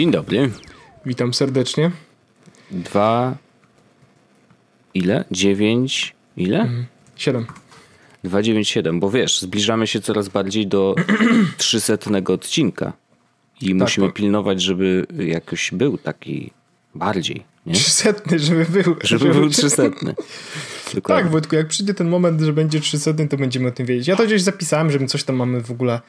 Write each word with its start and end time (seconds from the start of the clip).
Dzień 0.00 0.10
dobry. 0.10 0.50
Witam 1.06 1.34
serdecznie. 1.34 1.90
Dwa. 2.70 3.36
Ile? 4.94 5.24
Dziewięć. 5.30 6.14
Ile? 6.36 6.68
Siedem. 7.16 7.46
297, 8.24 9.00
bo 9.00 9.10
wiesz, 9.10 9.40
zbliżamy 9.40 9.86
się 9.86 10.00
coraz 10.00 10.28
bardziej 10.28 10.66
do 10.66 10.94
300 11.56 11.94
odcinka 12.28 12.92
i 13.60 13.74
musimy 13.74 14.06
bo- 14.06 14.12
pilnować, 14.12 14.62
żeby 14.62 15.06
jakoś 15.18 15.70
był 15.72 15.98
taki 15.98 16.50
bardziej, 16.94 17.44
nie? 17.66 17.74
Trzysetny, 17.74 18.38
żeby 18.38 18.66
był. 18.82 18.96
Żeby 19.02 19.34
był 19.34 19.50
300. 19.50 19.82
Tak. 21.02 21.30
Wojtku, 21.30 21.54
jak 21.56 21.68
przyjdzie 21.68 21.94
ten 21.94 22.08
moment, 22.08 22.40
że 22.40 22.52
będzie 22.52 22.80
300, 22.80 23.14
to 23.30 23.36
będziemy 23.36 23.68
o 23.68 23.72
tym 23.72 23.86
wiedzieć. 23.86 24.08
Ja 24.08 24.16
to 24.16 24.24
gdzieś 24.26 24.42
zapisałem, 24.42 24.90
że 24.90 24.98
my 24.98 25.06
coś 25.06 25.24
tam 25.24 25.36
mamy 25.36 25.60
w 25.60 25.70
ogóle. 25.70 26.00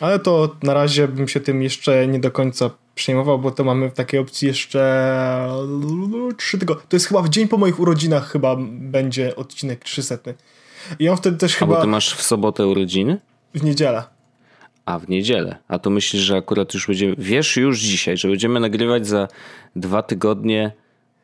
Ale 0.00 0.18
to 0.18 0.56
na 0.62 0.74
razie 0.74 1.08
bym 1.08 1.28
się 1.28 1.40
tym 1.40 1.62
jeszcze 1.62 2.06
nie 2.06 2.20
do 2.20 2.30
końca 2.30 2.70
przejmował, 2.94 3.38
bo 3.38 3.50
to 3.50 3.64
mamy 3.64 3.90
w 3.90 3.94
takiej 3.94 4.20
opcji 4.20 4.48
jeszcze 4.48 5.48
trzy 6.36 6.58
tygodnie. 6.58 6.82
To 6.88 6.96
jest 6.96 7.06
chyba 7.06 7.22
w 7.22 7.28
dzień 7.28 7.48
po 7.48 7.58
moich 7.58 7.80
urodzinach 7.80 8.30
chyba 8.30 8.56
będzie 8.70 9.36
odcinek 9.36 9.84
300. 9.84 10.18
I 10.98 11.08
on 11.08 11.16
wtedy 11.16 11.36
też 11.38 11.62
A 11.62 11.66
bo 11.66 11.72
chyba 11.72 11.82
ty 11.82 11.88
masz 11.88 12.14
w 12.14 12.22
sobotę 12.22 12.66
urodziny? 12.66 13.18
w 13.54 13.64
niedzielę. 13.64 14.02
A 14.86 14.98
w 14.98 15.08
niedzielę. 15.08 15.56
A 15.68 15.78
to 15.78 15.90
myślisz, 15.90 16.22
że 16.22 16.36
akurat 16.36 16.74
już 16.74 16.86
będziemy. 16.86 17.14
Wiesz 17.18 17.56
już 17.56 17.80
dzisiaj, 17.80 18.16
że 18.16 18.28
będziemy 18.28 18.60
nagrywać 18.60 19.06
za 19.06 19.28
dwa 19.76 20.02
tygodnie. 20.02 20.72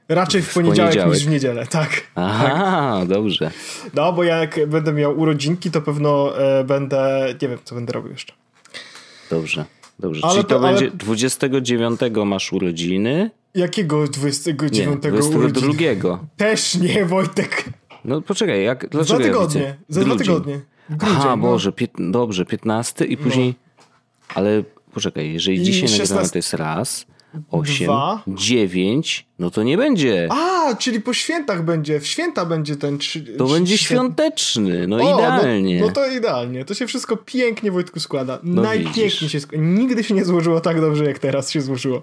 Raczej 0.09 0.43
w 0.43 0.55
poniedziałek, 0.55 0.91
poniedziałek. 0.93 1.19
niż 1.19 1.27
w 1.27 1.31
niedzielę, 1.31 1.67
tak. 1.67 2.03
Aha, 2.15 3.03
dobrze. 3.09 3.50
No, 3.95 4.12
bo 4.12 4.25
ja 4.25 4.37
jak 4.37 4.67
będę 4.67 4.93
miał 4.93 5.19
urodzinki, 5.21 5.71
to 5.71 5.83
pewno 5.83 6.39
e, 6.39 6.65
będę, 6.65 7.34
nie 7.43 7.48
wiem, 7.48 7.59
co 7.65 7.75
będę 7.75 7.93
robił 7.93 8.12
jeszcze. 8.12 8.33
Dobrze. 9.31 9.65
Dobrze. 9.99 10.21
Ale 10.25 10.33
Czyli 10.35 10.45
to, 10.45 10.49
to- 10.49 10.69
ale- 10.69 10.79
będzie 10.81 10.97
29 10.97 12.01
masz 12.27 12.53
urodziny. 12.53 13.31
Jakiego 13.55 14.03
Nie, 14.03 14.09
29 14.09 15.05
urodzin? 15.35 15.63
22. 15.63 16.19
Też 16.37 16.75
nie, 16.75 17.05
Wojtek. 17.05 17.65
No 18.05 18.23
poczekaj, 18.23 18.65
jak, 18.65 18.83
Za 18.83 18.89
dlaczego 18.89 19.21
ja 19.21 19.27
tygodnie. 19.27 19.61
widzę? 19.61 19.77
Za 19.89 20.05
dwa 20.05 20.17
tygodnie. 20.17 20.61
Grudzień, 20.91 21.17
Aha, 21.19 21.37
no. 21.37 21.37
Boże, 21.37 21.73
pięt, 21.73 21.93
dobrze, 22.11 22.45
15 22.45 23.05
i 23.05 23.17
później... 23.17 23.55
Ale 24.35 24.63
poczekaj, 24.93 25.33
jeżeli 25.33 25.57
I 25.57 25.63
dzisiaj 25.63 25.89
16 25.89 26.15
nagramy 26.15 26.31
to 26.31 26.39
jest 26.39 26.55
raz, 26.55 27.07
8, 27.51 27.87
Dwa. 27.87 28.23
9, 28.27 29.27
no 29.39 29.51
to 29.51 29.62
nie 29.62 29.77
będzie. 29.77 30.29
A, 30.31 30.75
czyli 30.75 31.01
po 31.01 31.15
świętach 31.15 31.65
będzie, 31.65 32.01
w 32.01 32.07
święta 32.07 32.45
będzie 32.47 32.77
ten... 32.77 32.98
Trzy, 32.98 33.21
To 33.21 33.47
będzie 33.47 33.79
świąteczny, 33.79 34.87
no 34.87 34.97
O, 34.97 35.15
idealnie. 35.15 35.81
No, 35.81 35.87
no 35.87 35.93
to 35.93 36.06
idealnie. 36.11 36.65
To 36.65 36.75
się 36.75 36.87
wszystko 36.87 37.17
pięknie, 37.17 37.71
Wojtku, 37.71 38.01
składa. 38.01 38.39
No 38.43 38.62
Najpiękniej 38.62 39.06
widzisz. 39.11 39.33
się 39.33 39.41
składa. 39.41 39.65
Nigdy 39.65 40.05
się 40.05 40.15
nie 40.15 40.25
złożyło 40.25 40.61
tak 40.61 40.81
dobrze, 40.81 41.05
jak 41.05 41.19
teraz 41.19 41.51
się 41.51 41.61
złożyło. 41.61 42.03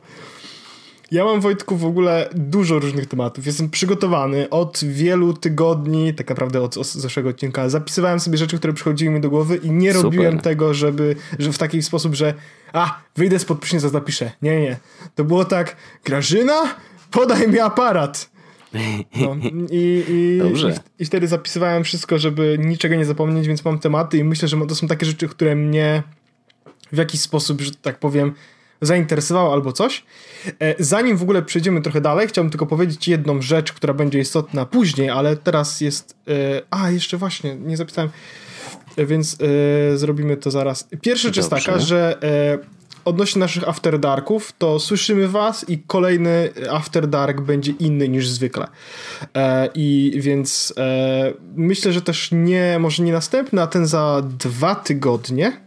Ja 1.15 1.25
mam, 1.25 1.41
Wojtku, 1.41 1.77
w 1.77 1.85
ogóle 1.85 2.29
dużo 2.33 2.79
różnych 2.79 3.05
tematów. 3.05 3.45
Jestem 3.45 3.69
przygotowany 3.69 4.49
od 4.49 4.79
wielu 4.83 5.33
tygodni, 5.33 6.13
tak 6.13 6.29
naprawdę 6.29 6.61
od 6.61 6.77
os- 6.77 6.95
zeszłego 6.97 7.29
odcinka. 7.29 7.69
Zapisywałem 7.69 8.19
sobie 8.19 8.37
rzeczy, 8.37 8.57
które 8.57 8.73
przychodziły 8.73 9.13
mi 9.13 9.21
do 9.21 9.29
głowy 9.29 9.55
i 9.55 9.71
nie 9.71 9.89
Super. 9.93 10.03
robiłem 10.03 10.39
tego, 10.39 10.73
żeby, 10.73 11.15
że 11.39 11.51
w 11.53 11.57
taki 11.57 11.81
sposób, 11.81 12.15
że 12.15 12.33
a, 12.73 13.01
wyjdę 13.15 13.39
spod 13.39 13.59
prysznica, 13.59 13.89
zapiszę. 13.89 14.31
Nie, 14.41 14.61
nie. 14.61 14.77
To 15.15 15.23
było 15.23 15.45
tak, 15.45 15.75
Grażyna, 16.05 16.75
podaj 17.11 17.47
mi 17.47 17.59
aparat. 17.59 18.29
No, 19.15 19.35
i, 19.71 20.03
i, 20.09 20.39
Dobrze. 20.43 20.79
i, 20.99 21.03
I 21.03 21.05
wtedy 21.05 21.27
zapisywałem 21.27 21.83
wszystko, 21.83 22.19
żeby 22.19 22.57
niczego 22.59 22.95
nie 22.95 23.05
zapomnieć, 23.05 23.47
więc 23.47 23.65
mam 23.65 23.79
tematy 23.79 24.17
i 24.17 24.23
myślę, 24.23 24.47
że 24.47 24.67
to 24.67 24.75
są 24.75 24.87
takie 24.87 25.05
rzeczy, 25.05 25.27
które 25.27 25.55
mnie 25.55 26.03
w 26.91 26.97
jakiś 26.97 27.21
sposób, 27.21 27.61
że 27.61 27.71
tak 27.81 27.99
powiem, 27.99 28.33
zainteresowało 28.81 29.53
albo 29.53 29.71
coś. 29.71 30.03
E, 30.59 30.75
Zanim 30.83 31.17
w 31.17 31.21
ogóle 31.21 31.41
przejdziemy 31.41 31.81
trochę 31.81 32.01
dalej, 32.01 32.27
chciałbym 32.27 32.51
tylko 32.51 32.65
powiedzieć 32.65 33.07
jedną 33.07 33.41
rzecz, 33.41 33.73
która 33.73 33.93
będzie 33.93 34.19
istotna 34.19 34.65
później, 34.65 35.09
ale 35.09 35.37
teraz 35.37 35.81
jest... 35.81 36.15
e, 36.27 36.61
A, 36.69 36.91
jeszcze 36.91 37.17
właśnie, 37.17 37.55
nie 37.55 37.77
zapisałem. 37.77 38.09
E, 38.97 39.05
Więc 39.05 39.37
zrobimy 39.95 40.37
to 40.37 40.51
zaraz. 40.51 40.87
Pierwsza 41.01 41.27
rzecz 41.27 41.37
jest 41.37 41.49
taka, 41.49 41.79
że 41.79 42.19
odnośnie 43.05 43.39
naszych 43.39 43.69
After 43.69 43.99
Darków, 43.99 44.53
to 44.57 44.79
słyszymy 44.79 45.27
was 45.27 45.69
i 45.69 45.79
kolejny 45.79 46.49
After 46.71 47.07
Dark 47.07 47.41
będzie 47.41 47.71
inny 47.71 48.09
niż 48.09 48.29
zwykle. 48.29 48.67
E, 49.35 49.69
I 49.75 50.13
więc 50.17 50.73
e, 50.77 51.33
myślę, 51.55 51.93
że 51.93 52.01
też 52.01 52.29
nie, 52.31 52.79
może 52.79 53.03
nie 53.03 53.13
następny, 53.13 53.61
a 53.61 53.67
ten 53.67 53.85
za 53.85 54.21
dwa 54.39 54.75
tygodnie 54.75 55.61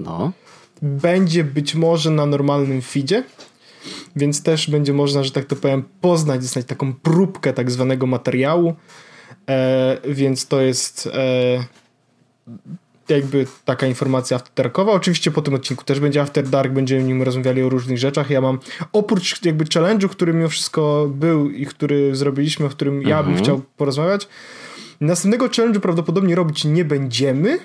No, 0.00 0.32
będzie 0.82 1.44
być 1.44 1.74
może 1.74 2.10
na 2.10 2.26
normalnym 2.26 2.82
feedzie, 2.82 3.24
więc 4.16 4.42
też 4.42 4.70
będzie 4.70 4.92
można, 4.92 5.22
że 5.22 5.30
tak 5.30 5.44
to 5.44 5.56
powiem, 5.56 5.84
poznać, 6.00 6.40
dostać 6.40 6.66
taką 6.66 6.94
próbkę 6.94 7.52
tak 7.52 7.70
zwanego 7.70 8.06
materiału, 8.06 8.74
e, 9.48 9.98
więc 10.04 10.46
to 10.46 10.60
jest 10.60 11.06
e, 11.06 11.64
jakby 13.08 13.46
taka 13.64 13.86
informacja 13.86 14.36
afterdarkowa. 14.36 14.92
Oczywiście 14.92 15.30
po 15.30 15.42
tym 15.42 15.54
odcinku 15.54 15.84
też 15.84 16.00
będzie 16.00 16.20
After 16.20 16.48
Dark, 16.48 16.72
będziemy 16.72 17.02
nim 17.02 17.22
rozmawiali 17.22 17.62
o 17.62 17.68
różnych 17.68 17.98
rzeczach. 17.98 18.30
Ja 18.30 18.40
mam 18.40 18.58
oprócz 18.92 19.44
jakby 19.44 19.64
challenge'u, 19.64 20.08
który 20.08 20.32
mimo 20.32 20.48
wszystko 20.48 21.10
był 21.14 21.50
i 21.50 21.66
który 21.66 22.16
zrobiliśmy, 22.16 22.66
o 22.66 22.68
którym 22.68 23.02
ja 23.02 23.22
bym 23.22 23.36
chciał 23.36 23.62
porozmawiać, 23.76 24.28
następnego 25.00 25.46
challenge'u 25.46 25.80
prawdopodobnie 25.80 26.34
robić 26.34 26.64
nie 26.64 26.84
będziemy, 26.84 27.58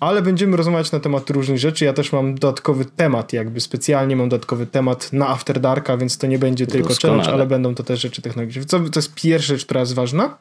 ale 0.00 0.22
będziemy 0.22 0.56
rozmawiać 0.56 0.92
na 0.92 1.00
temat 1.00 1.30
różnych 1.30 1.58
rzeczy. 1.58 1.84
Ja 1.84 1.92
też 1.92 2.12
mam 2.12 2.34
dodatkowy 2.34 2.84
temat, 2.84 3.32
jakby 3.32 3.60
specjalnie 3.60 4.16
mam 4.16 4.28
dodatkowy 4.28 4.66
temat 4.66 5.12
na 5.12 5.28
After 5.28 5.60
Darka, 5.60 5.96
więc 5.96 6.18
to 6.18 6.26
nie 6.26 6.38
będzie 6.38 6.66
tylko 6.66 6.88
Doskonale. 6.88 7.18
challenge, 7.18 7.34
ale 7.34 7.46
będą 7.46 7.74
to 7.74 7.82
też 7.82 8.00
rzeczy 8.00 8.22
technologiczne. 8.22 8.64
Co, 8.64 8.78
to 8.80 8.98
jest 8.98 9.14
pierwsza 9.14 9.46
rzecz, 9.46 9.64
która 9.64 9.80
jest 9.80 9.94
ważna. 9.94 10.38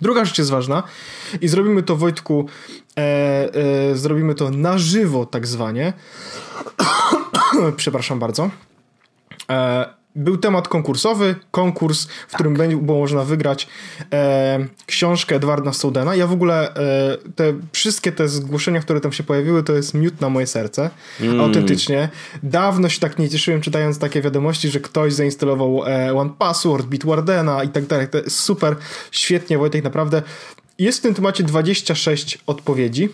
Druga 0.00 0.24
rzecz 0.24 0.38
jest 0.38 0.50
ważna 0.50 0.82
i 1.40 1.48
zrobimy 1.48 1.82
to 1.82 1.96
Wojtku, 1.96 2.46
e, 2.96 3.00
e, 3.90 3.96
zrobimy 3.96 4.34
to 4.34 4.50
na 4.50 4.78
żywo 4.78 5.26
tak 5.26 5.46
zwanie. 5.46 5.92
Przepraszam 7.76 8.18
bardzo. 8.18 8.50
E, 9.50 9.97
był 10.16 10.36
temat 10.36 10.68
konkursowy, 10.68 11.34
konkurs, 11.50 12.06
w 12.28 12.34
którym 12.34 12.54
będzie 12.54 12.76
było 12.76 12.98
można 12.98 13.24
wygrać 13.24 13.68
e, 14.12 14.66
książkę 14.86 15.36
Edwarda 15.36 15.72
Snowdena. 15.72 16.14
Ja 16.14 16.26
w 16.26 16.32
ogóle 16.32 16.74
e, 16.74 17.16
te 17.36 17.54
wszystkie 17.72 18.12
te 18.12 18.28
zgłoszenia, 18.28 18.80
które 18.80 19.00
tam 19.00 19.12
się 19.12 19.22
pojawiły, 19.22 19.62
to 19.62 19.72
jest 19.72 19.94
miód 19.94 20.20
na 20.20 20.28
moje 20.28 20.46
serce. 20.46 20.90
Autentycznie. 21.40 22.08
Dawno 22.42 22.88
się 22.88 23.00
tak 23.00 23.18
nie 23.18 23.28
cieszyłem 23.28 23.60
czytając 23.60 23.98
takie 23.98 24.22
wiadomości, 24.22 24.68
że 24.68 24.80
ktoś 24.80 25.12
zainstalował 25.12 25.82
e, 25.86 26.14
One 26.14 26.30
Password, 26.38 26.86
Bitwardena 26.86 27.64
i 27.64 27.68
tak 27.68 27.86
dalej. 27.86 28.08
To 28.08 28.18
jest 28.18 28.40
super, 28.40 28.76
świetnie 29.10 29.58
Wojtek, 29.58 29.84
naprawdę. 29.84 30.22
Jest 30.78 30.98
w 30.98 31.02
tym 31.02 31.14
temacie 31.14 31.44
26 31.44 32.38
odpowiedzi. 32.46 33.08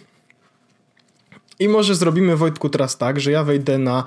I 1.65 1.69
może 1.69 1.95
zrobimy 1.95 2.37
Wojtku 2.37 2.69
teraz 2.69 2.99
tak, 2.99 3.21
że 3.21 3.31
ja 3.31 3.45
wejdę 3.45 3.79
na 3.79 4.05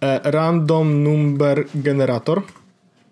e, 0.00 0.20
random 0.30 1.02
number 1.02 1.64
generator. 1.74 2.42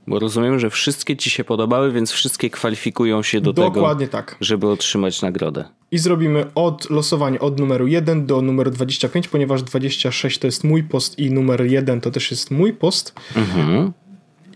bo 0.07 0.19
rozumiem, 0.19 0.59
że 0.59 0.71
wszystkie 0.71 1.17
ci 1.17 1.31
się 1.31 1.45
podobały, 1.45 1.93
więc 1.93 2.13
wszystkie 2.13 2.51
kwalifikują 2.51 3.23
się 3.23 3.41
do 3.41 3.53
Dokładnie 3.53 4.07
tego, 4.07 4.19
tak. 4.19 4.37
żeby 4.41 4.69
otrzymać 4.69 5.23
nagrodę. 5.23 5.65
I 5.91 5.99
zrobimy 5.99 6.47
od 6.55 6.91
losowanie 6.91 7.41
od 7.41 7.61
numeru 7.61 7.87
1 7.87 8.27
do 8.27 8.43
numeru 8.43 8.71
25, 8.71 9.29
ponieważ 9.29 9.63
26 9.63 10.39
to 10.39 10.47
jest 10.47 10.65
mój 10.65 10.83
post 10.83 11.19
i 11.19 11.31
numer 11.31 11.67
1 11.67 12.01
to 12.01 12.11
też 12.11 12.31
jest 12.31 12.51
mój 12.51 12.73
post. 12.73 13.15
Mhm. 13.37 13.93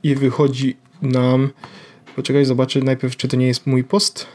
I 0.02 0.14
wychodzi 0.14 0.76
nam. 1.02 1.50
Poczekaj, 2.16 2.44
zobaczę 2.44 2.80
najpierw, 2.80 3.16
czy 3.16 3.28
to 3.28 3.36
nie 3.36 3.46
jest 3.46 3.66
mój 3.66 3.84
post. 3.84 4.26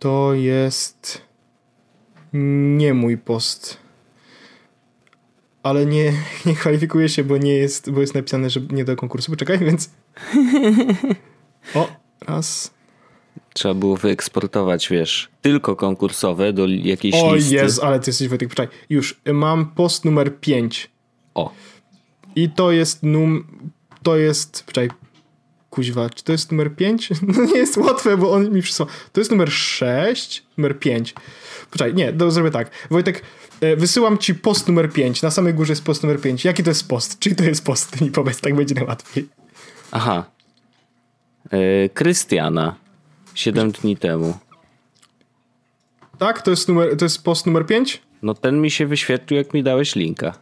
To 0.00 0.34
jest 0.34 1.22
nie 2.32 2.94
mój 2.94 3.18
post. 3.18 3.76
Ale 5.62 5.86
nie, 5.86 6.12
nie 6.46 6.54
kwalifikuje 6.54 7.08
się, 7.08 7.24
bo 7.24 7.36
nie 7.38 7.54
jest, 7.54 7.90
bo 7.90 8.00
jest 8.00 8.14
napisane, 8.14 8.50
że 8.50 8.60
nie 8.70 8.84
do 8.84 8.96
konkursu. 8.96 9.30
Poczekaj, 9.32 9.58
więc. 9.58 9.90
O, 11.74 11.88
raz. 12.26 12.70
Trzeba 13.54 13.74
było 13.74 13.96
wyeksportować, 13.96 14.88
wiesz, 14.88 15.28
tylko 15.42 15.76
konkursowe 15.76 16.52
do 16.52 16.66
jakiejś 16.66 17.14
O 17.14 17.34
listy. 17.34 17.54
jest, 17.54 17.82
ale 17.82 18.00
ty 18.00 18.10
jesteś 18.10 18.28
Wojtek, 18.28 18.48
poczekaj. 18.48 18.76
Już, 18.90 19.20
mam 19.32 19.66
post 19.66 20.04
numer 20.04 20.40
5. 20.40 20.90
O, 21.34 21.52
I 22.36 22.50
to 22.50 22.72
jest 22.72 23.02
num... 23.02 23.44
To 24.02 24.16
jest... 24.16 24.62
Poczekaj. 24.66 24.90
Kuźwa, 25.70 26.10
czy 26.10 26.24
to 26.24 26.32
jest 26.32 26.50
numer 26.52 26.76
5? 26.76 27.08
No 27.22 27.44
nie 27.44 27.56
jest 27.58 27.76
łatwe, 27.76 28.16
bo 28.16 28.32
on 28.32 28.50
mi 28.52 28.62
przysłał. 28.62 28.88
To 29.12 29.20
jest 29.20 29.30
numer 29.30 29.52
6, 29.52 30.42
numer 30.56 30.78
5. 30.78 31.14
Poczekaj, 31.70 31.94
nie, 31.94 32.12
to 32.12 32.30
zrobię 32.30 32.50
tak. 32.50 32.70
Wojtek, 32.90 33.22
e, 33.60 33.76
wysyłam 33.76 34.18
ci 34.18 34.34
post 34.34 34.68
numer 34.68 34.92
5. 34.92 35.22
Na 35.22 35.30
samej 35.30 35.54
górze 35.54 35.72
jest 35.72 35.84
post 35.84 36.02
numer 36.02 36.20
5. 36.20 36.44
Jaki 36.44 36.62
to 36.62 36.70
jest 36.70 36.88
post? 36.88 37.18
Czyli 37.18 37.36
to 37.36 37.44
jest 37.44 37.64
post? 37.64 37.90
Ty 37.90 38.04
mi 38.04 38.10
powiedz, 38.10 38.40
tak 38.40 38.54
będzie 38.54 38.74
najłatwiej. 38.74 39.28
aha. 39.90 40.24
E, 41.50 41.88
Krystiana. 41.88 42.74
Siedem 43.34 43.72
dni 43.72 43.96
temu. 43.96 44.38
Tak? 46.18 46.42
To 46.42 46.50
jest, 46.50 46.68
numer, 46.68 46.96
to 46.96 47.04
jest 47.04 47.24
post 47.24 47.46
numer 47.46 47.66
5? 47.66 48.02
No 48.22 48.34
ten 48.34 48.60
mi 48.60 48.70
się 48.70 48.86
wyświetlił, 48.86 49.38
jak 49.38 49.54
mi 49.54 49.62
dałeś 49.62 49.94
linka. 49.96 50.34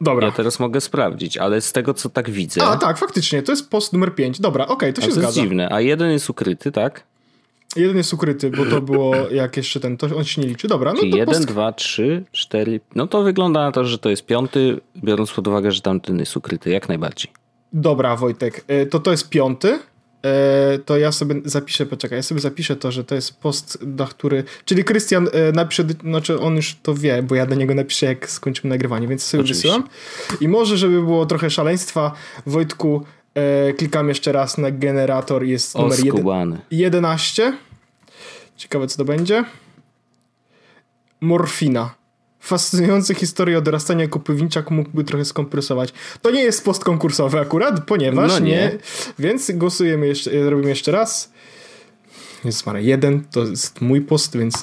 Dobra. 0.00 0.26
Ja 0.26 0.32
teraz 0.32 0.60
mogę 0.60 0.80
sprawdzić, 0.80 1.36
ale 1.36 1.60
z 1.60 1.72
tego 1.72 1.94
co 1.94 2.08
tak 2.08 2.30
widzę. 2.30 2.64
A 2.64 2.76
tak, 2.76 2.98
faktycznie, 2.98 3.42
to 3.42 3.52
jest 3.52 3.70
post 3.70 3.92
numer 3.92 4.14
5. 4.14 4.40
Dobra, 4.40 4.64
okej, 4.64 4.76
okay, 4.76 4.92
to 4.92 5.00
się 5.00 5.08
to 5.08 5.14
zgadza. 5.14 5.26
jest 5.28 5.38
dziwne, 5.38 5.68
a 5.72 5.80
jeden 5.80 6.10
jest 6.10 6.30
ukryty, 6.30 6.72
tak? 6.72 7.04
Jeden 7.76 7.96
jest 7.96 8.14
ukryty, 8.14 8.50
bo 8.50 8.64
to 8.66 8.80
było 8.80 9.16
jak 9.30 9.56
jeszcze 9.56 9.80
ten, 9.80 9.96
to 9.96 10.16
on 10.16 10.24
się 10.24 10.42
nie 10.42 10.48
liczy. 10.48 10.68
Dobra, 10.68 10.92
no 10.92 10.98
Czyli 10.98 11.10
to 11.10 11.16
jeden, 11.16 11.34
post... 11.34 11.48
dwa, 11.48 11.72
trzy, 11.72 12.24
cztery. 12.32 12.80
No 12.94 13.06
to 13.06 13.22
wygląda 13.22 13.60
na 13.60 13.72
to, 13.72 13.84
że 13.84 13.98
to 13.98 14.10
jest 14.10 14.26
piąty, 14.26 14.80
biorąc 14.96 15.32
pod 15.32 15.48
uwagę, 15.48 15.72
że 15.72 15.80
tamten 15.80 16.18
jest 16.18 16.36
ukryty, 16.36 16.70
jak 16.70 16.88
najbardziej. 16.88 17.32
Dobra, 17.72 18.16
Wojtek, 18.16 18.64
e, 18.68 18.86
to 18.86 19.00
to 19.00 19.10
jest 19.10 19.28
piąty. 19.28 19.78
E, 20.26 20.78
to 20.78 20.96
ja 20.96 21.12
sobie 21.12 21.34
zapiszę, 21.44 21.86
poczekaj, 21.86 22.18
ja 22.18 22.22
sobie 22.22 22.40
zapiszę 22.40 22.76
to, 22.76 22.92
że 22.92 23.04
to 23.04 23.14
jest 23.14 23.40
post, 23.40 23.78
na 23.86 24.06
który. 24.06 24.44
Czyli 24.64 24.84
Krystian 24.84 25.28
e, 25.32 25.52
napisze, 25.52 25.84
znaczy 26.02 26.40
on 26.40 26.56
już 26.56 26.76
to 26.82 26.94
wie, 26.94 27.22
bo 27.22 27.34
ja 27.34 27.46
do 27.46 27.54
niego 27.54 27.74
napiszę, 27.74 28.06
jak 28.06 28.30
skończymy 28.30 28.74
nagrywanie, 28.74 29.08
więc 29.08 29.22
sobie 29.22 29.40
Oczywiście. 29.40 29.68
wysyłam. 29.68 29.88
I 30.40 30.48
może, 30.48 30.76
żeby 30.78 31.02
było 31.02 31.26
trochę 31.26 31.50
szaleństwa, 31.50 32.12
Wojtku, 32.46 33.04
e, 33.34 33.72
klikam 33.72 34.08
jeszcze 34.08 34.32
raz 34.32 34.58
na 34.58 34.70
generator, 34.70 35.44
jest 35.44 35.74
numer 35.74 35.98
jeden, 35.98 36.12
Oskubany. 36.12 36.58
11. 36.70 37.56
Ciekawe, 38.56 38.86
co 38.86 38.96
to 38.96 39.04
będzie. 39.04 39.44
Morfina. 41.20 41.94
Fascynujące 42.46 43.14
historie 43.14 43.58
o 43.58 43.60
dorastaniu 43.60 44.00
jako 44.00 44.20
pewniczak 44.20 44.70
mógłby 44.70 45.04
trochę 45.04 45.24
skompresować. 45.24 45.92
To 46.22 46.30
nie 46.30 46.42
jest 46.42 46.64
post 46.64 46.84
konkursowy 46.84 47.40
akurat, 47.40 47.84
ponieważ 47.86 48.32
No 48.32 48.38
nie. 48.38 48.50
nie. 48.50 48.78
Więc 49.18 49.50
głosujemy 49.54 50.06
jeszcze, 50.06 50.50
robimy 50.50 50.68
jeszcze 50.68 50.92
raz. 50.92 51.32
Jest 52.44 52.66
Mara 52.66 52.80
jeden, 52.80 53.24
to 53.30 53.44
jest 53.44 53.80
mój 53.80 54.00
post, 54.00 54.36
więc 54.36 54.54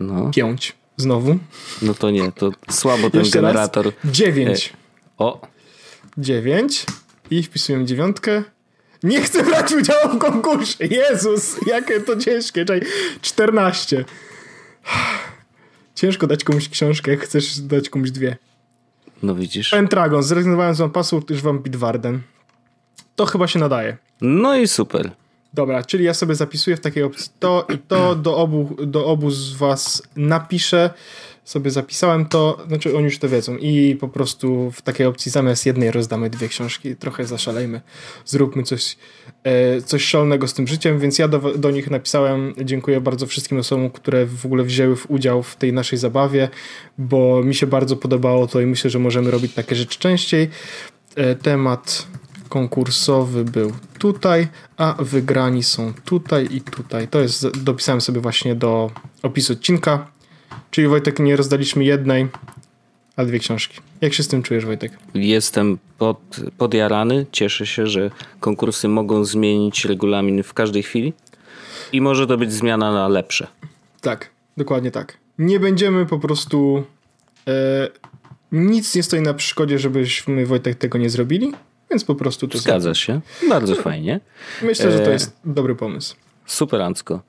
No, 0.00 0.30
pięć. 0.34 0.72
Znowu. 0.96 1.38
no 1.82 1.94
to 1.94 2.10
nie, 2.10 2.32
to 2.32 2.50
słabo 2.70 3.10
ten 3.10 3.20
Jeszcze 3.20 3.38
generator. 3.40 3.84
raz. 3.84 3.94
Dziewięć. 4.12 4.72
O, 5.18 5.40
Dziewięć. 6.18 6.86
I 7.30 7.42
wpisujemy 7.42 7.84
dziewiątkę. 7.84 8.42
Nie 9.02 9.22
chcę 9.22 9.42
brać 9.42 9.72
udziału 9.72 10.16
w 10.16 10.18
konkursie. 10.18 10.84
Jezus, 10.86 11.56
jakie 11.66 12.00
to 12.00 12.16
ciężkie. 12.16 12.64
Czekaj, 12.64 12.80
14. 13.22 14.04
Ciężko 15.96 16.26
dać 16.26 16.44
komuś 16.44 16.68
książkę, 16.68 17.10
jak 17.10 17.20
chcesz 17.20 17.58
dać 17.58 17.88
komuś 17.88 18.10
dwie. 18.10 18.36
no 19.22 19.34
widzisz. 19.34 19.70
Pentragon, 19.70 20.22
zrezygnowałem 20.22 20.74
z 20.74 20.92
password, 20.92 21.30
już 21.30 21.42
wam 21.42 21.58
Bitwarden. 21.58 22.20
To 23.16 23.26
chyba 23.26 23.46
się 23.46 23.58
nadaje. 23.58 23.96
No 24.20 24.56
i 24.56 24.68
super. 24.68 25.10
Dobra, 25.54 25.82
czyli 25.84 26.04
ja 26.04 26.14
sobie 26.14 26.34
zapisuję 26.34 26.76
w 26.76 26.80
takiej 26.80 27.02
opcji 27.02 27.32
to 27.38 27.66
i 27.74 27.78
to, 27.78 28.14
do 28.14 28.36
obu, 28.36 28.76
do 28.86 29.06
obu 29.06 29.30
z 29.30 29.52
was 29.54 30.02
napiszę. 30.16 30.90
Sobie 31.46 31.70
zapisałem 31.70 32.26
to, 32.26 32.64
znaczy 32.68 32.96
oni 32.96 33.04
już 33.04 33.18
to 33.18 33.28
wiedzą 33.28 33.56
i 33.56 33.96
po 34.00 34.08
prostu 34.08 34.70
w 34.70 34.82
takiej 34.82 35.06
opcji 35.06 35.30
zamiast 35.30 35.66
jednej 35.66 35.90
rozdamy 35.90 36.30
dwie 36.30 36.48
książki. 36.48 36.96
Trochę 36.96 37.24
zaszalejmy. 37.26 37.80
Zróbmy 38.24 38.62
coś, 38.62 38.96
e, 39.44 39.82
coś 39.82 40.04
szalonego 40.04 40.48
z 40.48 40.54
tym 40.54 40.66
życiem, 40.66 40.98
więc 40.98 41.18
ja 41.18 41.28
do, 41.28 41.38
do 41.38 41.70
nich 41.70 41.90
napisałem. 41.90 42.54
Dziękuję 42.64 43.00
bardzo 43.00 43.26
wszystkim 43.26 43.58
osobom, 43.58 43.90
które 43.90 44.26
w 44.26 44.46
ogóle 44.46 44.64
wzięły 44.64 44.96
w 44.96 45.10
udział 45.10 45.42
w 45.42 45.56
tej 45.56 45.72
naszej 45.72 45.98
zabawie, 45.98 46.48
bo 46.98 47.42
mi 47.42 47.54
się 47.54 47.66
bardzo 47.66 47.96
podobało 47.96 48.46
to 48.46 48.60
i 48.60 48.66
myślę, 48.66 48.90
że 48.90 48.98
możemy 48.98 49.30
robić 49.30 49.54
takie 49.54 49.76
rzeczy 49.76 49.98
częściej. 49.98 50.48
E, 51.16 51.34
temat 51.34 52.06
konkursowy 52.48 53.44
był 53.44 53.72
tutaj, 53.98 54.48
a 54.76 54.96
wygrani 54.98 55.62
są 55.62 55.92
tutaj 56.04 56.48
i 56.50 56.60
tutaj. 56.60 57.08
To 57.08 57.20
jest, 57.20 57.48
dopisałem 57.48 58.00
sobie 58.00 58.20
właśnie 58.20 58.54
do 58.54 58.90
opisu 59.22 59.52
odcinka. 59.52 60.15
Czyli 60.70 60.88
Wojtek, 60.88 61.18
nie 61.18 61.36
rozdaliśmy 61.36 61.84
jednej, 61.84 62.28
a 63.16 63.24
dwie 63.24 63.38
książki. 63.38 63.80
Jak 64.00 64.12
się 64.12 64.22
z 64.22 64.28
tym 64.28 64.42
czujesz, 64.42 64.64
Wojtek? 64.66 64.92
Jestem 65.14 65.78
pod, 65.98 66.20
podjarany. 66.58 67.26
Cieszę 67.32 67.66
się, 67.66 67.86
że 67.86 68.10
konkursy 68.40 68.88
mogą 68.88 69.24
zmienić 69.24 69.84
regulamin 69.84 70.42
w 70.42 70.54
każdej 70.54 70.82
chwili. 70.82 71.12
I 71.92 72.00
może 72.00 72.26
to 72.26 72.36
być 72.36 72.52
zmiana 72.52 72.92
na 72.92 73.08
lepsze. 73.08 73.46
Tak, 74.00 74.30
dokładnie 74.56 74.90
tak. 74.90 75.16
Nie 75.38 75.60
będziemy 75.60 76.06
po 76.06 76.18
prostu. 76.18 76.84
E, 77.48 77.88
nic 78.52 78.94
nie 78.94 79.02
stoi 79.02 79.20
na 79.20 79.34
przeszkodzie, 79.34 79.78
żebyśmy, 79.78 80.46
Wojtek, 80.46 80.78
tego 80.78 80.98
nie 80.98 81.10
zrobili, 81.10 81.52
więc 81.90 82.04
po 82.04 82.14
prostu 82.14 82.48
to 82.48 82.58
Zgadza 82.58 82.94
się. 82.94 83.20
Bardzo 83.48 83.74
fajnie. 83.74 84.20
Myślę, 84.62 84.92
że 84.92 84.98
to 84.98 85.10
E, 85.10 85.12
jest 85.12 85.36
dobry 85.44 85.74
pomysł. 85.74 86.16
Superancko. 86.46 87.20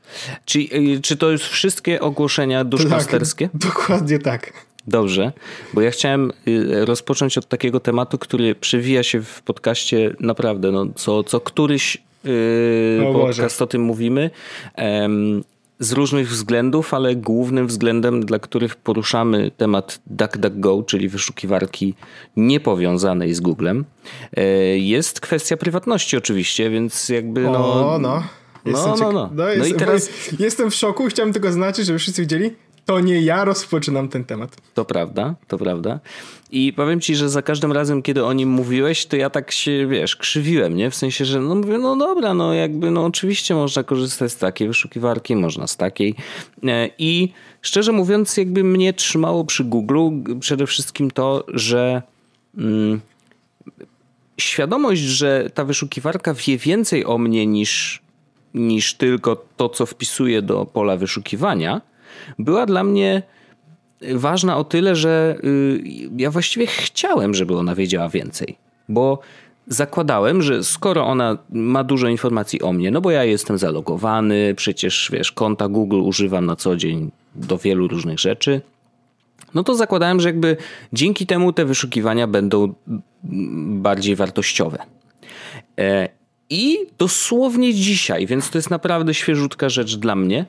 Czy, 0.45 0.59
y, 0.59 1.01
czy 1.01 1.17
to 1.17 1.31
już 1.31 1.41
wszystkie 1.41 2.01
ogłoszenia 2.01 2.63
duszpasterskie? 2.63 3.49
Tak, 3.49 3.61
dokładnie 3.61 4.19
tak. 4.19 4.53
Dobrze, 4.87 5.31
bo 5.73 5.81
ja 5.81 5.91
chciałem 5.91 6.31
y, 6.47 6.85
rozpocząć 6.85 7.37
od 7.37 7.47
takiego 7.47 7.79
tematu, 7.79 8.17
który 8.17 8.55
przewija 8.55 9.03
się 9.03 9.21
w 9.21 9.41
podcaście 9.41 10.15
naprawdę, 10.19 10.71
no, 10.71 10.85
co, 10.95 11.23
co 11.23 11.39
któryś 11.39 11.97
yy, 12.23 13.07
O 13.07 13.13
Boże. 13.13 13.27
podcast 13.27 13.61
o 13.61 13.67
tym 13.67 13.81
mówimy. 13.81 14.29
Em, 14.75 15.43
z 15.79 15.91
różnych 15.91 16.29
względów, 16.29 16.93
ale 16.93 17.15
głównym 17.15 17.67
względem, 17.67 18.25
dla 18.25 18.39
których 18.39 18.75
poruszamy 18.75 19.51
temat 19.57 19.99
DuckDuckGo, 20.07 20.83
czyli 20.83 21.09
wyszukiwarki 21.09 21.93
niepowiązanej 22.37 23.33
z 23.33 23.39
Googlem, 23.39 23.85
e, 24.37 24.43
jest 24.77 25.19
kwestia 25.19 25.57
prywatności 25.57 26.17
oczywiście, 26.17 26.69
więc 26.69 27.09
jakby 27.09 27.41
no... 27.41 27.93
o, 27.93 27.99
no. 27.99 28.23
Jestem 28.67 28.93
no, 28.99 29.11
no. 29.11 29.11
No, 29.11 29.29
No 29.33 29.49
jest, 29.49 29.69
i 29.69 29.73
teraz- 29.73 30.09
Jestem 30.39 30.71
w 30.71 30.75
szoku, 30.75 31.05
chciałem 31.05 31.33
tylko 31.33 31.47
zaznaczyć, 31.47 31.85
żeby 31.85 31.99
wszyscy 31.99 32.21
widzieli, 32.21 32.51
to 32.85 32.99
nie 32.99 33.21
ja 33.21 33.45
rozpoczynam 33.45 34.09
ten 34.09 34.23
temat. 34.23 34.57
To 34.73 34.85
prawda, 34.85 35.35
to 35.47 35.57
prawda. 35.57 35.99
I 36.51 36.73
powiem 36.73 37.01
ci, 37.01 37.15
że 37.15 37.29
za 37.29 37.41
każdym 37.41 37.71
razem, 37.71 38.01
kiedy 38.01 38.25
o 38.25 38.33
nim 38.33 38.49
mówiłeś, 38.49 39.05
to 39.05 39.15
ja 39.15 39.29
tak 39.29 39.51
się, 39.51 39.87
wiesz, 39.87 40.15
krzywiłem, 40.15 40.75
nie? 40.75 40.91
W 40.91 40.95
sensie, 40.95 41.25
że 41.25 41.39
no 41.41 41.55
mówię, 41.55 41.77
no 41.77 41.95
dobra, 41.95 42.33
no 42.33 42.53
jakby, 42.53 42.91
no 42.91 43.05
oczywiście 43.05 43.55
można 43.55 43.83
korzystać 43.83 44.31
z 44.31 44.37
takiej 44.37 44.67
wyszukiwarki, 44.67 45.35
można 45.35 45.67
z 45.67 45.77
takiej. 45.77 46.15
E, 46.63 46.89
I 46.97 47.33
szczerze 47.61 47.91
mówiąc, 47.91 48.37
jakby 48.37 48.63
mnie 48.63 48.93
trzymało 48.93 49.45
przy 49.45 49.63
Google 49.63 50.09
przede 50.39 50.67
wszystkim 50.67 51.11
to, 51.11 51.43
że 51.47 52.01
mm, 52.57 53.01
świadomość, 54.37 55.01
że 55.01 55.49
ta 55.53 55.63
wyszukiwarka 55.63 56.33
wie 56.33 56.57
więcej 56.57 57.05
o 57.05 57.17
mnie 57.17 57.45
niż, 57.45 58.01
niż 58.57 58.93
tylko 58.93 59.45
to, 59.57 59.69
co 59.69 59.85
wpisuję 59.85 60.41
do 60.41 60.65
pola 60.65 60.97
wyszukiwania, 60.97 61.81
była 62.39 62.65
dla 62.65 62.83
mnie 62.83 63.23
ważna 64.13 64.57
o 64.57 64.63
tyle, 64.63 64.95
że 64.95 65.37
y, 65.43 65.81
ja 66.17 66.31
właściwie 66.31 66.67
chciałem, 66.67 67.33
żeby 67.33 67.57
ona 67.57 67.75
wiedziała 67.75 68.09
więcej. 68.09 68.57
Bo 68.89 69.19
zakładałem, 69.67 70.41
że 70.41 70.63
skoro 70.63 71.05
ona 71.05 71.37
ma 71.49 71.83
dużo 71.83 72.07
informacji 72.07 72.61
o 72.61 72.73
mnie, 72.73 72.91
no 72.91 73.01
bo 73.01 73.11
ja 73.11 73.23
jestem 73.23 73.57
zalogowany, 73.57 74.53
przecież 74.55 75.09
wiesz, 75.13 75.31
konta 75.31 75.67
Google 75.67 75.99
używam 76.01 76.45
na 76.45 76.55
co 76.55 76.75
dzień 76.75 77.11
do 77.35 77.57
wielu 77.57 77.87
różnych 77.87 78.19
rzeczy, 78.19 78.61
no 79.53 79.63
to 79.63 79.75
zakładałem, 79.75 80.19
że 80.19 80.29
jakby 80.29 80.57
dzięki 80.93 81.25
temu 81.25 81.53
te 81.53 81.65
wyszukiwania 81.65 82.27
będą 82.27 82.73
bardziej 83.63 84.15
wartościowe. 84.15 84.77
I 86.49 86.77
dosłownie 86.97 87.73
dzisiaj, 87.73 88.27
więc 88.27 88.49
to 88.49 88.57
jest 88.57 88.69
naprawdę 88.69 89.13
świeżutka 89.13 89.69
rzecz 89.69 89.95
dla 89.95 90.15
mnie. 90.15 90.45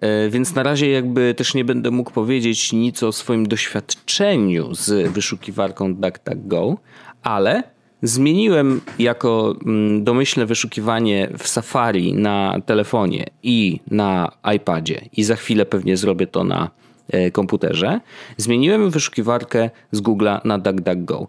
E, 0.00 0.30
Więc 0.30 0.54
na 0.54 0.62
razie 0.62 0.90
jakby 0.90 1.34
też 1.34 1.54
nie 1.54 1.64
będę 1.64 1.90
mógł 1.90 2.10
powiedzieć 2.10 2.72
nic 2.72 3.02
o 3.02 3.12
swoim 3.12 3.48
doświadczeniu 3.48 4.74
z 4.74 5.12
wyszukiwarką 5.12 5.94
DuckDuckGo, 5.94 6.76
ale 7.22 7.62
zmieniłem 8.02 8.80
jako 8.98 9.56
mm, 9.66 10.04
domyślne 10.04 10.46
wyszukiwanie 10.46 11.28
w 11.38 11.48
Safari 11.48 12.14
na 12.14 12.60
telefonie 12.66 13.26
i 13.42 13.80
na 13.90 14.32
iPadzie 14.56 15.00
i 15.16 15.24
za 15.24 15.36
chwilę 15.36 15.66
pewnie 15.66 15.96
zrobię 15.96 16.26
to 16.26 16.44
na 16.44 16.70
e, 17.08 17.30
komputerze. 17.30 18.00
Zmieniłem 18.36 18.90
wyszukiwarkę 18.90 19.70
z 19.92 20.00
Google'a 20.02 20.40
na 20.44 20.58
DuckDuckGo. 20.58 21.28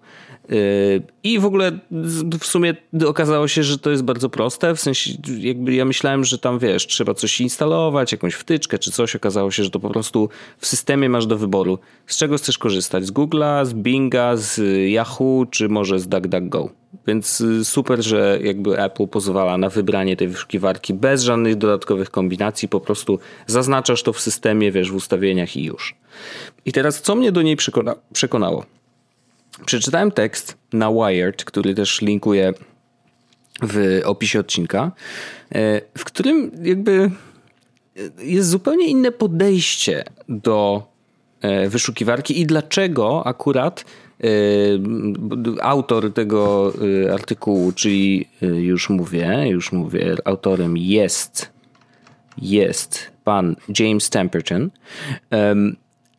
Yy, 0.49 1.01
I 1.23 1.39
w 1.39 1.45
ogóle 1.45 1.79
w 2.39 2.45
sumie 2.45 2.73
okazało 3.05 3.47
się, 3.47 3.63
że 3.63 3.77
to 3.77 3.91
jest 3.91 4.03
bardzo 4.03 4.29
proste. 4.29 4.75
W 4.75 4.79
sensie, 4.81 5.11
jakby 5.39 5.73
ja 5.73 5.85
myślałem, 5.85 6.23
że 6.23 6.37
tam 6.37 6.59
wiesz, 6.59 6.87
trzeba 6.87 7.13
coś 7.13 7.41
instalować, 7.41 8.11
jakąś 8.11 8.33
wtyczkę 8.33 8.79
czy 8.79 8.91
coś. 8.91 9.15
Okazało 9.15 9.51
się, 9.51 9.63
że 9.63 9.69
to 9.69 9.79
po 9.79 9.89
prostu 9.89 10.29
w 10.57 10.67
systemie 10.67 11.09
masz 11.09 11.25
do 11.25 11.37
wyboru, 11.37 11.79
z 12.07 12.17
czego 12.17 12.37
chcesz 12.37 12.57
korzystać: 12.57 13.05
z 13.05 13.11
Google'a, 13.11 13.65
z 13.65 13.73
Binga, 13.73 14.35
z 14.35 14.61
Yahoo, 14.89 15.45
czy 15.51 15.69
może 15.69 15.99
z 15.99 16.07
DuckDuckGo. 16.07 16.69
Więc 17.07 17.41
y, 17.41 17.65
super, 17.65 18.03
że 18.03 18.39
jakby 18.43 18.79
Apple 18.79 19.07
pozwala 19.07 19.57
na 19.57 19.69
wybranie 19.69 20.17
tej 20.17 20.27
wyszukiwarki 20.27 20.93
bez 20.93 21.23
żadnych 21.23 21.55
dodatkowych 21.55 22.09
kombinacji. 22.09 22.69
Po 22.69 22.79
prostu 22.79 23.19
zaznaczasz 23.47 24.03
to 24.03 24.13
w 24.13 24.19
systemie, 24.19 24.71
wiesz, 24.71 24.91
w 24.91 24.95
ustawieniach 24.95 25.55
i 25.55 25.63
już. 25.63 25.95
I 26.65 26.71
teraz, 26.71 27.01
co 27.01 27.15
mnie 27.15 27.31
do 27.31 27.41
niej 27.41 27.57
przekona- 27.57 27.95
przekonało? 28.13 28.65
Przeczytałem 29.65 30.11
tekst 30.11 30.57
na 30.73 30.91
Wired, 30.91 31.45
który 31.45 31.75
też 31.75 32.01
linkuję 32.01 32.53
w 33.63 34.01
opisie 34.05 34.39
odcinka, 34.39 34.91
e, 35.55 35.81
w 35.97 36.03
którym 36.03 36.51
jakby 36.63 37.11
jest 38.17 38.49
zupełnie 38.49 38.87
inne 38.87 39.11
podejście 39.11 40.03
do 40.29 40.83
e, 41.41 41.69
wyszukiwarki 41.69 42.41
i 42.41 42.45
dlaczego 42.45 43.27
akurat 43.27 43.85
e, 44.23 44.27
autor 45.61 46.13
tego 46.13 46.73
e, 47.07 47.13
artykułu, 47.13 47.71
czyli 47.71 48.29
już 48.41 48.89
mówię, 48.89 49.45
już 49.47 49.71
mówię, 49.71 50.15
autorem 50.25 50.77
jest 50.77 51.53
jest 52.37 53.11
pan 53.23 53.55
James 53.79 54.09
Temperton. 54.09 54.69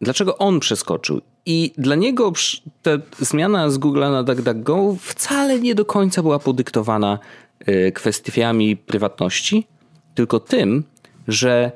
Dlaczego 0.00 0.38
on 0.38 0.60
przeskoczył? 0.60 1.20
I 1.46 1.72
dla 1.78 1.94
niego 1.94 2.32
ta 2.82 2.90
zmiana 3.18 3.70
z 3.70 3.78
Google'a 3.78 4.12
na 4.12 4.22
DuckDuckGo 4.22 4.96
wcale 5.00 5.60
nie 5.60 5.74
do 5.74 5.84
końca 5.84 6.22
była 6.22 6.38
podyktowana 6.38 7.18
kwestiami 7.94 8.76
prywatności, 8.76 9.66
tylko 10.14 10.40
tym, 10.40 10.84
że 11.28 11.72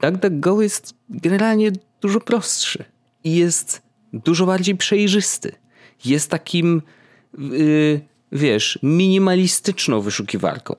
DuckDuckGo 0.00 0.62
jest 0.62 0.94
generalnie 1.08 1.72
dużo 2.00 2.20
prostszy 2.20 2.84
i 3.24 3.36
jest 3.36 3.82
dużo 4.12 4.46
bardziej 4.46 4.76
przejrzysty. 4.76 5.52
Jest 6.04 6.30
takim, 6.30 6.82
yy, 7.38 8.00
wiesz, 8.32 8.78
minimalistyczną 8.82 10.00
wyszukiwarką. 10.00 10.74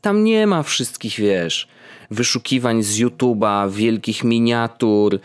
Tam 0.00 0.24
nie 0.24 0.46
ma 0.46 0.62
wszystkich, 0.62 1.14
wiesz, 1.18 1.68
wyszukiwań 2.10 2.82
z 2.82 2.98
YouTube'a, 2.98 3.70
wielkich 3.70 4.24
miniatur, 4.24 5.20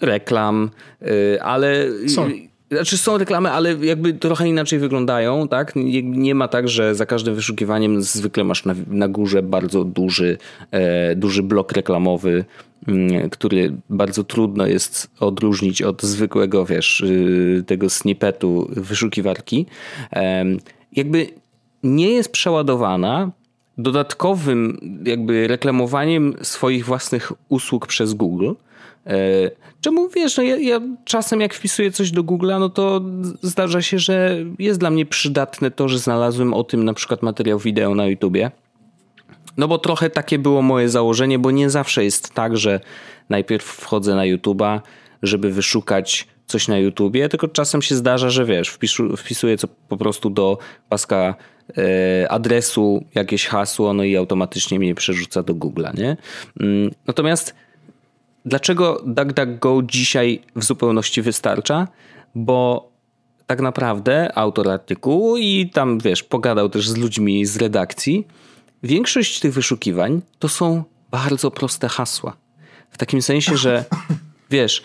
reklam, 0.00 0.70
yy, 1.00 1.42
ale. 1.42 1.86
Są. 2.08 2.30
Znaczy 2.70 2.98
są 2.98 3.18
reklamy, 3.18 3.50
ale 3.50 3.74
jakby 3.74 4.14
trochę 4.14 4.48
inaczej 4.48 4.78
wyglądają, 4.78 5.48
tak? 5.48 5.76
Nie, 5.76 6.02
nie 6.02 6.34
ma 6.34 6.48
tak, 6.48 6.68
że 6.68 6.94
za 6.94 7.06
każdym 7.06 7.34
wyszukiwaniem 7.34 8.02
zwykle 8.02 8.44
masz 8.44 8.64
na, 8.64 8.74
na 8.86 9.08
górze 9.08 9.42
bardzo 9.42 9.84
duży, 9.84 10.38
e, 10.70 11.16
duży 11.16 11.42
blok 11.42 11.72
reklamowy, 11.72 12.44
mm, 12.88 13.30
który 13.30 13.72
bardzo 13.90 14.24
trudno 14.24 14.66
jest 14.66 15.10
odróżnić 15.20 15.82
od 15.82 16.02
zwykłego, 16.02 16.66
wiesz, 16.66 17.00
y, 17.00 17.64
tego 17.66 17.90
snippetu 17.90 18.68
wyszukiwarki. 18.70 19.66
E, 20.12 20.44
jakby 20.92 21.26
nie 21.82 22.10
jest 22.10 22.32
przeładowana 22.32 23.30
dodatkowym 23.78 24.78
jakby 25.04 25.48
reklamowaniem 25.48 26.34
swoich 26.42 26.84
własnych 26.84 27.32
usług 27.48 27.86
przez 27.86 28.14
Google, 28.14 28.50
e, 28.50 28.54
Czemu 29.80 30.08
wiesz, 30.08 30.36
no 30.36 30.42
ja, 30.42 30.56
ja, 30.56 30.80
czasem 31.04 31.40
jak 31.40 31.54
wpisuję 31.54 31.90
coś 31.90 32.10
do 32.10 32.22
Google'a, 32.22 32.60
no 32.60 32.68
to 32.68 33.00
zdarza 33.42 33.82
się, 33.82 33.98
że 33.98 34.36
jest 34.58 34.80
dla 34.80 34.90
mnie 34.90 35.06
przydatne 35.06 35.70
to, 35.70 35.88
że 35.88 35.98
znalazłem 35.98 36.54
o 36.54 36.64
tym 36.64 36.84
na 36.84 36.94
przykład 36.94 37.22
materiał 37.22 37.58
wideo 37.58 37.94
na 37.94 38.06
YouTubie. 38.06 38.50
No 39.56 39.68
bo 39.68 39.78
trochę 39.78 40.10
takie 40.10 40.38
było 40.38 40.62
moje 40.62 40.88
założenie, 40.88 41.38
bo 41.38 41.50
nie 41.50 41.70
zawsze 41.70 42.04
jest 42.04 42.34
tak, 42.34 42.56
że 42.56 42.80
najpierw 43.28 43.64
wchodzę 43.64 44.14
na 44.14 44.22
YouTube'a, 44.22 44.80
żeby 45.22 45.50
wyszukać 45.50 46.28
coś 46.46 46.68
na 46.68 46.78
YouTubie, 46.78 47.28
tylko 47.28 47.48
czasem 47.48 47.82
się 47.82 47.94
zdarza, 47.94 48.30
że 48.30 48.44
wiesz, 48.44 48.68
wpisu, 48.68 49.16
wpisuję 49.16 49.58
co 49.58 49.68
po 49.88 49.96
prostu 49.96 50.30
do 50.30 50.58
paska 50.88 51.34
e, 51.78 52.32
adresu 52.32 53.04
jakieś 53.14 53.46
hasło, 53.46 53.92
no 53.92 54.04
i 54.04 54.16
automatycznie 54.16 54.78
mnie 54.78 54.94
przerzuca 54.94 55.42
do 55.42 55.54
Google'a, 55.54 55.98
nie? 55.98 56.16
Mm, 56.60 56.90
natomiast 57.06 57.54
Dlaczego 58.44 59.02
DuckDuckGo 59.06 59.82
dzisiaj 59.82 60.42
w 60.56 60.64
zupełności 60.64 61.22
wystarcza? 61.22 61.88
Bo 62.34 62.88
tak 63.46 63.60
naprawdę 63.60 64.38
autor 64.38 64.70
artykułu 64.70 65.36
i 65.36 65.70
tam 65.72 65.98
wiesz, 65.98 66.22
pogadał 66.22 66.68
też 66.68 66.88
z 66.88 66.96
ludźmi 66.96 67.46
z 67.46 67.56
redakcji. 67.56 68.26
Większość 68.82 69.40
tych 69.40 69.52
wyszukiwań 69.52 70.22
to 70.38 70.48
są 70.48 70.84
bardzo 71.10 71.50
proste 71.50 71.88
hasła. 71.88 72.36
W 72.90 72.98
takim 72.98 73.22
sensie, 73.22 73.56
że 73.56 73.84
wiesz, 74.50 74.82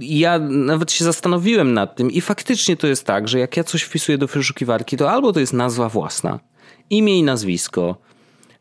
ja 0.00 0.38
nawet 0.38 0.92
się 0.92 1.04
zastanowiłem 1.04 1.74
nad 1.74 1.96
tym 1.96 2.10
i 2.10 2.20
faktycznie 2.20 2.76
to 2.76 2.86
jest 2.86 3.06
tak, 3.06 3.28
że 3.28 3.38
jak 3.38 3.56
ja 3.56 3.64
coś 3.64 3.82
wpisuję 3.82 4.18
do 4.18 4.26
wyszukiwarki, 4.26 4.96
to 4.96 5.10
albo 5.10 5.32
to 5.32 5.40
jest 5.40 5.52
nazwa 5.52 5.88
własna, 5.88 6.40
imię 6.90 7.18
i 7.18 7.22
nazwisko, 7.22 7.96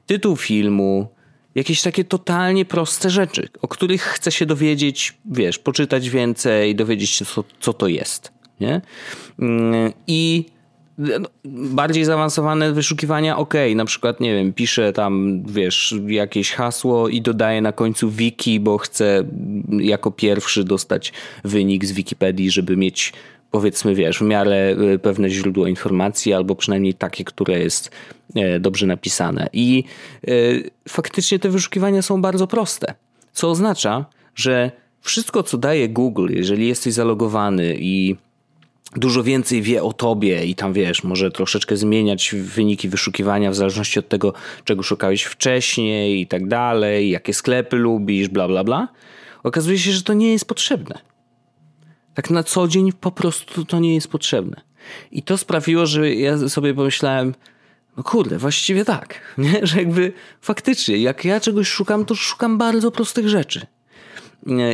tytuł 0.06 0.36
filmu, 0.36 1.08
jakieś 1.56 1.82
takie 1.82 2.04
totalnie 2.04 2.66
proste 2.66 3.10
rzeczy, 3.10 3.50
o 3.62 3.68
których 3.68 4.02
chce 4.02 4.32
się 4.32 4.46
dowiedzieć, 4.46 5.18
wiesz, 5.26 5.60
poczytać 5.60 6.10
więcej, 6.10 6.76
dowiedzieć 6.76 7.10
się, 7.10 7.26
co, 7.26 7.44
co 7.60 7.74
to 7.74 7.88
jest. 7.88 8.32
Nie? 8.60 8.82
Mm, 9.40 9.94
I 10.08 10.46
no, 10.98 11.30
bardziej 11.46 12.06
zaawansowane 12.06 12.74
wyszukiwania, 12.74 13.38
ok, 13.38 13.54
na 13.76 13.86
przykład, 13.86 14.20
nie 14.20 14.36
wiem, 14.36 14.54
piszę 14.54 14.94
tam, 14.94 15.44
wiesz, 15.46 15.96
jakieś 16.08 16.52
hasło 16.52 17.10
i 17.10 17.22
dodaję 17.22 17.62
na 17.62 17.72
końcu 17.72 18.10
wiki, 18.10 18.60
bo 18.60 18.78
chcę 18.78 19.24
jako 19.70 20.12
pierwszy 20.12 20.64
dostać 20.64 21.14
wynik 21.44 21.86
z 21.86 21.92
Wikipedii, 21.92 22.52
żeby 22.52 22.78
mieć 22.78 23.14
powiedzmy, 23.54 23.96
wiesz, 23.96 24.20
w 24.20 24.22
miarę 24.22 24.76
y, 24.94 25.00
pewne 25.00 25.30
źródło 25.30 25.68
informacji, 25.68 26.34
albo 26.34 26.56
przynajmniej 26.56 26.94
takie, 26.94 27.24
które 27.24 27.60
jest 27.60 27.92
e, 28.36 28.60
dobrze 28.60 28.86
napisane. 28.86 29.50
I 29.54 29.84
y, 30.28 30.70
faktycznie 30.90 31.40
te 31.40 31.50
wyszukiwania 31.50 32.02
są 32.02 32.22
bardzo 32.22 32.48
proste, 32.48 32.94
co 33.34 33.50
oznacza, 33.50 34.06
że 34.36 34.72
wszystko, 35.02 35.44
co 35.44 35.58
daje 35.58 35.90
Google, 35.90 36.28
jeżeli 36.30 36.68
jesteś 36.68 36.94
zalogowany 36.94 37.76
i 37.80 38.16
dużo 38.96 39.24
więcej 39.24 39.62
wie 39.62 39.84
o 39.84 39.94
tobie 39.94 40.46
i 40.46 40.56
tam 40.56 40.74
wiesz, 40.74 41.04
może 41.04 41.32
troszeczkę 41.32 41.78
zmieniać 41.78 42.36
wyniki 42.36 42.90
wyszukiwania 42.90 43.52
w 43.52 43.56
zależności 43.56 44.00
od 44.00 44.10
tego, 44.10 44.34
czego 44.64 44.84
szukałeś 44.84 45.24
wcześniej 45.24 46.22
i 46.22 46.28
tak 46.28 46.48
dalej, 46.48 47.10
jakie 47.10 47.34
sklepy 47.34 47.76
lubisz, 47.76 48.28
bla, 48.28 48.48
bla, 48.48 48.64
bla. 48.64 48.88
Okazuje 49.44 49.80
się, 49.80 49.92
że 49.92 50.04
to 50.04 50.14
nie 50.14 50.32
jest 50.32 50.46
potrzebne. 50.46 51.13
Tak 52.14 52.30
na 52.30 52.44
co 52.44 52.68
dzień 52.68 52.92
po 52.92 53.12
prostu 53.12 53.66
to 53.66 53.80
nie 53.80 53.96
jest 53.96 54.08
potrzebne. 54.08 54.62
I 55.12 55.24
to 55.24 55.38
sprawiło, 55.38 55.86
że 55.86 56.14
ja 56.14 56.50
sobie 56.50 56.74
pomyślałem, 56.74 57.34
no 57.98 58.04
kurde, 58.04 58.38
właściwie 58.38 58.86
tak, 58.86 59.20
nie? 59.38 59.68
że 59.68 59.78
jakby 59.78 60.14
faktycznie, 60.42 60.98
jak 60.98 61.26
ja 61.26 61.40
czegoś 61.40 61.68
szukam, 61.68 62.06
to 62.06 62.16
szukam 62.16 62.58
bardzo 62.58 62.92
prostych 62.92 63.30
rzeczy. 63.30 63.66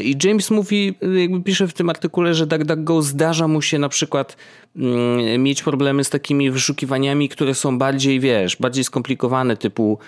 I 0.01 0.15
James 0.23 0.51
mówi, 0.51 0.95
jakby 1.17 1.43
pisze 1.43 1.67
w 1.67 1.73
tym 1.73 1.89
artykule, 1.89 2.33
że 2.33 2.47
DuckDuckGo 2.47 3.01
zdarza 3.01 3.47
mu 3.47 3.61
się 3.61 3.79
na 3.79 3.89
przykład 3.89 4.37
mm, 4.75 5.43
mieć 5.43 5.63
problemy 5.63 6.03
z 6.03 6.09
takimi 6.09 6.51
wyszukiwaniami, 6.51 7.29
które 7.29 7.55
są 7.55 7.77
bardziej, 7.77 8.19
wiesz, 8.19 8.55
bardziej 8.55 8.83
skomplikowane, 8.83 9.57
typu 9.57 9.99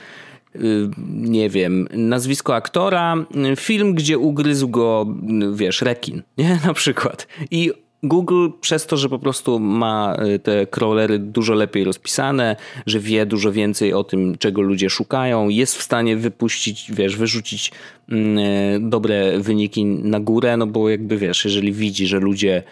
nie 1.14 1.50
wiem, 1.50 1.88
nazwisko 1.94 2.56
aktora, 2.56 3.16
film, 3.56 3.94
gdzie 3.94 4.18
ugryzł 4.18 4.68
go, 4.68 5.08
wiesz, 5.54 5.82
rekin, 5.82 6.22
nie? 6.38 6.60
Na 6.66 6.74
przykład. 6.74 7.28
I 7.52 7.72
Google 8.04 8.50
przez 8.62 8.86
to, 8.86 8.98
że 8.98 9.10
po 9.10 9.20
prostu 9.20 9.60
ma 9.60 10.18
y, 10.36 10.40
te 10.40 10.68
crawlery 10.68 11.20
dużo 11.20 11.54
lepiej 11.54 11.84
rozpisane, 11.84 12.56
że 12.86 13.00
wie 13.00 13.26
dużo 13.26 13.52
więcej 13.52 13.94
o 13.94 14.04
tym, 14.04 14.38
czego 14.38 14.62
ludzie 14.62 14.90
szukają, 14.90 15.50
jest 15.50 15.78
w 15.78 15.82
stanie 15.82 16.18
wypuścić, 16.18 16.92
wiesz, 16.92 17.18
wyrzucić 17.18 17.72
mm, 18.10 18.38
y, 18.38 18.80
dobre 18.90 19.40
wyniki 19.40 19.86
na 19.86 20.20
górę, 20.20 20.58
no 20.58 20.68
bo 20.68 20.90
jakby 20.90 21.18
wiesz, 21.18 21.46
jeżeli 21.46 21.74
widzi, 21.74 22.08
że 22.08 22.20
ludzie 22.20 22.64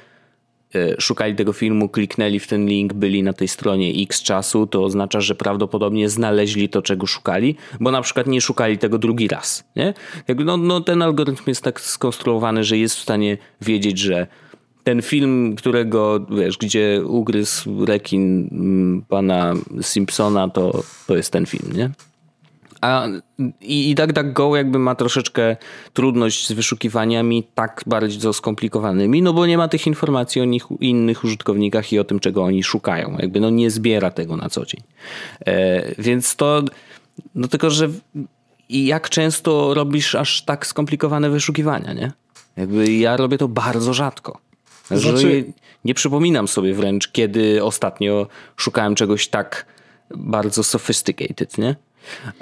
szukali 0.99 1.35
tego 1.35 1.53
filmu, 1.53 1.89
kliknęli 1.89 2.39
w 2.39 2.47
ten 2.47 2.65
link, 2.65 2.93
byli 2.93 3.23
na 3.23 3.33
tej 3.33 3.47
stronie 3.47 3.93
X 4.03 4.23
czasu, 4.23 4.67
to 4.67 4.83
oznacza, 4.83 5.21
że 5.21 5.35
prawdopodobnie 5.35 6.09
znaleźli 6.09 6.69
to, 6.69 6.81
czego 6.81 7.05
szukali, 7.05 7.55
bo 7.79 7.91
na 7.91 8.01
przykład 8.01 8.27
nie 8.27 8.41
szukali 8.41 8.77
tego 8.77 8.97
drugi 8.97 9.27
raz. 9.27 9.63
Nie? 9.75 9.93
No, 10.45 10.57
no, 10.57 10.81
ten 10.81 11.01
algorytm 11.01 11.43
jest 11.47 11.61
tak 11.61 11.81
skonstruowany, 11.81 12.63
że 12.63 12.77
jest 12.77 12.95
w 12.95 13.01
stanie 13.01 13.38
wiedzieć, 13.61 13.99
że 13.99 14.27
ten 14.83 15.01
film, 15.01 15.55
którego, 15.55 16.25
wiesz, 16.38 16.57
gdzie 16.57 17.01
ugryzł 17.05 17.85
rekin 17.85 18.49
mm, 18.51 19.01
pana 19.07 19.53
Simpsona, 19.81 20.49
to, 20.49 20.83
to 21.07 21.15
jest 21.15 21.31
ten 21.31 21.45
film, 21.45 21.73
nie? 21.75 21.89
A, 22.81 23.07
I, 23.62 23.89
i 23.89 23.95
DuckDuckGo 23.95 24.55
jakby 24.55 24.79
ma 24.79 24.95
troszeczkę 24.95 25.57
trudność 25.93 26.48
z 26.48 26.51
wyszukiwaniami 26.51 27.48
tak 27.55 27.83
bardzo 27.86 28.33
skomplikowanymi, 28.33 29.21
no 29.21 29.33
bo 29.33 29.45
nie 29.45 29.57
ma 29.57 29.67
tych 29.67 29.88
informacji 29.88 30.41
o 30.41 30.45
nich, 30.45 30.63
innych 30.79 31.24
użytkownikach 31.24 31.93
i 31.93 32.00
o 32.00 32.03
tym, 32.03 32.19
czego 32.19 32.43
oni 32.43 32.63
szukają. 32.63 33.17
Jakby 33.19 33.39
no 33.39 33.50
nie 33.50 33.71
zbiera 33.71 34.12
tego 34.12 34.38
na 34.38 34.50
co 34.50 34.65
dzień. 34.65 34.81
E, 35.45 36.01
więc 36.01 36.36
to, 36.36 36.63
no 37.36 37.48
tylko, 37.48 37.69
że 37.69 37.89
i 38.69 38.86
jak 38.86 39.09
często 39.09 39.74
robisz 39.74 40.15
aż 40.15 40.41
tak 40.41 40.67
skomplikowane 40.67 41.29
wyszukiwania, 41.29 41.93
nie? 41.93 42.12
Jakby 42.57 42.93
ja 42.93 43.17
robię 43.17 43.38
to 43.38 43.48
bardzo 43.48 43.93
rzadko. 43.93 44.39
Znaczy... 44.91 45.53
Nie 45.86 45.93
przypominam 45.93 46.48
sobie 46.48 46.74
wręcz, 46.74 47.07
kiedy 47.07 47.63
ostatnio 47.63 48.27
szukałem 48.57 48.95
czegoś 48.95 49.27
tak 49.27 49.65
bardzo 50.15 50.63
sophisticated, 50.63 51.57
nie? 51.57 51.75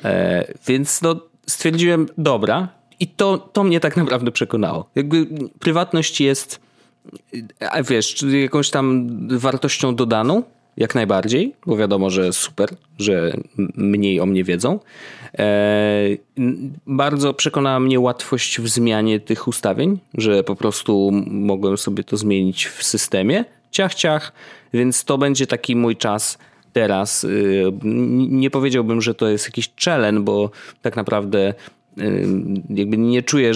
E, 0.04 0.54
więc 0.68 1.02
no, 1.02 1.16
stwierdziłem, 1.48 2.08
dobra, 2.18 2.68
i 3.00 3.08
to, 3.08 3.38
to 3.38 3.64
mnie 3.64 3.80
tak 3.80 3.98
naprawdę 3.98 4.32
przekonało. 4.32 4.90
Jakby 4.96 5.28
prywatność 5.60 6.22
jest, 6.22 6.60
wiesz, 7.90 8.26
jakąś 8.42 8.70
tam 8.70 9.10
wartością 9.38 9.96
dodaną, 9.96 10.44
jak 10.78 10.96
najbardziej, 10.96 11.54
bo 11.66 11.78
wiadomo, 11.78 12.10
że 12.10 12.34
super, 12.34 12.70
że 13.00 13.34
mniej 13.76 14.20
o 14.20 14.26
mnie 14.26 14.44
wiedzą. 14.44 14.80
E, 15.40 16.04
bardzo 16.88 17.34
przekonała 17.34 17.80
mnie 17.80 18.00
łatwość 18.00 18.60
w 18.60 18.68
zmianie 18.68 19.20
tych 19.20 19.48
ustawień, 19.48 20.00
że 20.14 20.44
po 20.44 20.56
prostu 20.56 21.12
mogłem 21.28 21.78
sobie 21.78 22.04
to 22.04 22.18
zmienić 22.18 22.66
w 22.66 22.84
systemie. 22.84 23.46
Ciach, 23.72 23.94
ciach, 23.94 24.34
więc 24.74 25.04
to 25.04 25.18
będzie 25.18 25.48
taki 25.48 25.76
mój 25.76 25.96
czas 25.96 26.38
teraz. 26.77 27.24
Y, 27.24 27.72
nie 28.29 28.50
powiedziałbym, 28.50 29.01
że 29.01 29.13
to 29.13 29.27
jest 29.27 29.46
jakiś 29.46 29.72
challenge, 29.86 30.22
bo 30.22 30.50
tak 30.81 30.96
naprawdę 30.96 31.53
y, 31.98 32.27
jakby 32.69 32.98
nie 32.98 33.24
czuję, 33.24 33.51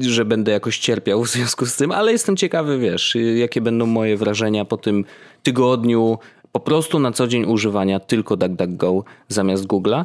że 0.00 0.24
będę 0.24 0.52
jakoś 0.52 0.78
cierpiał 0.78 1.24
w 1.24 1.30
związku 1.30 1.66
z 1.66 1.76
tym, 1.76 1.92
ale 1.92 2.12
jestem 2.12 2.36
ciekawy, 2.36 2.78
wiesz, 2.78 3.16
jakie 3.36 3.60
będą 3.60 3.86
moje 3.86 4.16
wrażenia 4.16 4.64
po 4.64 4.76
tym 4.76 5.04
tygodniu 5.42 6.18
po 6.52 6.60
prostu 6.60 6.98
na 6.98 7.12
co 7.12 7.28
dzień 7.28 7.44
używania 7.44 8.00
tylko 8.00 8.36
DuckDuckGo 8.36 9.04
zamiast 9.28 9.66
Google'a. 9.66 10.04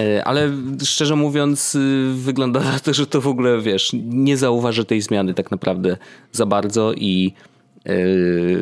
Y, 0.00 0.24
ale 0.24 0.50
szczerze 0.84 1.16
mówiąc, 1.16 1.78
wygląda 2.14 2.60
na 2.60 2.78
to, 2.78 2.94
że 2.94 3.06
to 3.06 3.20
w 3.20 3.26
ogóle 3.26 3.60
wiesz, 3.60 3.90
nie 4.04 4.36
zauważę 4.36 4.84
tej 4.84 5.00
zmiany 5.00 5.34
tak 5.34 5.50
naprawdę 5.50 5.96
za 6.32 6.46
bardzo 6.46 6.92
i 6.92 7.32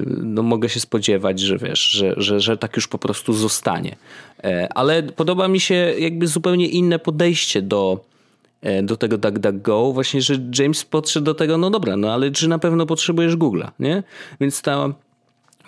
no 0.06 0.42
mogę 0.42 0.68
się 0.68 0.80
spodziewać, 0.80 1.40
że 1.40 1.58
wiesz, 1.58 1.80
że, 1.80 2.14
że, 2.16 2.40
że 2.40 2.56
tak 2.56 2.76
już 2.76 2.88
po 2.88 2.98
prostu 2.98 3.32
zostanie. 3.32 3.96
Yy, 4.44 4.68
ale 4.68 5.02
podoba 5.02 5.48
mi 5.48 5.60
się 5.60 5.74
jakby 5.98 6.26
zupełnie 6.26 6.66
inne 6.68 6.98
podejście 6.98 7.62
do, 7.62 8.04
yy, 8.62 8.82
do 8.82 8.96
tego 8.96 9.18
DuckDuckGo, 9.18 9.92
właśnie, 9.92 10.22
że 10.22 10.34
James 10.58 10.84
podszedł 10.84 11.24
do 11.24 11.34
tego, 11.34 11.58
no 11.58 11.70
dobra, 11.70 11.96
no 11.96 12.12
ale 12.12 12.30
czy 12.30 12.48
na 12.48 12.58
pewno 12.58 12.86
potrzebujesz 12.86 13.36
Google'a, 13.36 13.70
nie? 13.78 14.02
Więc 14.40 14.62
ta 14.62 14.94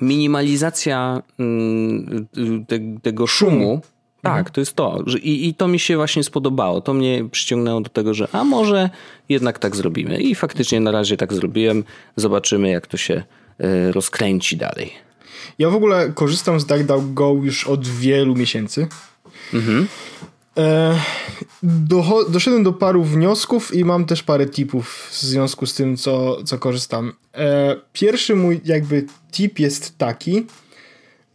minimalizacja 0.01 1.23
mm, 1.39 2.27
te, 2.69 2.79
tego 3.03 3.27
szumu, 3.27 3.81
tak, 4.23 4.39
mhm. 4.39 4.55
to 4.55 4.61
jest 4.61 4.75
to. 4.75 5.05
I, 5.23 5.49
I 5.49 5.55
to 5.55 5.69
mi 5.69 5.79
się 5.79 5.97
właśnie 5.97 6.25
spodobało. 6.25 6.81
To 6.81 6.95
mnie 6.95 7.25
przyciągnęło 7.31 7.81
do 7.81 7.91
tego, 7.91 8.15
że 8.15 8.29
a 8.33 8.45
może 8.45 8.91
jednak 9.29 9.59
tak 9.59 9.77
zrobimy. 9.77 10.21
I 10.21 10.35
faktycznie 10.35 10.81
na 10.81 10.91
razie 10.91 11.17
tak 11.17 11.33
zrobiłem. 11.33 11.85
Zobaczymy, 12.17 12.71
jak 12.71 12.87
to 12.87 12.97
się 12.97 13.23
rozkręci 13.92 14.57
dalej. 14.57 14.92
Ja 15.59 15.71
w 15.71 15.75
ogóle 15.75 16.12
korzystam 16.14 16.61
z 16.61 16.66
DuckDuckGo 16.66 17.35
już 17.42 17.66
od 17.66 17.88
wielu 17.88 18.35
miesięcy. 18.35 18.87
Mhm. 19.54 19.88
E, 20.59 20.99
do, 21.62 22.04
doszedłem 22.28 22.62
do 22.62 22.73
paru 22.73 23.04
wniosków 23.04 23.75
i 23.75 23.85
mam 23.85 24.04
też 24.04 24.23
parę 24.23 24.47
tipów 24.47 25.09
w 25.11 25.23
związku 25.23 25.66
z 25.66 25.75
tym, 25.75 25.97
co, 25.97 26.42
co 26.45 26.59
korzystam. 26.59 27.12
E, 27.35 27.76
pierwszy 27.92 28.37
mój 28.37 28.61
jakby 28.64 29.07
tip 29.33 29.59
jest 29.59 29.99
taki, 29.99 30.47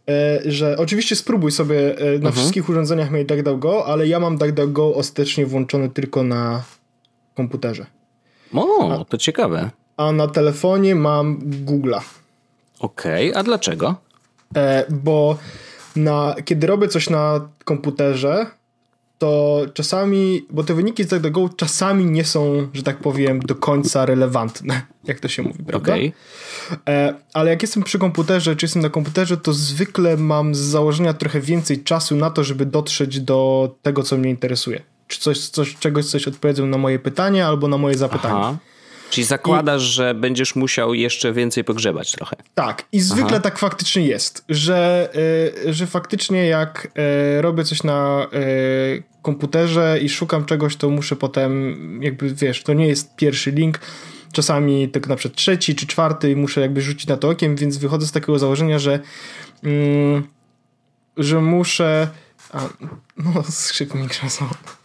e, 0.08 0.40
że 0.44 0.76
oczywiście 0.78 1.16
spróbuj 1.16 1.52
sobie 1.52 1.98
e, 1.98 2.04
na 2.04 2.14
mhm. 2.14 2.32
wszystkich 2.32 2.68
urządzeniach 2.68 3.10
mieć 3.10 3.28
DuckDuckGo, 3.28 3.86
ale 3.86 4.08
ja 4.08 4.20
mam 4.20 4.38
DuckDuckGo 4.38 4.94
ostatecznie 4.94 5.46
włączony 5.46 5.90
tylko 5.90 6.22
na 6.22 6.62
komputerze. 7.34 7.86
O, 8.52 9.06
to 9.08 9.18
ciekawe. 9.18 9.70
A 9.96 10.12
na 10.12 10.28
telefonie 10.28 10.94
mam 10.94 11.38
Google'a. 11.64 12.00
Okej, 12.80 13.30
okay, 13.30 13.40
a 13.40 13.42
dlaczego? 13.42 13.94
E, 14.56 14.84
bo 14.90 15.38
na, 15.96 16.34
kiedy 16.44 16.66
robię 16.66 16.88
coś 16.88 17.10
na 17.10 17.48
komputerze, 17.64 18.46
to 19.18 19.60
czasami, 19.74 20.46
bo 20.50 20.64
te 20.64 20.74
wyniki 20.74 21.04
z 21.04 21.06
DuckDuckGo 21.06 21.48
czasami 21.56 22.04
nie 22.06 22.24
są, 22.24 22.68
że 22.72 22.82
tak 22.82 22.98
powiem, 22.98 23.40
do 23.40 23.54
końca 23.54 24.06
relevantne, 24.06 24.82
jak 25.04 25.20
to 25.20 25.28
się 25.28 25.42
mówi, 25.42 25.64
prawda? 25.64 25.92
Okay. 25.92 26.12
E, 26.88 27.14
ale 27.34 27.50
jak 27.50 27.62
jestem 27.62 27.82
przy 27.82 27.98
komputerze, 27.98 28.56
czy 28.56 28.64
jestem 28.64 28.82
na 28.82 28.90
komputerze, 28.90 29.36
to 29.36 29.52
zwykle 29.52 30.16
mam 30.16 30.54
z 30.54 30.58
założenia 30.58 31.14
trochę 31.14 31.40
więcej 31.40 31.82
czasu 31.82 32.16
na 32.16 32.30
to, 32.30 32.44
żeby 32.44 32.66
dotrzeć 32.66 33.20
do 33.20 33.70
tego, 33.82 34.02
co 34.02 34.16
mnie 34.16 34.30
interesuje. 34.30 34.82
Czy 35.06 35.20
coś, 35.20 35.48
coś 35.48 35.76
czegoś, 35.76 36.06
coś 36.06 36.28
odpowiedzą 36.28 36.66
na 36.66 36.78
moje 36.78 36.98
pytanie 36.98 37.46
albo 37.46 37.68
na 37.68 37.78
moje 37.78 37.98
zapytanie. 37.98 38.40
Aha. 38.40 38.56
Czyli 39.10 39.24
zakładasz, 39.24 39.82
I... 39.82 39.92
że 39.92 40.14
będziesz 40.14 40.56
musiał 40.56 40.94
jeszcze 40.94 41.32
więcej 41.32 41.64
pogrzebać 41.64 42.12
trochę. 42.12 42.36
Tak, 42.54 42.84
i 42.92 43.00
zwykle 43.00 43.30
Aha. 43.30 43.40
tak 43.40 43.58
faktycznie 43.58 44.06
jest, 44.06 44.44
że, 44.48 45.08
y, 45.66 45.74
że 45.74 45.86
faktycznie 45.86 46.46
jak 46.46 46.88
y, 47.38 47.42
robię 47.42 47.64
coś 47.64 47.82
na 47.82 48.26
y, 48.34 49.02
komputerze 49.22 49.98
i 50.02 50.08
szukam 50.08 50.44
czegoś, 50.44 50.76
to 50.76 50.90
muszę 50.90 51.16
potem, 51.16 51.76
jakby 52.02 52.34
wiesz, 52.34 52.62
to 52.62 52.72
nie 52.72 52.86
jest 52.86 53.16
pierwszy 53.16 53.50
link, 53.50 53.80
czasami 54.32 54.88
tylko 54.88 55.08
na 55.08 55.16
przykład 55.16 55.38
trzeci 55.38 55.74
czy 55.74 55.86
czwarty 55.86 56.36
muszę 56.36 56.60
jakby 56.60 56.82
rzucić 56.82 57.06
na 57.06 57.16
to 57.16 57.28
okiem, 57.28 57.56
więc 57.56 57.76
wychodzę 57.76 58.06
z 58.06 58.12
takiego 58.12 58.38
założenia, 58.38 58.78
że 58.78 59.00
mm, 59.64 60.28
że 61.16 61.40
muszę 61.40 62.08
a, 62.52 62.60
no, 63.16 63.42
skrzyp 63.42 63.94
mi 63.94 64.08
krzesło. 64.08 64.46
E, 64.46 64.77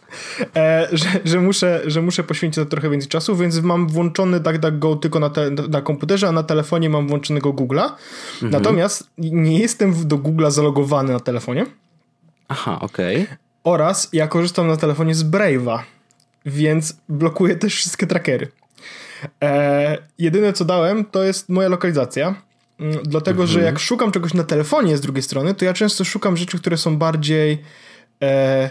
że, 0.92 1.06
że, 1.24 1.40
muszę, 1.40 1.82
że 1.86 2.02
muszę 2.02 2.24
poświęcić 2.24 2.58
na 2.58 2.64
to 2.64 2.70
trochę 2.70 2.90
więcej 2.90 3.08
czasu, 3.08 3.36
więc 3.36 3.60
mam 3.60 3.88
włączony 3.88 4.40
DuckDuckGo 4.40 4.96
tylko 4.96 5.20
na, 5.20 5.30
te, 5.30 5.50
na 5.50 5.82
komputerze, 5.82 6.28
a 6.28 6.32
na 6.32 6.42
telefonie 6.42 6.90
mam 6.90 7.08
włączonego 7.08 7.52
Google'a. 7.52 7.84
Mhm. 7.84 8.52
Natomiast 8.52 9.10
nie 9.18 9.58
jestem 9.58 10.08
do 10.08 10.16
Google'a 10.18 10.50
zalogowany 10.50 11.12
na 11.12 11.20
telefonie. 11.20 11.66
Aha, 12.48 12.78
okej. 12.80 13.22
Okay. 13.22 13.36
Oraz 13.64 14.08
ja 14.12 14.26
korzystam 14.26 14.66
na 14.68 14.76
telefonie 14.76 15.14
z 15.14 15.24
Brave'a, 15.24 15.78
więc 16.46 16.96
blokuję 17.08 17.56
też 17.56 17.74
wszystkie 17.74 18.06
trackery. 18.06 18.48
E, 19.42 19.98
jedyne 20.18 20.52
co 20.52 20.64
dałem 20.64 21.04
to 21.04 21.24
jest 21.24 21.48
moja 21.48 21.68
lokalizacja. 21.68 22.34
Mm, 22.80 22.98
dlatego, 23.02 23.42
mhm. 23.42 23.48
że 23.48 23.60
jak 23.66 23.78
szukam 23.78 24.12
czegoś 24.12 24.34
na 24.34 24.44
telefonie 24.44 24.96
z 24.96 25.00
drugiej 25.00 25.22
strony, 25.22 25.54
to 25.54 25.64
ja 25.64 25.72
często 25.72 26.04
szukam 26.04 26.36
rzeczy, 26.36 26.58
które 26.58 26.76
są 26.76 26.96
bardziej 26.96 27.62
e, 28.22 28.70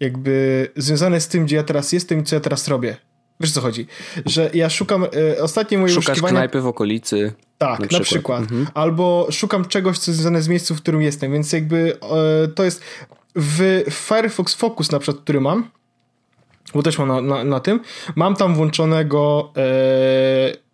jakby 0.00 0.68
związane 0.76 1.20
z 1.20 1.28
tym, 1.28 1.44
gdzie 1.44 1.56
ja 1.56 1.62
teraz 1.62 1.92
jestem 1.92 2.20
i 2.20 2.24
co 2.24 2.36
ja 2.36 2.40
teraz 2.40 2.68
robię. 2.68 2.96
Wiesz 3.40 3.52
co 3.52 3.60
chodzi? 3.60 3.86
Że 4.26 4.50
ja 4.54 4.70
szukam, 4.70 5.04
e, 5.04 5.42
ostatnie 5.42 5.78
moje 5.78 5.92
Szukasz 5.92 6.06
wyszukiwania... 6.06 6.32
knajpy 6.32 6.60
w 6.60 6.66
okolicy. 6.66 7.32
Tak, 7.58 7.80
na 7.80 7.86
przykład. 7.86 8.00
Na 8.00 8.04
przykład. 8.04 8.40
Mhm. 8.40 8.66
Albo 8.74 9.28
szukam 9.30 9.64
czegoś, 9.64 9.98
co 9.98 10.10
jest 10.10 10.20
związane 10.20 10.42
z 10.42 10.48
miejscem, 10.48 10.76
w 10.76 10.80
którym 10.80 11.02
jestem, 11.02 11.32
więc 11.32 11.52
jakby 11.52 11.98
e, 12.44 12.48
to 12.48 12.64
jest 12.64 12.82
w 13.34 13.84
Firefox 13.90 14.54
Focus 14.54 14.92
na 14.92 14.98
przykład, 14.98 15.22
który 15.22 15.40
mam, 15.40 15.70
bo 16.74 16.82
też 16.82 16.98
mam 16.98 17.08
na, 17.08 17.20
na, 17.20 17.44
na 17.44 17.60
tym, 17.60 17.80
mam 18.16 18.36
tam 18.36 18.54
włączonego 18.54 19.52
e, 19.56 20.68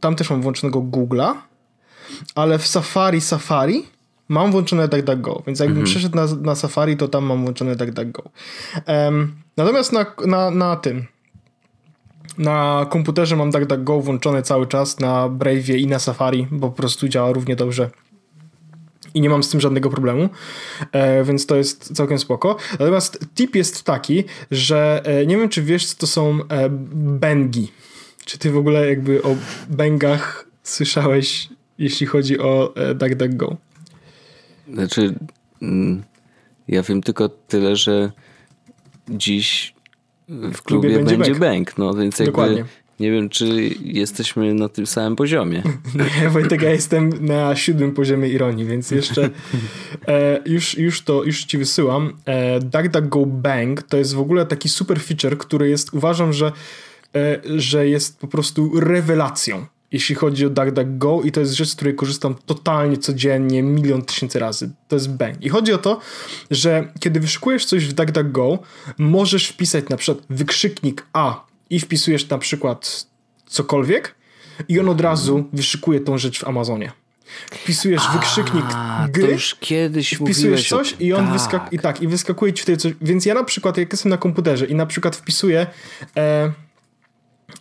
tam 0.00 0.16
też 0.16 0.30
mam 0.30 0.42
włączonego 0.42 0.80
Google'a, 0.80 1.34
ale 2.34 2.58
w 2.58 2.66
Safari 2.66 3.20
Safari 3.20 3.86
mam 4.28 4.52
włączone 4.52 4.88
DuckDuckGo, 4.88 5.42
więc 5.46 5.60
jakbym 5.60 5.78
mhm. 5.78 5.86
przeszedł 5.86 6.16
na, 6.16 6.26
na 6.26 6.54
Safari, 6.54 6.96
to 6.96 7.08
tam 7.08 7.24
mam 7.24 7.42
włączone 7.42 7.76
DuckDuckGo. 7.76 8.22
Um, 8.86 9.36
natomiast 9.56 9.92
na, 9.92 10.06
na, 10.26 10.50
na 10.50 10.76
tym, 10.76 11.06
na 12.38 12.86
komputerze 12.90 13.36
mam 13.36 13.50
DuckDuckGo 13.50 14.00
włączone 14.00 14.42
cały 14.42 14.66
czas, 14.66 15.00
na 15.00 15.28
Brave'ie 15.28 15.78
i 15.78 15.86
na 15.86 15.98
Safari, 15.98 16.46
bo 16.50 16.68
po 16.68 16.76
prostu 16.76 17.08
działa 17.08 17.32
równie 17.32 17.56
dobrze 17.56 17.90
i 19.16 19.20
nie 19.20 19.30
mam 19.30 19.42
z 19.42 19.50
tym 19.50 19.60
żadnego 19.60 19.90
problemu, 19.90 20.28
e, 20.92 21.24
więc 21.24 21.46
to 21.46 21.56
jest 21.56 21.96
całkiem 21.96 22.18
spoko. 22.18 22.56
Natomiast 22.72 23.26
tip 23.34 23.56
jest 23.56 23.82
taki, 23.82 24.24
że 24.50 25.02
e, 25.04 25.26
nie 25.26 25.36
wiem, 25.36 25.48
czy 25.48 25.62
wiesz, 25.62 25.86
co 25.86 25.96
to 25.96 26.06
są 26.06 26.38
e, 26.48 26.68
bengi. 26.94 27.72
Czy 28.24 28.38
ty 28.38 28.50
w 28.50 28.56
ogóle 28.56 28.88
jakby 28.88 29.22
o 29.22 29.36
bengach 29.68 30.46
słyszałeś, 30.62 31.48
jeśli 31.78 32.06
chodzi 32.06 32.38
o 32.38 32.74
DuckDuckGo? 32.94 33.56
Znaczy, 34.72 35.14
mm, 35.62 36.02
ja 36.68 36.82
wiem 36.82 37.02
tylko 37.02 37.28
tyle, 37.28 37.76
że 37.76 38.12
dziś 39.08 39.74
w 40.28 40.62
klubie, 40.62 40.88
klubie 40.88 40.96
będzie, 40.96 41.18
będzie 41.18 41.40
bank. 41.40 41.78
no 41.78 41.94
więc 41.94 42.18
jakby 42.18 42.32
Dokładnie. 42.32 42.64
nie 43.00 43.10
wiem, 43.10 43.28
czy 43.28 43.70
jesteśmy 43.80 44.54
na 44.54 44.68
tym 44.68 44.86
samym 44.86 45.16
poziomie. 45.16 45.62
Nie, 46.22 46.28
Wojtek, 46.28 46.62
ja 46.62 46.70
jestem 46.70 47.26
na 47.26 47.56
siódmym 47.56 47.94
poziomie 47.94 48.28
ironii, 48.28 48.64
więc 48.64 48.90
jeszcze 48.90 49.30
e, 50.08 50.40
już, 50.46 50.78
już 50.78 51.02
to, 51.02 51.24
już 51.24 51.44
ci 51.44 51.58
wysyłam. 51.58 52.12
E, 52.24 52.60
DuckDuckGo 52.60 53.26
Bank 53.26 53.82
to 53.82 53.96
jest 53.96 54.14
w 54.14 54.20
ogóle 54.20 54.46
taki 54.46 54.68
super 54.68 55.00
feature, 55.00 55.38
który 55.38 55.68
jest, 55.68 55.94
uważam, 55.94 56.32
że, 56.32 56.52
e, 57.14 57.40
że 57.56 57.88
jest 57.88 58.20
po 58.20 58.26
prostu 58.26 58.80
rewelacją 58.80 59.66
jeśli 59.92 60.14
chodzi 60.14 60.46
o 60.46 60.50
DuckDuckGo 60.50 61.22
i 61.24 61.32
to 61.32 61.40
jest 61.40 61.52
rzecz, 61.52 61.68
z 61.68 61.74
której 61.74 61.94
korzystam 61.94 62.34
totalnie 62.46 62.96
codziennie, 62.96 63.62
milion 63.62 64.02
tysięcy 64.02 64.38
razy. 64.38 64.70
To 64.88 64.96
jest 64.96 65.10
bang. 65.10 65.44
I 65.44 65.48
chodzi 65.48 65.72
o 65.72 65.78
to, 65.78 66.00
że 66.50 66.92
kiedy 67.00 67.20
wyszukujesz 67.20 67.64
coś 67.64 67.86
w 67.86 67.92
DuckDuckGo, 67.92 68.58
możesz 68.98 69.48
wpisać 69.48 69.88
na 69.88 69.96
przykład 69.96 70.26
wykrzyknik 70.30 71.06
A 71.12 71.46
i 71.70 71.80
wpisujesz 71.80 72.28
na 72.28 72.38
przykład 72.38 73.06
cokolwiek 73.46 74.14
i 74.68 74.80
on 74.80 74.88
od 74.88 75.00
razu 75.00 75.44
wyszukuje 75.52 76.00
tą 76.00 76.18
rzecz 76.18 76.40
w 76.40 76.48
Amazonie. 76.48 76.92
Wpisujesz 77.50 78.02
A, 78.08 78.12
wykrzyknik 78.12 78.64
gry, 79.08 79.22
to 79.26 79.30
już 79.30 79.54
kiedyś 79.54 80.14
wpisujesz 80.14 80.68
coś 80.68 80.92
o... 80.92 80.96
i 81.00 81.12
on 81.12 81.24
tak. 81.24 81.32
wyskakuje 81.32 81.70
i 81.72 81.78
tak, 81.78 82.02
i 82.02 82.08
wyskakuje 82.08 82.52
ci 82.52 82.62
wtedy 82.62 82.78
coś. 82.78 82.92
Więc 83.00 83.26
ja 83.26 83.34
na 83.34 83.44
przykład, 83.44 83.76
jak 83.76 83.92
jestem 83.92 84.10
na 84.10 84.16
komputerze 84.16 84.66
i 84.66 84.74
na 84.74 84.86
przykład 84.86 85.16
wpisuję 85.16 85.66
e, 86.16 86.52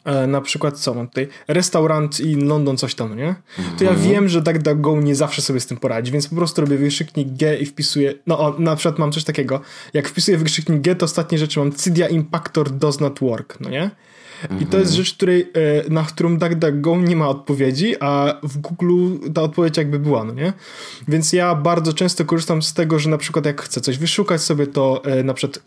e, 0.06 0.28
na 0.28 0.41
przykład 0.41 0.80
co 0.80 0.93
mam 0.93 1.08
tutaj, 1.08 1.28
restaurant 1.48 2.19
i 2.19 2.36
London 2.36 2.78
coś 2.78 2.95
tam, 2.95 3.17
nie? 3.17 3.36
To 3.78 3.84
ja 3.84 3.93
wiem, 3.93 4.30
że 4.30 4.41
DuckDuckGo 4.41 5.02
nie 5.02 5.15
zawsze 5.15 5.41
sobie 5.41 5.60
z 5.60 5.67
tym 5.67 5.78
poradzi, 5.78 6.12
więc 6.12 6.28
po 6.28 6.36
prostu 6.36 6.62
robię 6.62 6.78
wykrzyknik 6.78 7.28
G 7.28 7.58
i 7.58 7.65
wpisuję, 7.65 8.13
no 8.28 8.39
o, 8.39 8.60
na 8.60 8.76
przykład 8.76 9.00
mam 9.00 9.12
coś 9.12 9.24
takiego, 9.24 9.62
jak 9.93 10.10
wpisuję 10.10 10.38
wykrzyknik 10.38 10.82
G, 10.82 10.95
to 10.95 11.06
ostatnie 11.06 11.38
rzeczy 11.38 11.60
mam 11.60 11.71
Cydia 11.71 12.08
Impactor 12.08 12.71
does 12.71 13.00
not 13.00 13.19
work, 13.19 13.60
no 13.60 13.69
nie? 13.69 13.91
I 14.62 14.65
to 14.65 14.78
jest 14.78 14.93
rzecz, 14.93 15.13
której, 15.13 15.41
e, 15.41 15.89
na 15.89 16.04
którą 16.04 16.38
DuckDuckGo 16.38 16.98
nie 16.98 17.15
ma 17.15 17.30
odpowiedzi, 17.30 17.95
a 18.00 18.39
w 18.43 18.58
Google 18.58 19.30
ta 19.34 19.41
odpowiedź 19.41 19.78
jakby 19.78 20.00
była, 20.00 20.24
no 20.24 20.34
nie? 20.34 20.54
Więc 21.08 21.34
ja 21.34 21.56
bardzo 21.56 21.93
często 21.93 22.26
korzystam 22.26 22.62
z 22.62 22.74
tego, 22.74 23.00
że 23.00 23.10
na 23.10 23.17
przykład 23.17 23.45
jak 23.45 23.62
chcę 23.62 23.82
coś 23.82 23.98
wyszukać 23.98 24.41
sobie, 24.41 24.67
to 24.67 25.02
e, 25.06 25.24
na 25.24 25.34
przykład 25.34 25.60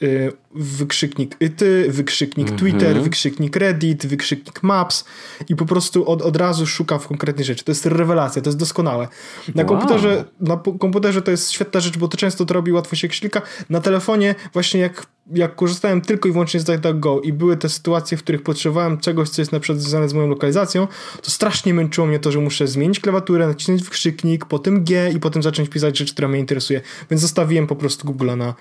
wykrzyknik 0.54 1.36
ty, 1.56 1.86
wykrzyknik 1.88 2.50
Twitter, 2.50 3.02
wykrzyknik 3.02 3.56
Reddit, 3.56 4.06
wykrzyknik 4.08 4.62
Maps 4.62 5.04
i 5.48 5.56
po 5.56 5.66
prostu 5.66 6.08
od, 6.08 6.22
od 6.22 6.36
razu 6.36 6.66
szukam 6.66 7.00
w 7.00 7.06
konkretnej 7.08 7.44
rzeczy. 7.44 7.64
To 7.64 7.70
jest 7.70 7.86
rewelacja, 7.86 8.42
to 8.42 8.48
jest 8.48 8.58
doskonałe. 8.58 9.08
Na 9.54 9.62
Wow. 9.62 9.68
komputerze 9.68 10.24
na 10.40 10.56
komputerze 10.80 11.22
to 11.22 11.30
jest 11.30 11.50
świetna 11.52 11.80
rzecz, 11.80 11.98
bo 11.98 12.08
to 12.08 12.16
często 12.16 12.46
to 12.46 12.54
robi, 12.54 12.72
łatwo 12.72 12.96
się 12.96 13.08
klika. 13.08 13.42
Na 13.70 13.80
telefonie 13.80 14.34
właśnie 14.52 14.80
jak, 14.80 15.06
jak 15.34 15.54
korzystałem 15.56 16.00
tylko 16.00 16.28
i 16.28 16.32
wyłącznie 16.32 16.60
z 16.60 16.64
DuckDuckGo 16.64 17.20
i 17.20 17.32
były 17.32 17.56
te 17.56 17.68
sytuacje, 17.68 18.18
w 18.18 18.22
których 18.22 18.42
potrzebowałem 18.42 18.98
czegoś, 18.98 19.28
co 19.28 19.42
jest 19.42 19.52
na 19.52 19.60
przykład 19.60 19.82
związane 19.82 20.08
z 20.08 20.12
moją 20.14 20.28
lokalizacją, 20.28 20.86
to 21.22 21.30
strasznie 21.30 21.74
męczyło 21.74 22.06
mnie 22.06 22.18
to, 22.18 22.32
że 22.32 22.38
muszę 22.38 22.68
zmienić 22.68 23.00
klawiaturę, 23.00 23.46
nacisnąć 23.46 23.82
wykrzyknik, 23.82 24.44
potem 24.44 24.84
G 24.84 25.10
i 25.14 25.20
potem 25.20 25.42
zacząć 25.42 25.68
pisać 25.68 25.98
rzecz, 25.98 26.12
która 26.12 26.28
mnie 26.28 26.38
interesuje. 26.38 26.80
Więc 27.10 27.22
zostawiłem 27.22 27.66
po 27.66 27.76
prostu 27.76 28.08
Google'a 28.08 28.36
na, 28.36 28.54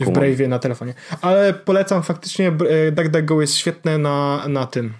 w. 0.00 0.12
Brave'ie 0.12 0.48
na 0.48 0.58
telefonie. 0.58 0.94
Ale 1.20 1.54
polecam 1.54 2.02
faktycznie, 2.02 2.48
e, 2.48 2.92
DuckDuckGo 2.92 3.40
jest 3.40 3.56
świetne 3.56 3.98
na, 3.98 4.48
na 4.48 4.66
tym. 4.66 4.92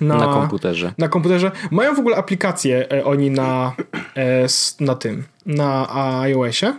Na 0.00 0.26
komputerze. 0.26 0.92
Na 0.98 1.08
komputerze. 1.08 1.50
Mają 1.70 1.94
w 1.94 1.98
ogóle 1.98 2.16
aplikację 2.16 2.92
e, 2.92 3.04
oni 3.04 3.30
na, 3.30 3.72
e, 4.16 4.46
na 4.80 4.94
tym, 4.94 5.24
na 5.46 5.96
iOSie, 6.20 6.74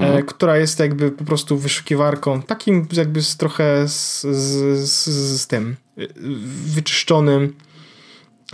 e, 0.00 0.22
która 0.22 0.56
jest 0.56 0.80
jakby 0.80 1.10
po 1.10 1.24
prostu 1.24 1.58
wyszukiwarką, 1.58 2.42
takim 2.42 2.86
jakby 2.92 3.22
z 3.22 3.36
trochę 3.36 3.88
z, 3.88 4.20
z, 4.20 4.88
z, 4.88 5.06
z 5.40 5.46
tym 5.46 5.76
e, 5.98 6.02
wyczyszczonym 6.66 7.54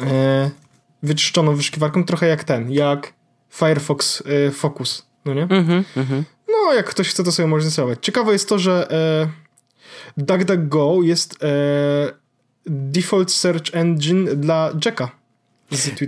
e, 0.00 0.50
wyczyszczoną 1.02 1.56
wyszukiwarką, 1.56 2.04
trochę 2.04 2.26
jak 2.26 2.44
ten, 2.44 2.70
jak 2.70 3.12
Firefox 3.50 4.22
e, 4.26 4.50
Focus, 4.50 5.06
no 5.24 5.34
nie? 5.34 5.42
Mhm, 5.42 5.84
mhm. 5.96 6.24
No, 6.48 6.74
jak 6.74 6.86
ktoś 6.86 7.08
chce, 7.08 7.24
to 7.24 7.32
sobie 7.32 7.48
może 7.48 7.62
zainstalować. 7.62 7.98
Ciekawe 8.02 8.32
jest 8.32 8.48
to, 8.48 8.58
że 8.58 8.90
e, 8.90 9.28
DuckDuckGo 10.16 11.02
jest 11.02 11.42
e, 11.42 11.46
default 12.66 13.32
search 13.32 13.74
engine 13.74 14.24
dla 14.36 14.72
Jacka. 14.84 15.10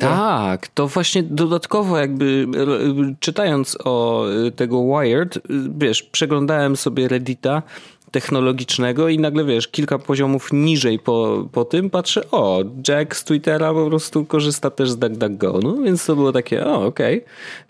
Tak, 0.00 0.68
to 0.68 0.88
właśnie 0.88 1.22
dodatkowo 1.22 1.98
jakby 1.98 2.46
e, 2.56 3.14
czytając 3.20 3.78
o 3.84 4.26
e, 4.30 4.50
tego 4.50 4.82
Wired, 4.82 5.36
e, 5.36 5.40
wiesz, 5.78 6.02
przeglądałem 6.02 6.76
sobie 6.76 7.08
Reddita 7.08 7.62
technologicznego 8.10 9.08
i 9.08 9.18
nagle 9.18 9.44
wiesz, 9.44 9.68
kilka 9.68 9.98
poziomów 9.98 10.52
niżej 10.52 10.98
po, 10.98 11.48
po 11.52 11.64
tym 11.64 11.90
patrzę, 11.90 12.30
o, 12.30 12.64
Jack 12.88 13.16
z 13.16 13.24
Twittera 13.24 13.74
po 13.74 13.86
prostu 13.86 14.24
korzysta 14.24 14.70
też 14.70 14.90
z 14.90 14.98
DuckDuckGo, 14.98 15.60
no 15.62 15.76
więc 15.82 16.06
to 16.06 16.16
było 16.16 16.32
takie, 16.32 16.66
o, 16.66 16.86
okej. 16.86 17.24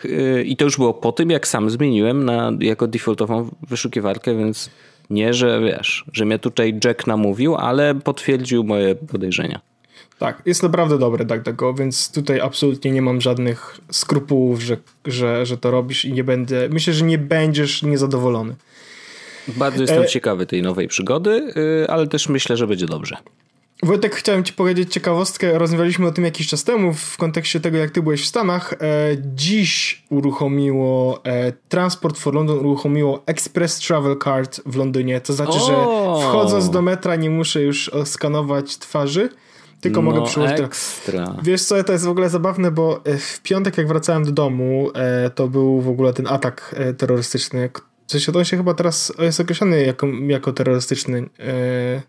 E, 0.04 0.42
I 0.42 0.56
to 0.56 0.64
już 0.64 0.76
było 0.76 0.94
po 0.94 1.12
tym, 1.12 1.30
jak 1.30 1.46
sam 1.46 1.70
zmieniłem 1.70 2.24
na, 2.24 2.52
jako 2.60 2.86
defaultową 2.86 3.50
wyszukiwarkę, 3.68 4.36
więc 4.36 4.70
nie, 5.10 5.34
że 5.34 5.60
wiesz, 5.60 6.04
że 6.12 6.24
mnie 6.24 6.38
tutaj 6.38 6.78
Jack 6.84 7.06
namówił, 7.06 7.56
ale 7.56 7.94
potwierdził 7.94 8.64
moje 8.64 8.94
podejrzenia. 8.94 9.60
Tak, 10.18 10.42
jest 10.46 10.62
naprawdę 10.62 10.98
dobre 10.98 11.24
DuckDuckGo, 11.24 11.74
więc 11.74 12.12
tutaj 12.12 12.40
absolutnie 12.40 12.90
nie 12.90 13.02
mam 13.02 13.20
żadnych 13.20 13.80
skrupułów, 13.90 14.60
że, 14.60 14.76
że, 15.04 15.46
że 15.46 15.58
to 15.58 15.70
robisz 15.70 16.04
i 16.04 16.12
nie 16.12 16.24
będę, 16.24 16.68
myślę, 16.68 16.92
że 16.92 17.04
nie 17.04 17.18
będziesz 17.18 17.82
niezadowolony. 17.82 18.54
Bardzo 19.48 19.82
jestem 19.82 20.02
E- 20.02 20.06
ciekawy 20.06 20.46
tej 20.46 20.62
nowej 20.62 20.88
przygody, 20.88 21.52
yy, 21.56 21.86
ale 21.88 22.06
też 22.06 22.28
myślę, 22.28 22.56
że 22.56 22.66
będzie 22.66 22.86
dobrze. 22.86 23.16
Wojtek, 23.82 24.14
chciałem 24.14 24.44
ci 24.44 24.52
powiedzieć 24.52 24.92
ciekawostkę. 24.92 25.58
Rozmawialiśmy 25.58 26.06
o 26.06 26.12
tym 26.12 26.24
jakiś 26.24 26.48
czas 26.48 26.64
temu 26.64 26.92
w 26.92 27.16
kontekście 27.16 27.60
tego, 27.60 27.78
jak 27.78 27.90
ty 27.90 28.02
byłeś 28.02 28.22
w 28.22 28.26
Stanach. 28.26 28.72
E, 28.72 28.76
dziś 29.34 30.04
uruchomiło 30.10 31.20
e, 31.24 31.52
Transport 31.68 32.18
for 32.18 32.34
London 32.34 32.58
uruchomiło 32.58 33.22
Express 33.26 33.78
Travel 33.78 34.16
Card 34.24 34.60
w 34.66 34.76
Londynie. 34.76 35.20
To 35.20 35.32
znaczy, 35.32 35.58
że 35.58 35.76
O! 35.76 36.20
wchodząc 36.28 36.70
do 36.70 36.82
metra 36.82 37.16
nie 37.16 37.30
muszę 37.30 37.62
już 37.62 37.90
skanować 38.04 38.78
twarzy, 38.78 39.28
tylko 39.80 40.02
mogę 40.02 40.20
no, 40.20 40.26
przyłożyć... 40.26 40.60
ekstra. 40.60 41.36
Wiesz 41.42 41.62
co, 41.62 41.84
to 41.84 41.92
jest 41.92 42.04
w 42.04 42.08
ogóle 42.08 42.30
zabawne, 42.30 42.70
bo 42.70 43.02
w 43.18 43.40
piątek 43.42 43.78
jak 43.78 43.88
wracałem 43.88 44.24
do 44.24 44.32
domu, 44.32 44.90
to 45.34 45.48
był 45.48 45.80
w 45.80 45.88
ogóle 45.88 46.12
ten 46.12 46.26
atak 46.26 46.74
terrorystyczny. 46.98 47.70
W 48.06 48.12
sensie 48.12 48.32
on 48.32 48.44
się 48.44 48.56
chyba 48.56 48.74
teraz 48.74 49.12
jest 49.18 49.40
określony 49.40 49.82
jako, 49.86 50.06
jako 50.28 50.52
terrorystyczny. 50.52 51.28
E, 51.38 52.02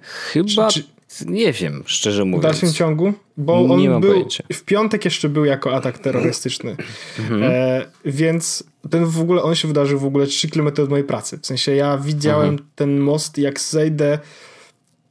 Chyba, 0.00 0.68
Czy- 0.70 0.84
nie 1.26 1.52
wiem, 1.52 1.82
szczerze 1.86 2.22
w 2.22 2.26
mówiąc. 2.26 2.42
dalszym 2.42 2.72
ciągu, 2.72 3.12
bo 3.36 3.64
on 3.74 3.80
Nie 3.80 3.90
mam 3.90 4.00
był 4.00 4.10
pojęcia. 4.12 4.44
w 4.52 4.62
piątek 4.64 5.04
jeszcze 5.04 5.28
był 5.28 5.44
jako 5.44 5.74
atak 5.74 5.98
terrorystyczny. 5.98 6.76
Mhm. 7.18 7.42
E, 7.42 7.84
więc 8.04 8.64
ten 8.90 9.04
w 9.06 9.20
ogóle 9.20 9.42
on 9.42 9.54
się 9.54 9.68
wydarzył 9.68 9.98
w 9.98 10.04
ogóle 10.04 10.26
3 10.26 10.48
km 10.50 10.66
od 10.66 10.90
mojej 10.90 11.04
pracy. 11.04 11.38
W 11.42 11.46
sensie 11.46 11.74
ja 11.74 11.98
widziałem 11.98 12.48
Mhm. 12.50 12.68
ten 12.74 12.98
most, 12.98 13.38
jak 13.38 13.60
zejdę 13.60 14.18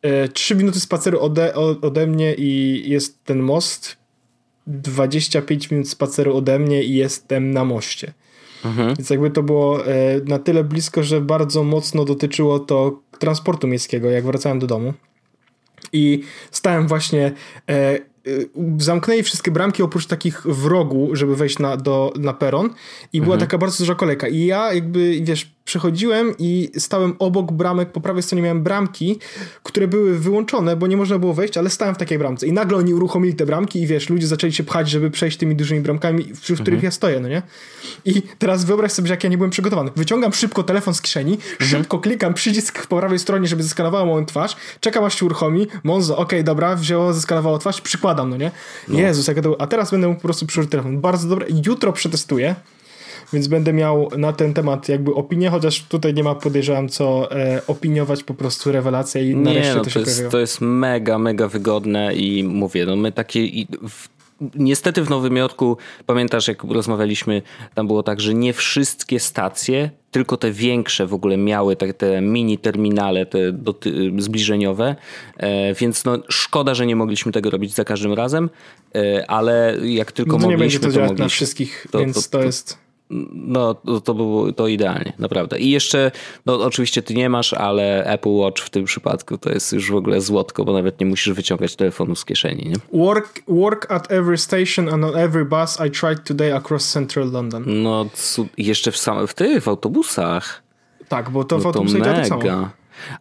e, 0.01 0.27
3 0.27 0.55
minuty 0.55 0.79
spaceru 0.79 1.19
ode, 1.19 1.53
ode 1.81 2.07
mnie 2.07 2.33
i 2.33 2.83
jest 2.89 3.23
ten 3.23 3.39
most. 3.39 3.97
25 4.67 5.71
minut 5.71 5.89
spaceru 5.89 6.37
ode 6.37 6.59
mnie 6.59 6.83
i 6.83 6.93
jestem 6.95 7.51
na 7.51 7.65
moście. 7.65 8.13
Mhm. 8.65 8.95
Więc 8.95 9.09
jakby 9.09 9.31
to 9.31 9.43
było 9.43 9.87
e, 9.87 10.21
na 10.25 10.39
tyle 10.39 10.63
blisko, 10.63 11.03
że 11.03 11.21
bardzo 11.21 11.63
mocno 11.63 12.05
dotyczyło 12.05 12.59
to 12.59 12.99
transportu 13.19 13.67
miejskiego, 13.67 14.11
jak 14.11 14.25
wracałem 14.25 14.59
do 14.59 14.67
domu. 14.67 14.93
I 15.93 16.23
stałem 16.51 16.87
właśnie. 16.87 17.31
E, 17.69 17.73
e, 17.73 17.99
zamknęli 18.77 19.23
wszystkie 19.23 19.51
bramki 19.51 19.83
oprócz 19.83 20.05
takich 20.05 20.41
w 20.41 20.65
rogu, 20.65 21.09
żeby 21.13 21.35
wejść 21.35 21.59
na, 21.59 21.77
do, 21.77 22.13
na 22.19 22.33
peron. 22.33 22.69
I 23.13 23.21
była 23.21 23.37
taka 23.37 23.57
bardzo 23.57 23.77
duża 23.77 23.95
kolejka. 23.95 24.27
I 24.27 24.45
ja 24.45 24.73
jakby, 24.73 25.21
wiesz, 25.21 25.52
przechodziłem 25.65 26.35
i 26.39 26.71
stałem 26.77 27.15
obok 27.19 27.51
bramek. 27.51 27.91
Po 27.91 28.01
prawej 28.01 28.23
stronie 28.23 28.41
miałem 28.41 28.63
bramki, 28.63 29.19
które 29.63 29.87
były 29.87 30.19
wyłączone, 30.19 30.75
bo 30.75 30.87
nie 30.87 30.97
można 30.97 31.19
było 31.19 31.33
wejść, 31.33 31.57
ale 31.57 31.69
stałem 31.69 31.95
w 31.95 31.97
takiej 31.97 32.17
bramce. 32.17 32.47
I 32.47 32.53
nagle 32.53 32.77
oni 32.77 32.93
uruchomili 32.93 33.35
te 33.35 33.45
bramki 33.45 33.81
i 33.81 33.87
wiesz, 33.87 34.09
ludzie 34.09 34.27
zaczęli 34.27 34.53
się 34.53 34.63
pchać, 34.63 34.89
żeby 34.89 35.11
przejść 35.11 35.37
tymi 35.37 35.55
dużymi 35.55 35.81
bramkami, 35.81 36.23
w, 36.23 36.49
w 36.49 36.61
których 36.61 36.83
ja 36.83 36.91
stoję, 36.91 37.19
no 37.19 37.27
nie? 37.27 37.41
I 38.05 38.21
teraz 38.39 38.65
wyobraź 38.65 38.91
sobie, 38.91 39.07
że 39.07 39.13
jak 39.13 39.23
ja 39.23 39.29
nie 39.29 39.37
byłem 39.37 39.51
przygotowany. 39.51 39.91
Wyciągam 39.95 40.33
szybko 40.33 40.63
telefon 40.63 40.93
z 40.93 41.01
kieszeni, 41.01 41.37
szybko 41.59 41.99
klikam 41.99 42.33
przycisk 42.33 42.87
po 42.87 42.97
prawej 42.99 43.19
stronie, 43.19 43.47
żeby 43.47 43.63
zeskanowało 43.63 44.05
moją 44.05 44.25
twarz, 44.25 44.55
czekam 44.79 45.03
aż 45.03 45.19
się 45.19 45.25
uruchomi, 45.25 45.67
Monzo, 45.83 46.17
okej, 46.17 46.43
dobra, 46.43 46.75
wzięło, 46.75 47.13
zeskanowało 47.13 47.57
twarz, 47.57 47.81
przykładam, 47.81 48.29
no 48.29 48.37
nie? 48.37 48.51
Jezus, 48.87 49.27
jak 49.27 49.41
to... 49.41 49.61
A 49.61 49.67
teraz 49.67 49.91
będę 49.91 50.07
mógł 50.07 50.19
po 50.21 50.27
prostu 50.27 50.45
przyłożyć 50.45 50.71
telefon. 50.71 51.01
Bardzo 51.01 51.27
dobre. 51.27 51.47
Jutro 51.65 51.93
przetestuję, 51.93 52.55
więc 53.33 53.47
będę 53.47 53.73
miał 53.73 54.09
na 54.17 54.33
ten 54.33 54.53
temat 54.53 54.89
jakby 54.89 55.13
opinię, 55.13 55.49
chociaż 55.49 55.83
tutaj 55.83 56.13
nie 56.13 56.23
ma, 56.23 56.35
podejrzewam, 56.35 56.89
co 56.89 57.31
e, 57.31 57.61
opiniować, 57.67 58.23
po 58.23 58.33
prostu 58.33 58.71
rewelacja 58.71 59.21
i 59.21 59.35
nareszcie 59.35 59.69
Nie, 59.69 59.75
no 59.75 59.79
to 59.79 59.83
to, 59.83 59.89
się 59.89 59.99
jest, 59.99 60.11
pojawiło. 60.11 60.31
to 60.31 60.39
jest 60.39 60.61
mega, 60.61 61.19
mega 61.19 61.47
wygodne 61.47 62.15
i 62.15 62.43
mówię, 62.43 62.85
no 62.85 62.95
my 62.95 63.11
takie... 63.11 63.39
Niestety 64.55 65.03
w 65.03 65.09
Nowym 65.09 65.37
Jorku, 65.37 65.77
pamiętasz 66.05 66.47
jak 66.47 66.63
rozmawialiśmy, 66.63 67.41
tam 67.75 67.87
było 67.87 68.03
tak, 68.03 68.21
że 68.21 68.33
nie 68.33 68.53
wszystkie 68.53 69.19
stacje, 69.19 69.89
tylko 70.11 70.37
te 70.37 70.51
większe 70.51 71.07
w 71.07 71.13
ogóle 71.13 71.37
miały 71.37 71.75
te, 71.75 71.93
te 71.93 72.21
mini 72.21 72.57
terminale, 72.57 73.25
te 73.25 73.51
doty, 73.51 74.11
zbliżeniowe, 74.17 74.95
e, 75.37 75.73
więc 75.73 76.05
no 76.05 76.17
szkoda, 76.29 76.73
że 76.75 76.85
nie 76.85 76.95
mogliśmy 76.95 77.31
tego 77.31 77.49
robić 77.49 77.73
za 77.73 77.83
każdym 77.83 78.13
razem, 78.13 78.49
e, 78.95 79.25
ale 79.31 79.77
jak 79.83 80.11
tylko 80.11 80.37
No 80.37 80.43
to 80.43 80.49
nie 80.49 80.57
będzie 80.57 80.79
mogliśmy, 80.79 80.79
to 80.79 80.87
to 80.87 80.93
działać 80.93 81.09
mogliśmy. 81.09 81.25
na 81.25 81.29
wszystkich, 81.29 81.87
To- 81.91 81.99
więc 81.99 82.29
to, 82.29 82.37
to- 82.37 82.43
jest... 82.43 82.82
No, 83.33 83.73
to, 83.73 84.01
to 84.01 84.13
było 84.13 84.51
to 84.51 84.67
idealnie, 84.67 85.13
naprawdę. 85.19 85.59
I 85.59 85.69
jeszcze, 85.71 86.11
no 86.45 86.53
oczywiście 86.55 87.01
ty 87.01 87.13
nie 87.13 87.29
masz, 87.29 87.53
ale 87.53 88.05
Apple 88.05 88.29
Watch 88.29 88.61
w 88.63 88.69
tym 88.69 88.85
przypadku 88.85 89.37
to 89.37 89.49
jest 89.49 89.73
już 89.73 89.91
w 89.91 89.95
ogóle 89.95 90.21
złotko, 90.21 90.65
bo 90.65 90.73
nawet 90.73 90.99
nie 90.99 91.05
musisz 91.05 91.33
wyciągać 91.33 91.75
telefonu 91.75 92.15
z 92.15 92.25
kieszeni, 92.25 92.69
nie? 92.69 92.99
Work, 92.99 93.39
work 93.47 93.91
at 93.91 94.11
every 94.11 94.37
station 94.37 94.89
and 94.89 95.03
on 95.03 95.15
every 95.15 95.45
bus 95.45 95.77
I 95.87 95.91
tried 95.91 96.23
today 96.23 96.55
across 96.55 96.91
central 96.91 97.31
London. 97.31 97.63
No, 97.67 98.05
jeszcze 98.57 98.91
w 98.91 98.97
samych, 98.97 99.29
w 99.29 99.33
tych, 99.33 99.63
w 99.63 99.67
autobusach. 99.67 100.63
Tak, 101.07 101.29
bo 101.29 101.43
to 101.43 101.55
w 101.59 101.63
No 101.63 101.63
to 101.63 101.79
autobusie 101.79 102.01
działa 102.03 102.15
tak 102.15 102.27
samo. 102.27 102.41
mega. 102.43 102.69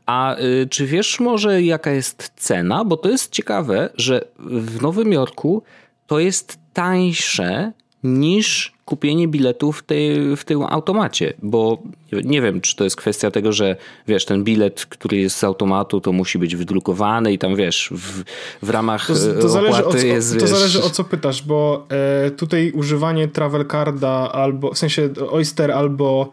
A 0.07 0.37
y, 0.39 0.67
czy 0.71 0.87
wiesz 0.87 1.21
może 1.21 1.63
jaka 1.63 1.91
jest 1.91 2.33
cena? 2.37 2.85
Bo 2.85 2.97
to 2.97 3.09
jest 3.09 3.33
ciekawe, 3.33 3.91
że 3.95 4.25
w 4.39 4.83
Nowym 4.83 5.13
Jorku 5.13 5.63
to 6.07 6.19
jest 6.19 6.59
tańsze 6.73 7.73
niż 8.03 8.72
kupienie 8.85 9.29
biletu 9.29 9.73
w, 9.73 9.83
tej, 9.83 10.37
w 10.37 10.45
tym 10.45 10.63
automacie, 10.63 11.33
bo 11.43 11.83
nie 12.25 12.43
wiem, 12.43 12.61
czy 12.61 12.77
to 12.77 12.85
jest 12.85 12.97
kwestia 12.97 13.31
tego, 13.31 13.53
że 13.53 13.77
wiesz, 14.09 14.25
ten 14.25 14.45
bilet, 14.45 14.87
który 14.87 15.17
jest 15.17 15.37
z 15.37 15.45
automatu, 15.45 16.01
to 16.01 16.13
musi 16.13 16.39
być 16.39 16.57
wydrukowany 16.57 17.33
i 17.33 17.39
tam 17.39 17.57
wiesz, 17.57 17.91
w, 17.93 18.23
w 18.67 18.71
ramach 18.71 19.07
to, 19.07 19.15
to 19.41 19.49
zależy 19.49 19.85
o 19.85 19.93
co, 19.93 19.99
jest, 19.99 20.35
To 20.35 20.41
wiesz... 20.41 20.51
zależy 20.51 20.83
o 20.83 20.91
co 20.91 21.05
pytasz, 21.05 21.43
bo 21.43 21.87
e, 22.27 22.31
tutaj 22.31 22.73
używanie 22.75 23.29
Travel 23.29 23.67
Carda 23.67 24.33
albo, 24.33 24.75
w 24.75 24.79
sensie 24.79 25.09
Oyster 25.31 25.71
albo 25.71 26.33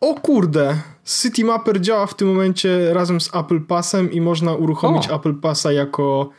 o 0.00 0.14
kurde, 0.14 0.76
City 1.22 1.44
Mapper 1.44 1.80
działa 1.80 2.06
w 2.06 2.14
tym 2.14 2.28
momencie 2.28 2.94
razem 2.94 3.20
z 3.20 3.34
Apple 3.34 3.60
Passem 3.60 4.12
i 4.12 4.20
można 4.20 4.54
uruchomić 4.54 5.08
o. 5.08 5.16
Apple 5.16 5.34
Passa 5.34 5.72
jako 5.72 6.30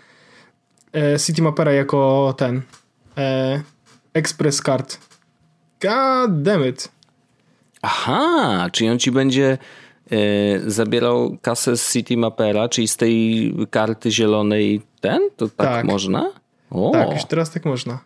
e, 0.93 1.19
City 1.19 1.41
Mappera 1.41 1.71
jako 1.71 2.33
ten 2.37 2.61
e, 3.17 3.61
Express 4.13 4.61
Card. 4.61 5.10
God 5.81 6.41
damn 6.41 6.67
it. 6.67 6.91
Aha, 7.81 8.69
czyli 8.71 8.89
on 8.89 8.99
ci 8.99 9.11
będzie 9.11 9.57
e, 10.11 10.17
zabierał 10.71 11.37
kasę 11.41 11.77
z 11.77 11.93
City 11.93 12.17
Mapera, 12.17 12.69
czyli 12.69 12.87
z 12.87 12.97
tej 12.97 13.53
karty 13.69 14.11
zielonej 14.11 14.81
ten? 15.01 15.19
To 15.37 15.47
tak, 15.47 15.67
tak. 15.67 15.85
można? 15.85 16.31
O. 16.71 16.91
Tak, 16.93 17.11
już 17.11 17.25
teraz 17.25 17.51
tak 17.51 17.65
można. 17.65 17.99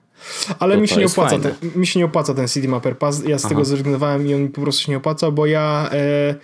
Ale 0.60 0.78
mi 0.78 0.88
się, 0.88 0.98
nie 0.98 1.06
opłaca 1.06 1.40
ten, 1.40 1.54
mi 1.76 1.88
się 1.88 2.00
nie 2.00 2.06
opłaca 2.06 2.34
ten 2.34 2.48
City 2.48 2.68
Mapper 2.68 2.98
Pass. 2.98 3.24
Ja 3.28 3.38
z 3.38 3.46
Aha. 3.46 3.50
tego 3.50 3.66
zrezygnowałem 3.66 4.28
i 4.28 4.34
on 4.34 4.50
po 4.50 4.62
prostu 4.62 4.84
się 4.84 4.92
nie 4.92 4.98
opłaca, 4.98 5.32
bo 5.32 5.46
ja, 5.46 5.90
e, 5.92 6.36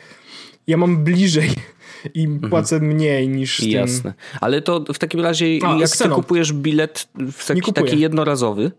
ja 0.67 0.77
mam 0.77 1.03
bliżej 1.03 1.49
i 2.13 2.23
mhm. 2.23 2.49
płacę 2.49 2.75
mhm. 2.75 2.93
mniej 2.93 3.29
niż 3.29 3.59
z 3.59 3.65
Jasne. 3.65 4.13
Ale 4.41 4.61
to 4.61 4.83
w 4.93 4.99
takim 4.99 5.19
razie, 5.19 5.45
A, 5.63 5.77
jak 5.77 5.89
ty 5.89 6.09
kupujesz 6.09 6.53
bilet 6.53 7.07
w 7.31 7.45
taki, 7.45 7.73
taki 7.73 7.99
jednorazowy, 7.99 8.71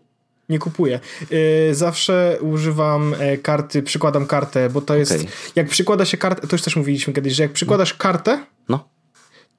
nie 0.49 0.59
kupuję. 0.59 0.99
Y, 1.31 1.75
zawsze 1.75 2.37
używam 2.41 3.15
e, 3.19 3.37
karty, 3.37 3.83
przykładam 3.83 4.25
kartę, 4.25 4.69
bo 4.69 4.81
to 4.81 4.95
jest. 4.95 5.11
Okay. 5.11 5.27
Jak 5.55 5.67
przykłada 5.67 6.05
się 6.05 6.17
kartę, 6.17 6.47
to 6.47 6.55
już 6.55 6.61
też 6.61 6.75
mówiliśmy 6.75 7.13
kiedyś, 7.13 7.33
że 7.33 7.43
jak 7.43 7.51
przykładasz 7.51 7.93
kartę, 7.93 8.45
no. 8.69 8.89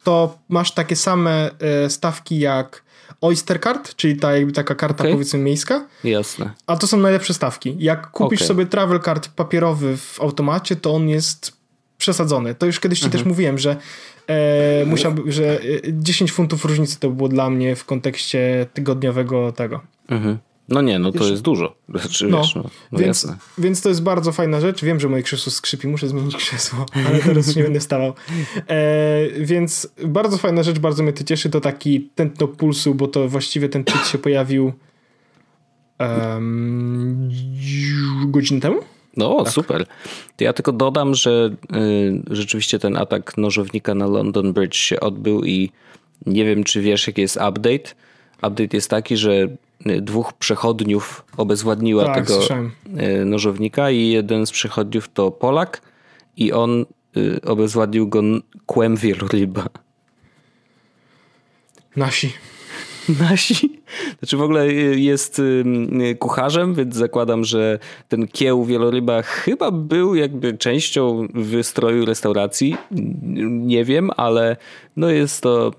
to 0.05 0.38
masz 0.49 0.73
takie 0.73 0.97
same 0.97 1.51
e, 1.59 1.90
stawki 1.90 2.38
jak 2.38 2.85
Oyster 3.20 3.61
Card, 3.61 3.97
czyli 3.97 4.16
ta 4.16 4.37
jakby 4.37 4.53
taka 4.53 4.75
karta 4.75 5.03
okay. 5.05 5.12
powiedzmy 5.12 5.38
miejska. 5.38 5.87
Jasne. 6.05 6.51
A 6.66 6.77
to 6.77 6.87
są 6.87 6.97
najlepsze 6.97 7.35
stawki. 7.35 7.77
Jak 7.79 8.11
kupisz 8.11 8.38
okay. 8.38 8.49
sobie 8.49 8.66
travel 8.66 9.01
card 9.01 9.29
papierowy 9.29 9.97
w 9.97 10.20
automacie, 10.20 10.77
to 10.77 10.94
on 10.94 11.09
jest 11.09 11.53
przesadzony. 11.99 12.55
To 12.55 12.66
już 12.66 12.81
kiedyś 12.81 12.99
ci 12.99 13.05
mhm. 13.05 13.23
też 13.23 13.29
mówiłem, 13.29 13.59
że 13.59 13.77
e, 14.27 14.85
musiałby, 14.87 15.33
że 15.33 15.61
10 15.92 16.33
funtów 16.33 16.64
różnicy 16.64 17.01
to 17.01 17.11
było 17.11 17.29
dla 17.29 17.51
mnie 17.51 17.77
w 17.77 17.85
kontekście 17.85 18.66
tygodniowego 18.75 19.53
tego. 19.53 19.81
Mhm. 20.09 20.38
No 20.68 20.83
nie, 20.83 20.98
no 20.98 21.12
to 21.12 21.18
wiesz, 21.18 21.31
jest 21.31 21.42
dużo. 21.42 21.74
Znaczy, 21.94 22.29
no, 22.29 22.38
wiesz, 22.38 22.55
no, 22.55 22.64
no 22.92 22.98
więc, 22.98 23.29
więc 23.59 23.83
to 23.83 23.88
jest 23.88 24.03
bardzo 24.03 24.33
fajna 24.33 24.61
rzecz. 24.61 24.85
Wiem, 24.85 25.00
że 25.00 25.09
moje 25.09 25.22
krzesło 25.22 25.53
skrzypi, 25.53 25.88
muszę 25.88 26.09
zmienić 26.09 26.37
krzesło, 26.37 26.87
ale 27.07 27.18
teraz 27.18 27.46
już 27.46 27.57
nie 27.57 27.62
będę 27.62 27.81
wstawał. 27.81 28.12
E, 28.68 29.29
więc 29.40 29.88
bardzo 30.05 30.38
fajna 30.38 30.62
rzecz, 30.62 30.79
bardzo 30.79 31.03
mnie 31.03 31.12
to 31.12 31.24
cieszy. 31.24 31.50
To 31.50 31.61
taki 31.61 32.11
tętno 32.14 32.48
pulsu, 32.48 32.94
bo 32.94 33.09
to 33.09 33.29
właściwie 33.29 33.68
ten 33.68 33.85
tweet 33.85 34.07
się 34.07 34.18
pojawił 34.18 34.72
um, 36.00 37.31
godzinę 38.27 38.61
temu. 38.61 38.81
No, 39.16 39.44
tak. 39.44 39.53
super. 39.53 39.87
To 40.37 40.44
ja 40.44 40.53
tylko 40.53 40.72
dodam, 40.72 41.14
że 41.14 41.50
y, 41.77 42.22
rzeczywiście 42.31 42.79
ten 42.79 42.96
atak 42.96 43.37
nożownika 43.38 43.94
na 43.94 44.07
London 44.07 44.53
Bridge 44.53 44.77
się 44.77 45.00
odbył 45.00 45.44
i 45.44 45.70
nie 46.27 46.44
wiem, 46.44 46.64
czy 46.64 46.81
wiesz, 46.81 47.07
jaki 47.07 47.20
jest 47.20 47.37
update. 47.37 47.94
Update 48.37 48.77
jest 48.77 48.90
taki, 48.90 49.16
że 49.16 49.48
dwóch 49.81 50.33
przechodniów 50.33 51.25
obezwładniła 51.37 52.05
tak, 52.05 52.15
tego 52.15 52.35
słyszałem. 52.35 52.73
E, 52.97 53.25
nożownika 53.25 53.91
i 53.91 54.09
jeden 54.09 54.47
z 54.47 54.51
przechodniów 54.53 55.09
to 55.09 55.31
Polak 55.31 55.83
i 56.37 56.53
on 56.53 56.85
e, 57.17 57.43
obezwładnił 57.43 58.09
go 58.09 58.23
kłem 58.67 58.97
wieloryba. 58.97 59.67
Nasi. 61.97 62.33
Nasi. 63.21 63.83
Znaczy 64.25 64.37
w 64.37 64.43
ogóle 64.43 64.73
jest 64.97 65.43
kucharzem, 66.19 66.75
więc 66.75 66.95
zakładam, 66.95 67.45
że 67.45 67.79
ten 68.09 68.27
kieł 68.29 68.65
wieloryba 68.65 69.23
chyba 69.23 69.71
był 69.71 70.15
jakby 70.15 70.59
częścią 70.59 71.29
wystroju 71.35 72.05
restauracji. 72.05 72.77
Nie 73.51 73.85
wiem, 73.85 74.11
ale 74.17 74.57
no 74.97 75.11
jest 75.11 75.43
to 75.43 75.71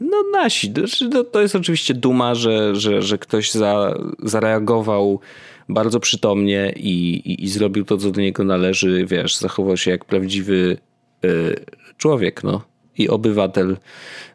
no 0.00 0.16
nasi. 0.32 0.72
Znaczy, 0.72 1.24
to 1.32 1.40
jest 1.40 1.56
oczywiście 1.56 1.94
duma, 1.94 2.34
że, 2.34 2.76
że, 2.76 3.02
że 3.02 3.18
ktoś 3.18 3.50
za, 3.52 3.94
zareagował 4.22 5.20
bardzo 5.68 6.00
przytomnie 6.00 6.72
i, 6.76 7.14
i, 7.14 7.44
i 7.44 7.48
zrobił 7.48 7.84
to, 7.84 7.96
co 7.96 8.10
do 8.10 8.20
niego 8.20 8.44
należy. 8.44 9.06
Wiesz, 9.06 9.36
zachował 9.36 9.76
się 9.76 9.90
jak 9.90 10.04
prawdziwy 10.04 10.76
y, 11.24 11.64
człowiek, 11.96 12.44
no 12.44 12.71
i 12.98 13.08
obywatel 13.08 13.76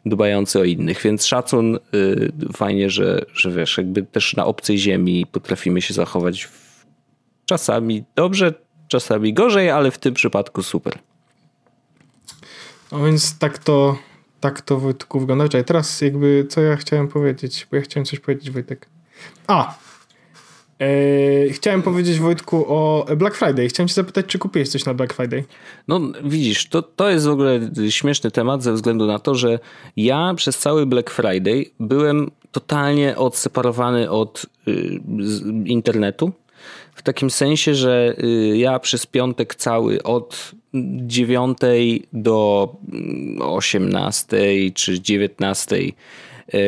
dbający 0.06 0.60
o 0.60 0.64
innych. 0.64 1.02
Więc 1.02 1.26
szacun, 1.26 1.78
y, 1.94 2.32
fajnie, 2.52 2.90
że, 2.90 3.24
że 3.34 3.50
wiesz, 3.50 3.78
jakby 3.78 4.02
też 4.02 4.36
na 4.36 4.44
obcej 4.44 4.78
ziemi 4.78 5.26
potrafimy 5.26 5.82
się 5.82 5.94
zachować 5.94 6.48
czasami 7.46 8.04
dobrze, 8.14 8.54
czasami 8.88 9.34
gorzej, 9.34 9.70
ale 9.70 9.90
w 9.90 9.98
tym 9.98 10.14
przypadku 10.14 10.62
super. 10.62 10.98
No 12.92 13.04
więc 13.04 13.38
tak 13.38 13.58
to, 13.58 13.98
tak 14.40 14.60
to 14.60 14.78
Wojtku 14.78 15.20
wygląda. 15.20 15.44
Czekaj, 15.44 15.64
teraz 15.64 16.00
jakby 16.00 16.46
co 16.50 16.60
ja 16.60 16.76
chciałem 16.76 17.08
powiedzieć, 17.08 17.66
bo 17.70 17.76
ja 17.76 17.82
chciałem 17.82 18.04
coś 18.04 18.20
powiedzieć 18.20 18.50
Wojtek. 18.50 18.88
A, 19.46 19.78
Eee, 20.80 21.52
chciałem 21.52 21.82
powiedzieć 21.82 22.18
Wojtku 22.18 22.64
o 22.68 23.06
Black 23.16 23.36
Friday. 23.36 23.68
Chciałem 23.68 23.88
cię 23.88 23.94
zapytać, 23.94 24.26
czy 24.26 24.38
kupiłeś 24.38 24.68
coś 24.68 24.84
na 24.84 24.94
Black 24.94 25.14
Friday? 25.14 25.44
No 25.88 26.00
widzisz, 26.24 26.68
to, 26.68 26.82
to 26.82 27.10
jest 27.10 27.26
w 27.26 27.30
ogóle 27.30 27.60
śmieszny 27.90 28.30
temat 28.30 28.62
ze 28.62 28.72
względu 28.72 29.06
na 29.06 29.18
to, 29.18 29.34
że 29.34 29.58
ja 29.96 30.34
przez 30.36 30.58
cały 30.58 30.86
Black 30.86 31.10
Friday 31.10 31.64
byłem 31.80 32.30
totalnie 32.52 33.16
odseparowany 33.16 34.10
od 34.10 34.46
y, 34.68 35.00
internetu. 35.64 36.32
W 36.94 37.02
takim 37.02 37.30
sensie, 37.30 37.74
że 37.74 38.16
y, 38.24 38.56
ja 38.56 38.78
przez 38.78 39.06
piątek 39.06 39.54
cały 39.54 40.02
od 40.02 40.52
9 41.06 41.58
do 42.12 42.68
18 43.40 44.36
mm, 44.36 44.72
czy 44.72 45.00
19 45.00 45.76
E, 45.76 45.92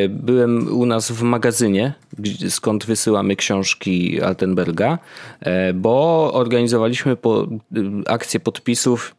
byłem 0.09 0.73
u 0.73 0.87
nas 0.87 1.11
w 1.11 1.23
magazynie, 1.23 1.93
skąd 2.49 2.87
wysyłamy 2.87 3.37
książki 3.37 4.23
Altenberga, 4.23 4.99
e, 5.41 5.73
bo 5.73 6.31
organizowaliśmy 6.33 7.17
po, 7.17 7.47
akcję 8.07 8.41
podpisów 8.41 9.15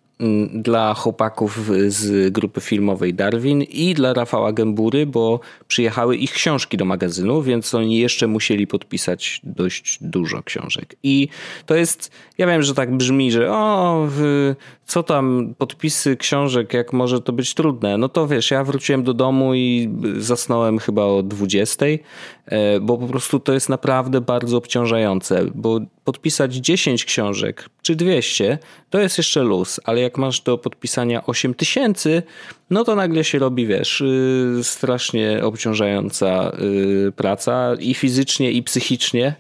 dla 0.54 0.94
chłopaków 0.94 1.60
z 1.88 2.34
grupy 2.34 2.62
filmowej 2.62 3.14
Darwin 3.14 3.62
i 3.62 3.94
dla 3.94 4.14
Rafała 4.14 4.54
Gębury, 4.54 5.06
bo 5.06 5.40
przyjechały 5.68 6.16
ich 6.16 6.32
książki 6.32 6.78
do 6.78 6.86
magazynu, 6.86 7.42
więc 7.42 7.76
oni 7.76 7.98
jeszcze 7.98 8.28
musieli 8.28 8.68
podpisać 8.68 9.42
dość 9.44 9.98
dużo 10.02 10.44
książek. 10.44 10.96
I 11.04 11.28
to 11.66 11.76
jest, 11.76 12.12
ja 12.38 12.48
wiem, 12.48 12.64
że 12.64 12.74
tak 12.74 12.98
brzmi, 12.98 13.32
że 13.32 13.52
o, 13.52 14.08
co 14.86 15.04
tam 15.04 15.54
podpisy 15.58 16.18
książek, 16.18 16.74
jak 16.74 16.94
może 16.94 17.22
to 17.22 17.34
być 17.34 17.54
trudne. 17.54 17.98
No 17.98 18.10
to 18.10 18.28
wiesz, 18.28 18.52
ja 18.52 18.64
wróciłem 18.64 19.04
do 19.04 19.14
domu 19.14 19.56
i 19.56 19.90
zasnąłem 20.18 20.80
chyba 20.80 21.04
o 21.04 21.24
20, 21.24 21.86
e, 21.86 22.00
bo 22.82 22.98
po 22.98 23.08
prostu 23.08 23.40
to 23.40 23.54
jest 23.54 23.70
naprawdę 23.70 24.22
bardzo 24.22 24.58
obciążające, 24.58 25.46
bo 25.56 25.80
podpisać 26.04 26.56
10 26.56 27.06
książek 27.06 27.70
czy 27.82 27.96
200 27.96 28.58
to 28.90 29.00
jest 29.00 29.18
jeszcze 29.18 29.44
luz, 29.44 29.80
ale 29.84 30.02
jak 30.02 30.18
masz 30.18 30.42
do 30.42 30.58
podpisania 30.58 31.26
8 31.26 31.54
tysięcy, 31.54 32.24
no 32.70 32.84
to 32.84 32.96
nagle 32.96 33.24
się 33.24 33.40
robi, 33.40 33.68
wiesz, 33.68 34.04
yy, 34.56 34.64
strasznie 34.64 35.44
obciążająca 35.44 36.52
yy, 36.60 37.12
praca 37.12 37.76
i 37.80 37.94
fizycznie 37.94 38.52
i 38.52 38.64
psychicznie. 38.64 39.36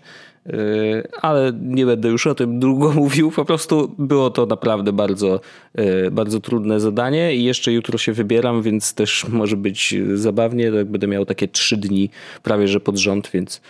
Yy, 0.45 1.08
ale 1.21 1.54
nie 1.62 1.86
będę 1.86 2.10
już 2.10 2.27
o 2.27 2.36
tym 2.36 2.60
długo 2.60 2.91
mówił. 3.04 3.32
Po 3.32 3.45
prostu 3.45 3.95
było 3.97 4.30
to 4.30 4.45
naprawdę 4.45 4.93
bardzo, 4.93 5.41
yy, 5.75 6.12
bardzo 6.12 6.39
trudne 6.39 6.80
zadanie 6.80 7.36
i 7.36 7.43
jeszcze 7.43 7.71
jutro 7.71 7.97
się 7.97 8.13
wybieram, 8.13 8.62
więc 8.62 8.93
też 8.93 9.25
może 9.30 9.58
być 9.58 9.95
zabawnie. 10.13 10.71
Tak 10.71 10.86
będę 10.86 11.08
miał 11.08 11.25
takie 11.25 11.47
trzy 11.47 11.77
dni 11.77 12.10
prawie 12.43 12.67
że 12.67 12.80
pod 12.80 12.97
rząd, 12.97 13.30
więc 13.34 13.62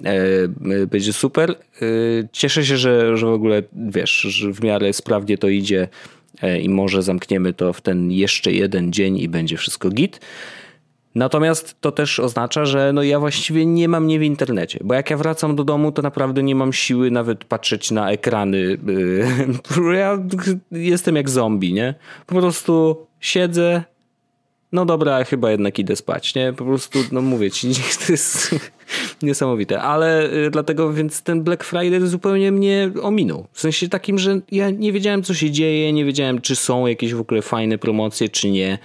yy, 0.00 0.86
będzie 0.86 1.12
super. 1.12 1.54
Cieszę 2.32 2.64
się, 2.64 2.76
że, 2.76 3.16
że 3.16 3.26
w 3.26 3.32
ogóle 3.32 3.62
wiesz, 3.72 4.20
że 4.20 4.52
w 4.52 4.62
miarę 4.62 4.92
sprawnie 4.92 5.38
to 5.38 5.48
idzie 5.48 5.88
i 6.62 6.68
może 6.68 7.02
zamkniemy 7.02 7.52
to 7.52 7.72
w 7.72 7.80
ten 7.80 8.10
jeszcze 8.10 8.52
jeden 8.52 8.92
dzień 8.92 9.18
i 9.18 9.28
będzie 9.28 9.56
wszystko 9.56 9.90
git. 9.90 10.20
Natomiast 11.14 11.80
to 11.80 11.92
też 11.92 12.20
oznacza, 12.20 12.64
że 12.64 12.92
no 12.92 13.02
ja 13.02 13.20
właściwie 13.20 13.66
nie 13.66 13.88
mam 13.88 14.06
nie 14.06 14.18
w 14.18 14.22
internecie, 14.22 14.78
bo 14.84 14.94
jak 14.94 15.10
ja 15.10 15.16
wracam 15.16 15.56
do 15.56 15.64
domu, 15.64 15.92
to 15.92 16.02
naprawdę 16.02 16.42
nie 16.42 16.54
mam 16.54 16.72
siły 16.72 17.10
nawet 17.10 17.44
patrzeć 17.44 17.90
na 17.90 18.10
ekrany. 18.10 18.78
Ja 19.94 20.18
jestem 20.72 21.16
jak 21.16 21.30
zombie, 21.30 21.72
nie? 21.72 21.94
Po 22.26 22.34
prostu 22.34 23.06
siedzę, 23.20 23.82
no 24.72 24.86
dobra, 24.86 25.24
chyba 25.24 25.50
jednak 25.50 25.78
idę 25.78 25.96
spać, 25.96 26.34
nie? 26.34 26.52
Po 26.52 26.64
prostu, 26.64 26.98
no 27.12 27.22
mówię 27.22 27.50
ci, 27.50 27.74
to 28.06 28.12
jest 28.12 28.54
Niesamowite, 29.22 29.82
ale 29.82 30.32
y, 30.32 30.50
dlatego 30.50 30.92
więc 30.92 31.22
ten 31.22 31.42
Black 31.42 31.64
Friday 31.64 32.06
zupełnie 32.06 32.52
mnie 32.52 32.90
ominął. 33.02 33.46
W 33.52 33.60
sensie 33.60 33.88
takim, 33.88 34.18
że 34.18 34.40
ja 34.52 34.70
nie 34.70 34.92
wiedziałem 34.92 35.22
co 35.22 35.34
się 35.34 35.50
dzieje, 35.50 35.92
nie 35.92 36.04
wiedziałem 36.04 36.40
czy 36.40 36.56
są 36.56 36.86
jakieś 36.86 37.14
w 37.14 37.20
ogóle 37.20 37.42
fajne 37.42 37.78
promocje, 37.78 38.28
czy 38.28 38.50
nie. 38.50 38.78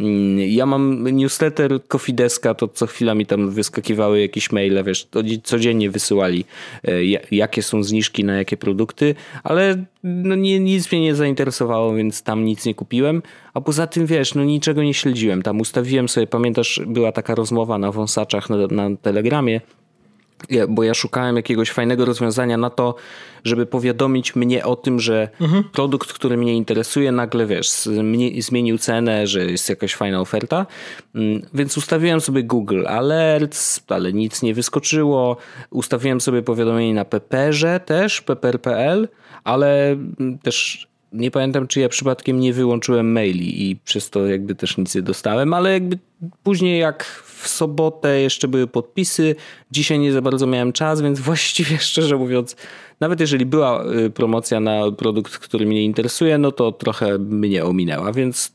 Mm, 0.00 0.38
ja 0.38 0.66
mam 0.66 1.08
newsletter 1.08 1.86
Coffee 1.88 2.14
Deska, 2.14 2.54
to 2.54 2.68
co 2.68 2.86
chwila 2.86 3.14
mi 3.14 3.26
tam 3.26 3.50
wyskakiwały 3.50 4.20
jakieś 4.20 4.52
maile, 4.52 4.84
wiesz, 4.84 5.08
codziennie 5.42 5.90
wysyłali 5.90 6.44
y, 6.88 7.04
jakie 7.30 7.62
są 7.62 7.82
zniżki 7.82 8.24
na 8.24 8.36
jakie 8.36 8.56
produkty, 8.56 9.14
ale 9.42 9.84
no 10.04 10.34
nie, 10.34 10.60
nic 10.60 10.92
mnie 10.92 11.00
nie 11.00 11.14
zainteresowało, 11.14 11.94
więc 11.94 12.22
tam 12.22 12.44
nic 12.44 12.66
nie 12.66 12.74
kupiłem. 12.74 13.22
A 13.54 13.60
poza 13.60 13.86
tym, 13.86 14.06
wiesz, 14.06 14.34
no 14.34 14.44
niczego 14.44 14.82
nie 14.82 14.94
śledziłem. 14.94 15.42
Tam 15.42 15.60
ustawiłem 15.60 16.08
sobie, 16.08 16.26
pamiętasz, 16.26 16.80
była 16.86 17.12
taka 17.12 17.34
rozmowa 17.34 17.78
na 17.78 17.92
wąsaczach 17.92 18.50
na, 18.50 18.56
na 18.56 18.96
Telegramie, 18.96 19.51
bo 20.68 20.82
ja 20.82 20.94
szukałem 20.94 21.36
jakiegoś 21.36 21.70
fajnego 21.70 22.04
rozwiązania 22.04 22.56
na 22.56 22.70
to, 22.70 22.94
żeby 23.44 23.66
powiadomić 23.66 24.36
mnie 24.36 24.64
o 24.64 24.76
tym, 24.76 25.00
że 25.00 25.28
mhm. 25.40 25.64
produkt, 25.64 26.12
który 26.12 26.36
mnie 26.36 26.54
interesuje, 26.54 27.12
nagle 27.12 27.46
wiesz, 27.46 27.70
zmienił 28.38 28.78
cenę, 28.78 29.26
że 29.26 29.44
jest 29.44 29.68
jakaś 29.68 29.94
fajna 29.94 30.20
oferta. 30.20 30.66
Mm, 31.14 31.42
więc 31.54 31.78
ustawiłem 31.78 32.20
sobie 32.20 32.44
Google 32.44 32.86
Alerts, 32.86 33.80
ale 33.88 34.12
nic 34.12 34.42
nie 34.42 34.54
wyskoczyło. 34.54 35.36
Ustawiłem 35.70 36.20
sobie 36.20 36.42
powiadomienie 36.42 36.94
na 36.94 37.04
Pepperze 37.04 37.80
też, 37.80 38.20
pepper.pl, 38.20 39.08
ale 39.44 39.96
też 40.42 40.88
nie 41.12 41.30
pamiętam, 41.30 41.66
czy 41.66 41.80
ja 41.80 41.88
przypadkiem 41.88 42.40
nie 42.40 42.52
wyłączyłem 42.52 43.12
maili 43.12 43.70
i 43.70 43.76
przez 43.76 44.10
to 44.10 44.26
jakby 44.26 44.54
też 44.54 44.76
nic 44.76 44.94
nie 44.94 45.02
dostałem, 45.02 45.54
ale 45.54 45.72
jakby 45.72 45.98
później 46.42 46.80
jak 46.80 47.04
w 47.24 47.48
sobotę 47.48 48.20
jeszcze 48.20 48.48
były 48.48 48.66
podpisy, 48.66 49.34
dzisiaj 49.70 49.98
nie 49.98 50.12
za 50.12 50.22
bardzo 50.22 50.46
miałem 50.46 50.72
czas, 50.72 51.02
więc 51.02 51.20
właściwie 51.30 51.78
szczerze 51.78 52.16
mówiąc, 52.16 52.56
nawet 53.00 53.20
jeżeli 53.20 53.46
była 53.46 53.84
y, 53.84 54.10
promocja 54.10 54.60
na 54.60 54.92
produkt, 54.92 55.38
który 55.38 55.66
mnie 55.66 55.84
interesuje, 55.84 56.38
no 56.38 56.52
to 56.52 56.72
trochę 56.72 57.18
mnie 57.18 57.64
ominęła, 57.64 58.12
więc 58.12 58.52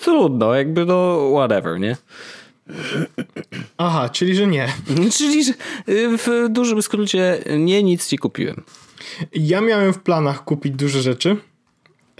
trudno, 0.00 0.54
jakby 0.54 0.84
no 0.84 1.30
whatever, 1.32 1.80
nie? 1.80 1.96
Aha, 3.78 4.08
czyli 4.08 4.34
że 4.34 4.46
nie. 4.46 4.68
Czyli 5.18 5.44
że 5.44 5.52
y, 5.88 6.18
w 6.18 6.48
dużym 6.48 6.82
skrócie 6.82 7.38
nie, 7.58 7.82
nic 7.82 8.12
nie 8.12 8.18
kupiłem. 8.18 8.62
Ja 9.32 9.60
miałem 9.60 9.92
w 9.92 10.02
planach 10.02 10.44
kupić 10.44 10.72
duże 10.72 11.02
rzeczy. 11.02 11.36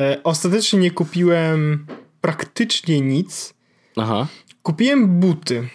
E, 0.01 0.21
ostatecznie 0.25 0.79
nie 0.79 0.91
kupiłem 0.91 1.87
praktycznie 2.21 3.01
nic. 3.01 3.55
Aha. 3.97 4.27
Kupiłem 4.63 5.21
buty, 5.21 5.69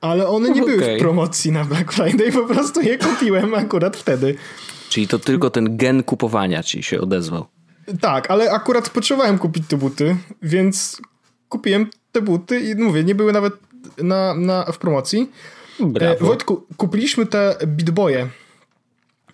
ale 0.00 0.28
one 0.28 0.50
nie 0.50 0.62
okay. 0.62 0.76
były 0.76 0.96
w 0.96 0.98
promocji 0.98 1.52
na 1.52 1.64
Black 1.64 1.92
Friday, 1.92 2.32
po 2.32 2.46
prostu 2.54 2.80
je 2.80 2.98
kupiłem 2.98 3.54
akurat 3.54 3.96
wtedy. 3.96 4.34
Czyli 4.88 5.08
to 5.08 5.18
tylko 5.18 5.50
ten 5.50 5.76
gen 5.76 6.02
kupowania 6.02 6.62
ci 6.62 6.82
się 6.82 7.00
odezwał. 7.00 7.46
Tak, 8.00 8.30
ale 8.30 8.50
akurat 8.50 8.90
potrzebowałem 8.90 9.38
kupić 9.38 9.64
te 9.68 9.76
buty, 9.76 10.16
więc 10.42 11.02
kupiłem 11.48 11.90
te 12.12 12.22
buty 12.22 12.60
i 12.60 12.74
mówię, 12.74 13.04
nie 13.04 13.14
były 13.14 13.32
nawet 13.32 13.54
na, 13.98 14.34
na, 14.34 14.64
w 14.72 14.78
promocji. 14.78 15.30
Brawo. 15.80 16.14
E, 16.14 16.18
Wojtku, 16.18 16.66
kupiliśmy 16.76 17.26
te 17.26 17.56
Bitboje 17.66 18.28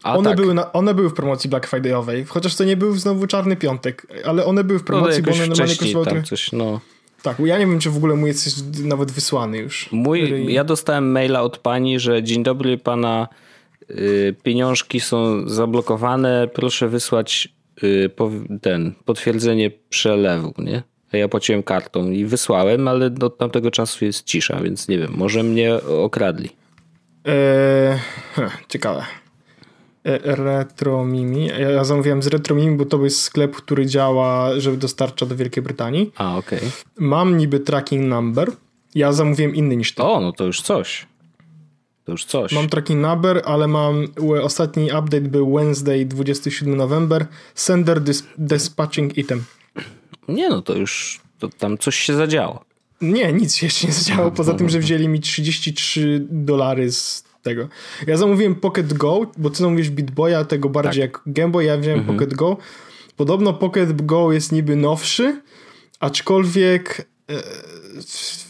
a, 0.02 0.16
one, 0.16 0.30
tak. 0.30 0.36
były 0.36 0.54
na, 0.54 0.72
one 0.72 0.94
były 0.94 1.10
w 1.10 1.14
promocji 1.14 1.50
Black 1.50 1.70
Friday'owej, 1.70 2.24
chociaż 2.28 2.56
to 2.56 2.64
nie 2.64 2.76
był 2.76 2.96
znowu 2.96 3.26
czarny 3.26 3.56
piątek, 3.56 4.06
ale 4.24 4.44
one 4.44 4.64
były 4.64 4.78
w 4.78 4.84
promocji, 4.84 5.22
no, 5.22 5.30
bo 5.30 5.36
one 5.36 5.46
normalnie 5.46 5.76
kosztowały 5.76 6.06
tam 6.06 6.24
coś, 6.24 6.52
no. 6.52 6.80
Tak, 7.22 7.38
ja 7.38 7.58
nie 7.58 7.66
wiem, 7.66 7.78
czy 7.78 7.90
w 7.90 7.96
ogóle 7.96 8.14
mój 8.14 8.28
jest 8.28 8.84
nawet 8.84 9.10
wysłany 9.10 9.58
już. 9.58 9.88
Mój, 9.92 10.52
ja 10.52 10.64
dostałem 10.64 11.12
maila 11.12 11.42
od 11.42 11.58
pani, 11.58 12.00
że 12.00 12.22
dzień 12.22 12.42
dobry 12.42 12.78
pana 12.78 13.28
y, 13.90 14.34
pieniążki 14.42 15.00
są 15.00 15.48
zablokowane, 15.48 16.48
proszę 16.54 16.88
wysłać 16.88 17.48
y, 17.82 18.10
po, 18.16 18.30
ten 18.62 18.94
potwierdzenie 19.04 19.70
przelewu, 19.88 20.54
nie? 20.58 20.82
Ja 21.12 21.28
płaciłem 21.28 21.62
kartą 21.62 22.10
i 22.10 22.24
wysłałem, 22.24 22.88
ale 22.88 23.10
od 23.20 23.38
tamtego 23.38 23.70
czasu 23.70 24.04
jest 24.04 24.24
cisza, 24.24 24.60
więc 24.60 24.88
nie 24.88 24.98
wiem, 24.98 25.12
może 25.16 25.42
mnie 25.42 25.74
okradli. 26.02 26.50
Eee, 27.24 27.98
ciekawe. 28.68 29.04
E, 30.04 30.36
Retro 30.36 31.04
Mimi. 31.04 31.46
Ja 31.46 31.84
zamówiłem 31.84 32.22
z 32.22 32.26
Retro 32.26 32.56
Mimi, 32.56 32.76
bo 32.76 32.84
to 32.84 33.04
jest 33.04 33.20
sklep, 33.20 33.56
który 33.56 33.86
działa, 33.86 34.60
żeby 34.60 34.76
dostarcza 34.76 35.26
do 35.26 35.36
Wielkiej 35.36 35.62
Brytanii. 35.62 36.12
A, 36.16 36.36
okej. 36.36 36.58
Okay. 36.58 36.70
Mam 36.98 37.38
niby 37.38 37.60
tracking 37.60 38.08
number. 38.08 38.52
Ja 38.94 39.12
zamówiłem 39.12 39.54
inny 39.54 39.76
niż 39.76 39.94
to. 39.94 40.12
O, 40.12 40.20
no 40.20 40.32
to 40.32 40.44
już 40.44 40.62
coś. 40.62 41.06
To 42.04 42.12
już 42.12 42.24
coś. 42.24 42.52
Mam 42.52 42.68
tracking 42.68 43.02
number, 43.02 43.42
ale 43.44 43.68
mam 43.68 44.06
ostatni 44.42 44.84
update 44.84 45.20
był 45.20 45.54
Wednesday 45.54 46.06
27 46.06 46.76
November. 46.76 47.26
Sender 47.54 48.00
dis 48.00 48.24
dispatching 48.38 49.18
item. 49.18 49.44
Nie, 50.28 50.48
no 50.48 50.62
to 50.62 50.74
już 50.74 51.20
to 51.38 51.48
tam 51.48 51.78
coś 51.78 51.96
się 51.96 52.14
zadziało. 52.14 52.64
Nie, 53.00 53.32
nic 53.32 53.56
się 53.56 53.66
jeszcze 53.66 53.86
nie 53.86 53.92
zadziało, 53.92 54.30
poza 54.30 54.54
tym, 54.54 54.68
że 54.68 54.78
wzięli 54.78 55.08
mi 55.08 55.20
33 55.20 56.26
dolary 56.30 56.92
z 56.92 57.24
tego. 57.42 57.68
Ja 58.06 58.16
zamówiłem 58.16 58.54
Pocket 58.54 58.92
Go, 58.92 59.26
bo 59.36 59.50
ty 59.50 59.56
zamówisz 59.56 59.90
Bitboya, 59.90 60.44
tego 60.44 60.68
bardziej 60.68 61.02
tak. 61.02 61.12
jak 61.12 61.34
Game 61.34 61.48
Boy, 61.48 61.64
ja 61.64 61.78
wziąłem 61.78 62.00
mhm. 62.00 62.18
Pocket 62.18 62.34
Go. 62.34 62.56
Podobno 63.16 63.52
Pocket 63.52 64.06
Go 64.06 64.32
jest 64.32 64.52
niby 64.52 64.76
nowszy, 64.76 65.40
aczkolwiek 66.00 67.08
e, 67.30 67.42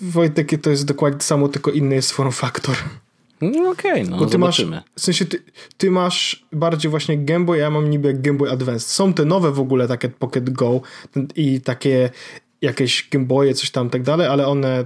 Wojtek, 0.01 0.61
to 0.63 0.71
jest 0.71 0.85
dokładnie 0.85 1.21
samo, 1.21 1.49
tylko 1.49 1.71
inny 1.71 1.95
jest 1.95 2.13
form 2.13 2.33
factor. 2.33 2.77
No 3.41 3.71
okej, 3.71 3.93
okay, 3.93 4.05
no 4.11 4.19
Bo 4.19 4.27
ty 4.27 4.33
zobaczymy. 4.33 4.77
Masz, 4.77 4.85
w 4.97 5.01
sensie 5.01 5.25
ty, 5.25 5.43
ty, 5.77 5.91
masz 5.91 6.47
bardziej 6.53 6.91
właśnie 6.91 7.19
Game 7.19 7.45
Boy, 7.45 7.59
ja 7.59 7.71
mam 7.71 7.91
niby 7.91 8.15
Game 8.15 8.39
Boy 8.39 8.51
Advance. 8.51 8.81
Są 8.89 9.15
te 9.15 9.25
nowe 9.25 9.53
w 9.53 9.61
ogóle 9.61 9.89
takie 9.89 10.09
Pocket 10.09 10.51
Go 10.51 10.81
i 11.37 11.61
takie 11.61 12.11
jakieś 12.63 13.09
Game 13.11 13.25
Boye, 13.25 13.55
coś 13.55 13.71
tam 13.71 13.91
tak 13.91 14.03
dalej, 14.03 14.27
ale 14.27 14.47
one 14.47 14.85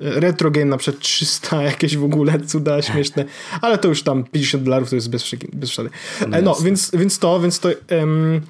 retro 0.00 0.50
game 0.50 0.66
na 0.66 0.76
przykład 0.76 1.02
300, 1.02 1.62
jakieś 1.72 1.96
w 1.96 2.04
ogóle 2.04 2.40
cuda 2.40 2.82
śmieszne, 2.82 3.24
ale 3.60 3.78
to 3.78 3.88
już 3.88 4.02
tam 4.02 4.24
50 4.24 4.64
dolarów 4.64 4.90
to 4.90 4.96
jest 4.96 5.10
bez, 5.10 5.34
bez 5.52 5.70
przesady. 5.70 5.90
No, 6.28 6.42
no 6.42 6.54
więc, 6.54 6.90
więc 6.94 7.18
to, 7.18 7.40
więc 7.40 7.60
to 7.60 7.68
um, 7.90 8.40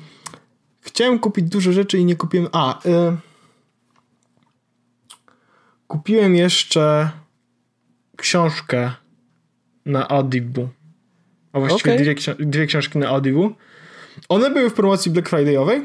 chciałem 0.80 1.18
kupić 1.18 1.44
dużo 1.44 1.72
rzeczy 1.72 1.98
i 1.98 2.04
nie 2.04 2.16
kupiłem, 2.16 2.48
a 2.52 2.78
y, 2.88 3.16
kupiłem 5.86 6.36
jeszcze 6.36 7.10
książkę 8.16 8.92
na 9.86 10.08
Audible 10.08 10.68
a 11.52 11.60
właściwie 11.60 11.92
okay. 11.94 12.14
dwie, 12.14 12.46
dwie 12.46 12.66
książki 12.66 12.98
na 12.98 13.08
Audible 13.08 13.50
one 14.28 14.50
były 14.50 14.70
w 14.70 14.74
promocji 14.74 15.10
Black 15.10 15.30
Friday'owej 15.30 15.80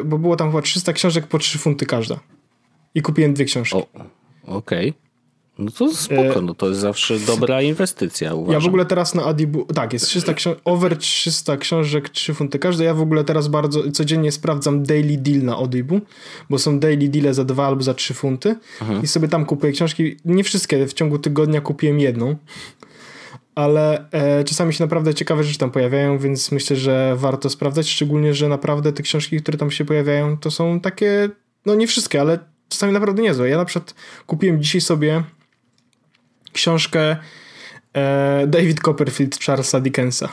y, 0.00 0.04
bo 0.04 0.18
było 0.18 0.36
tam 0.36 0.50
chyba 0.50 0.62
300 0.62 0.92
książek 0.92 1.26
po 1.26 1.38
3 1.38 1.58
funty 1.58 1.86
każda 1.86 2.20
i 2.96 3.02
kupiłem 3.02 3.34
dwie 3.34 3.44
książki. 3.44 3.76
Okej. 4.46 4.90
Okay. 4.90 5.06
No 5.58 5.70
to 5.70 5.94
spoko, 5.94 6.40
no 6.42 6.54
to 6.54 6.68
jest 6.68 6.80
zawsze 6.80 7.18
dobra 7.18 7.62
inwestycja, 7.62 8.34
uważam. 8.34 8.54
Ja 8.54 8.60
w 8.60 8.68
ogóle 8.68 8.86
teraz 8.86 9.14
na 9.14 9.24
Adibu, 9.24 9.64
tak, 9.64 9.92
jest 9.92 10.06
300 10.06 10.34
książek, 10.34 10.60
over 10.64 10.96
300 10.96 11.56
książek, 11.56 12.08
3 12.08 12.34
funty 12.34 12.58
każde. 12.58 12.84
Ja 12.84 12.94
w 12.94 13.00
ogóle 13.00 13.24
teraz 13.24 13.48
bardzo, 13.48 13.90
codziennie 13.90 14.32
sprawdzam 14.32 14.82
daily 14.82 15.16
deal 15.16 15.42
na 15.42 15.56
Audible, 15.56 16.00
bo 16.50 16.58
są 16.58 16.78
daily 16.78 17.08
deale 17.08 17.34
za 17.34 17.44
2 17.44 17.66
albo 17.66 17.82
za 17.82 17.94
3 17.94 18.14
funty 18.14 18.56
mhm. 18.80 19.02
i 19.02 19.06
sobie 19.06 19.28
tam 19.28 19.44
kupuję 19.44 19.72
książki. 19.72 20.16
Nie 20.24 20.44
wszystkie, 20.44 20.86
w 20.86 20.92
ciągu 20.92 21.18
tygodnia 21.18 21.60
kupiłem 21.60 22.00
jedną, 22.00 22.36
ale 23.54 24.10
e, 24.10 24.44
czasami 24.44 24.74
się 24.74 24.84
naprawdę 24.84 25.14
ciekawe 25.14 25.44
rzeczy 25.44 25.58
tam 25.58 25.70
pojawiają, 25.70 26.18
więc 26.18 26.52
myślę, 26.52 26.76
że 26.76 27.14
warto 27.16 27.50
sprawdzać, 27.50 27.88
szczególnie, 27.88 28.34
że 28.34 28.48
naprawdę 28.48 28.92
te 28.92 29.02
książki, 29.02 29.42
które 29.42 29.58
tam 29.58 29.70
się 29.70 29.84
pojawiają, 29.84 30.38
to 30.38 30.50
są 30.50 30.80
takie, 30.80 31.28
no 31.66 31.74
nie 31.74 31.86
wszystkie, 31.86 32.20
ale 32.20 32.55
czasami 32.68 32.92
naprawdę 32.92 33.22
niezłe. 33.22 33.48
Ja 33.48 33.56
na 33.56 33.64
przykład 33.64 33.94
kupiłem 34.26 34.62
dzisiaj 34.62 34.80
sobie 34.80 35.22
książkę 36.52 37.16
e, 37.92 38.46
David 38.46 38.80
Copperfield 38.80 39.44
Charlesa 39.44 39.80
Dickensa 39.80 40.28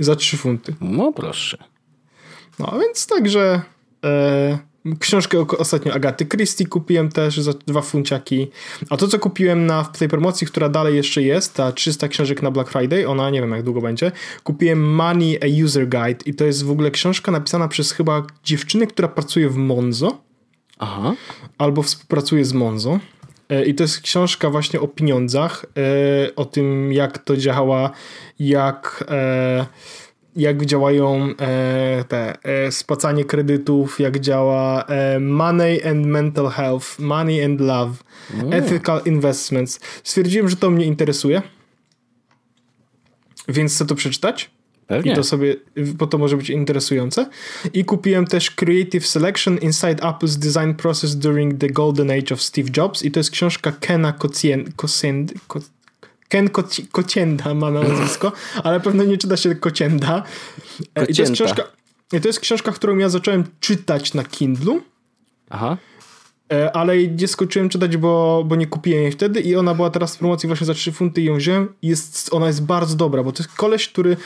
za 0.00 0.16
3 0.16 0.36
funty. 0.36 0.74
No 0.80 1.12
proszę. 1.12 1.58
No 2.58 2.78
więc 2.80 3.06
także 3.06 3.62
e, 4.04 4.58
książkę 4.98 5.46
ostatnio 5.58 5.92
Agaty 5.92 6.26
Christie 6.26 6.66
kupiłem 6.66 7.08
też 7.08 7.38
za 7.38 7.52
dwa 7.52 7.82
funciaki. 7.82 8.50
A 8.90 8.96
to 8.96 9.08
co 9.08 9.18
kupiłem 9.18 9.66
na 9.66 9.84
tej 9.84 10.08
promocji, 10.08 10.46
która 10.46 10.68
dalej 10.68 10.96
jeszcze 10.96 11.22
jest, 11.22 11.54
ta 11.54 11.72
300 11.72 12.08
książek 12.08 12.42
na 12.42 12.50
Black 12.50 12.70
Friday, 12.70 13.08
ona 13.08 13.30
nie 13.30 13.40
wiem 13.40 13.50
jak 13.50 13.62
długo 13.62 13.80
będzie, 13.80 14.12
kupiłem 14.42 14.94
Money 14.94 15.38
a 15.42 15.64
User 15.64 15.88
Guide 15.88 16.24
i 16.26 16.34
to 16.34 16.44
jest 16.44 16.64
w 16.64 16.70
ogóle 16.70 16.90
książka 16.90 17.32
napisana 17.32 17.68
przez 17.68 17.92
chyba 17.92 18.26
dziewczynę, 18.44 18.86
która 18.86 19.08
pracuje 19.08 19.48
w 19.48 19.56
Monzo 19.56 20.31
Aha. 20.78 21.14
albo 21.58 21.82
współpracuje 21.82 22.44
z 22.44 22.52
Monzo. 22.52 22.98
E, 23.52 23.64
I 23.64 23.74
to 23.74 23.84
jest 23.84 24.00
książka 24.00 24.50
właśnie 24.50 24.80
o 24.80 24.88
pieniądzach, 24.88 25.66
e, 25.76 26.34
o 26.36 26.44
tym 26.44 26.92
jak 26.92 27.18
to 27.18 27.36
działa, 27.36 27.90
jak, 28.38 29.04
e, 29.08 29.66
jak 30.36 30.66
działają 30.66 31.28
te 32.08 32.38
spłacanie 32.70 33.24
kredytów, 33.24 34.00
jak 34.00 34.20
działa 34.20 34.84
money 35.20 35.88
and 35.88 36.06
mental 36.06 36.48
health, 36.48 36.98
money 36.98 37.44
and 37.44 37.60
love, 37.60 37.92
mm. 38.34 38.52
ethical 38.52 39.00
investments. 39.04 39.80
Stwierdziłem, 40.04 40.48
że 40.48 40.56
to 40.56 40.70
mnie 40.70 40.84
interesuje, 40.84 41.42
więc 43.48 43.74
chcę 43.74 43.86
to 43.86 43.94
przeczytać. 43.94 44.50
Pewnie. 44.86 45.12
I 45.12 45.14
to 45.14 45.24
sobie, 45.24 45.56
bo 45.76 46.06
to 46.06 46.18
może 46.18 46.36
być 46.36 46.50
interesujące. 46.50 47.26
I 47.72 47.84
kupiłem 47.84 48.26
też 48.26 48.50
Creative 48.50 49.06
Selection 49.06 49.58
Inside 49.58 49.96
Apple's 49.96 50.36
Design 50.36 50.74
Process 50.74 51.16
During 51.16 51.58
the 51.58 51.68
Golden 51.68 52.10
Age 52.10 52.34
of 52.34 52.42
Steve 52.42 52.68
Jobs 52.76 53.02
i 53.02 53.10
to 53.10 53.20
jest 53.20 53.30
książka 53.30 53.72
Kena 53.80 54.12
Kocien, 54.12 54.72
Ken 56.28 56.48
Koci, 56.48 56.86
Kocienda 56.86 57.54
ma 57.54 57.70
na 57.70 57.82
nazwisko, 57.82 58.32
ale 58.64 58.80
pewno 58.80 59.04
nie 59.04 59.18
czyta 59.18 59.36
się 59.36 59.54
Kocienda. 59.54 60.22
Kocięta. 60.94 61.04
I 61.10 61.14
to 61.14 61.22
jest 61.22 61.32
książka, 61.32 61.62
i 62.12 62.20
to 62.20 62.28
jest 62.28 62.40
książka, 62.40 62.72
którą 62.72 62.98
ja 62.98 63.08
zacząłem 63.08 63.44
czytać 63.60 64.14
na 64.14 64.24
Kindlu. 64.24 64.82
Aha. 65.50 65.76
E, 66.52 66.76
ale 66.76 67.06
nie 67.06 67.28
skończyłem 67.28 67.68
czytać, 67.68 67.96
bo, 67.96 68.44
bo 68.46 68.56
nie 68.56 68.66
kupiłem 68.66 69.02
jej 69.02 69.12
wtedy 69.12 69.40
i 69.40 69.56
ona 69.56 69.74
była 69.74 69.90
teraz 69.90 70.16
w 70.16 70.18
promocji 70.18 70.46
właśnie 70.46 70.66
za 70.66 70.74
3 70.74 70.92
funty 70.92 71.22
i 71.22 71.24
ją 71.24 71.36
wziąłem. 71.36 71.68
Jest, 71.82 72.34
ona 72.34 72.46
jest 72.46 72.64
bardzo 72.64 72.96
dobra, 72.96 73.22
bo 73.22 73.32
to 73.32 73.42
jest 73.42 73.56
koleś, 73.56 73.88
który 73.88 74.16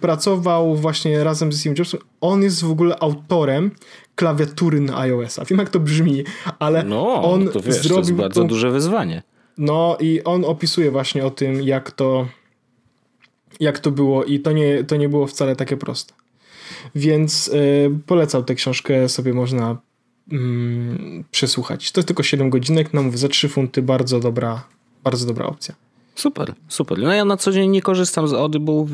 pracował 0.00 0.76
właśnie 0.76 1.24
razem 1.24 1.52
z 1.52 1.60
Steve 1.60 1.74
Jobsem. 1.78 2.00
On 2.20 2.42
jest 2.42 2.64
w 2.64 2.70
ogóle 2.70 2.98
autorem 2.98 3.70
klawiatury 4.14 4.80
na 4.80 4.98
iOS-a. 4.98 5.44
Wiem 5.44 5.58
jak 5.58 5.70
to 5.70 5.80
brzmi, 5.80 6.24
ale 6.58 6.84
no, 6.84 7.32
on 7.32 7.48
to 7.48 7.60
wiesz, 7.60 7.74
zrobił... 7.74 7.94
To 7.94 8.00
jest 8.00 8.12
bardzo 8.12 8.40
tą... 8.40 8.48
duże 8.48 8.70
wyzwanie. 8.70 9.22
No 9.58 9.96
i 10.00 10.20
on 10.24 10.44
opisuje 10.44 10.90
właśnie 10.90 11.26
o 11.26 11.30
tym, 11.30 11.62
jak 11.62 11.90
to 11.90 12.26
jak 13.60 13.78
to 13.78 13.90
było 13.90 14.24
i 14.24 14.40
to 14.40 14.52
nie, 14.52 14.84
to 14.84 14.96
nie 14.96 15.08
było 15.08 15.26
wcale 15.26 15.56
takie 15.56 15.76
proste. 15.76 16.14
Więc 16.94 17.48
y, 17.48 17.90
polecał 18.06 18.44
tę 18.44 18.54
książkę, 18.54 19.08
sobie 19.08 19.34
można 19.34 19.76
mm, 20.32 21.24
przesłuchać. 21.30 21.92
To 21.92 22.00
jest 22.00 22.08
tylko 22.08 22.22
7 22.22 22.50
godzinek, 22.50 22.94
no 22.94 23.02
mówię, 23.02 23.18
za 23.18 23.28
3 23.28 23.48
funty 23.48 23.82
bardzo 23.82 24.20
dobra, 24.20 24.64
bardzo 25.04 25.26
dobra 25.26 25.46
opcja. 25.46 25.74
Super, 26.16 26.52
super. 26.68 26.98
No 26.98 27.12
ja 27.12 27.24
na 27.24 27.36
co 27.36 27.52
dzień 27.52 27.70
nie 27.70 27.82
korzystam 27.82 28.28
z 28.28 28.32
Audible, 28.32 28.86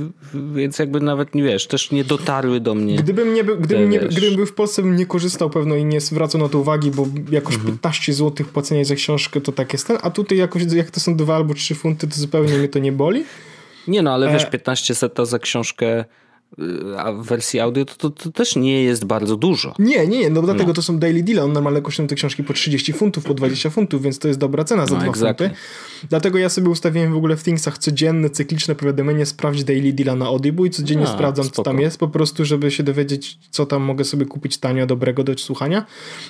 więc 0.55 0.79
jakby 0.79 1.01
nawet 1.01 1.35
nie 1.35 1.43
wiesz, 1.43 1.67
też 1.67 1.91
nie 1.91 2.05
dotarły 2.05 2.61
do 2.61 2.75
mnie. 2.75 2.97
Gdybym, 2.97 3.35
nie 3.35 3.45
był, 3.45 3.59
gdybym, 3.59 3.91
nie, 3.91 3.99
gdybym 3.99 4.37
był 4.37 4.47
w 4.47 4.55
Polsce, 4.55 4.83
bym 4.83 4.97
nie 4.97 5.07
korzystał 5.07 5.51
pewno 5.51 5.77
i 5.77 5.85
nie 5.85 6.01
zwracał 6.01 6.41
na 6.41 6.49
to 6.49 6.59
uwagi, 6.59 6.91
bo 6.91 7.07
jakoś 7.31 7.55
mhm. 7.55 7.73
15 7.73 8.13
zł 8.13 8.47
płacenie 8.53 8.85
za 8.85 8.95
książkę 8.95 9.41
to 9.41 9.53
tak 9.53 9.73
jest 9.73 9.87
ten, 9.87 9.99
a 10.03 10.11
tutaj 10.11 10.39
jakoś 10.39 10.63
jak 10.63 10.91
to 10.91 11.01
są 11.01 11.17
2 11.17 11.37
albo 11.37 11.55
3 11.55 11.75
funty, 11.75 12.09
to 12.09 12.15
zupełnie 12.15 12.59
mnie 12.59 12.69
to 12.69 12.79
nie 12.79 12.93
boli. 12.93 13.25
Nie 13.89 14.03
no, 14.03 14.15
ale 14.15 14.33
wiesz, 14.33 14.47
15 14.47 14.93
e- 14.93 14.97
seta 14.97 15.25
za 15.25 15.39
książkę 15.39 16.05
a 16.99 17.13
w 17.13 17.23
wersji 17.23 17.61
audio 17.61 17.85
to, 17.85 17.95
to, 17.95 18.11
to, 18.11 18.31
też 18.31 18.57
nie 18.57 18.83
jest 18.83 19.05
bardzo 19.05 19.37
dużo. 19.37 19.75
Nie, 19.79 20.07
nie, 20.07 20.31
no 20.31 20.43
dlatego 20.43 20.67
no. 20.67 20.75
to 20.75 20.83
są 20.83 20.99
daily 20.99 21.23
deal. 21.23 21.39
On 21.39 21.53
normalnie 21.53 21.81
kosztują 21.81 22.09
te 22.09 22.15
książki 22.15 22.45
po 22.45 22.53
30 22.53 22.93
funtów, 22.93 23.25
po 23.25 23.35
20 23.35 23.71
funtów, 23.71 24.03
więc 24.03 24.19
to 24.19 24.29
jest 24.29 24.41
dobra 24.41 24.65
cena 24.65 24.87
za 24.87 24.95
no, 24.95 25.01
2 25.01 25.11
exactly. 25.11 25.49
funty. 25.49 25.61
Dlatego 26.09 26.39
ja 26.39 26.49
sobie 26.49 26.69
ustawiłem 26.69 27.13
w 27.13 27.17
ogóle 27.17 27.37
w 27.37 27.43
Thingsach 27.43 27.79
codzienne, 27.79 28.31
cykliczne 28.31 28.75
powiadomienie, 28.75 29.27
sprawdź 29.27 29.65
daily 29.65 29.93
deala 29.93 30.15
na 30.15 30.27
Audible 30.27 30.67
i 30.67 30.71
codziennie 30.71 31.05
a, 31.05 31.15
sprawdzam, 31.15 31.45
spoko. 31.45 31.57
co 31.57 31.63
tam 31.63 31.81
jest, 31.81 31.99
po 31.99 32.09
prostu, 32.09 32.45
żeby 32.45 32.71
się 32.71 32.83
dowiedzieć, 32.83 33.39
co 33.51 33.67
tam 33.67 33.83
mogę 33.83 34.05
sobie 34.05 34.27
kupić 34.27 34.59
tanio, 34.59 34.87
dobrego 34.87 35.25
do 35.25 35.39
słuchania. 35.39 35.87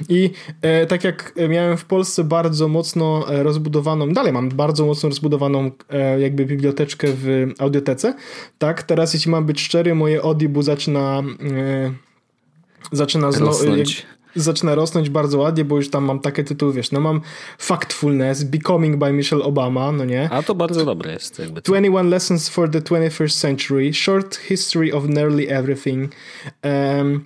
I 0.09 0.31
e, 0.63 0.87
tak 0.87 1.05
jak 1.05 1.35
miałem 1.49 1.77
w 1.77 1.85
Polsce 1.85 2.25
bardzo 2.25 2.69
mocno 2.69 3.35
e, 3.35 3.43
rozbudowaną, 3.43 4.13
dalej 4.13 4.33
mam 4.33 4.49
bardzo 4.49 4.87
mocno 4.87 5.09
rozbudowaną 5.09 5.71
e, 5.91 6.21
jakby 6.21 6.47
biblioteczkę 6.47 7.09
w 7.11 7.53
audiotece, 7.59 8.15
tak, 8.59 8.83
teraz 8.83 9.15
jeśli 9.15 9.31
mam 9.31 9.47
być 9.47 9.61
szczery, 9.61 9.95
moje 9.95 10.12
moje 10.13 10.23
Audible 10.23 10.63
zaczyna 10.63 11.23
e, 11.41 11.93
zaczyna 12.93 13.31
rosnąć. 13.31 14.07
zaczyna 14.37 14.75
rosnąć 14.75 15.11
bardzo 15.11 15.39
ładnie, 15.39 15.65
bo 15.65 15.77
już 15.77 15.91
tam 15.91 16.05
mam 16.05 16.21
takie 16.21 16.45
tytuły, 16.45 16.73
wiesz, 16.73 16.93
no 16.93 17.01
mam 17.01 17.21
Factfulness, 17.59 18.45
Becoming 18.45 18.97
by 18.97 19.13
Michelle 19.13 19.45
Obama, 19.45 19.93
no 19.93 20.05
nie? 20.05 20.31
A 20.31 20.43
to 20.43 20.55
bardzo 20.55 20.85
dobre 20.85 21.13
jest. 21.13 21.39
Jakby 21.39 21.61
21 21.61 22.11
Lessons 22.11 22.49
for 22.49 22.71
the 22.71 22.81
21st 22.81 23.41
Century, 23.41 23.95
Short 23.95 24.37
History 24.37 24.93
of 24.93 25.05
Nearly 25.09 25.49
Everything, 25.49 26.13
um, 26.63 27.25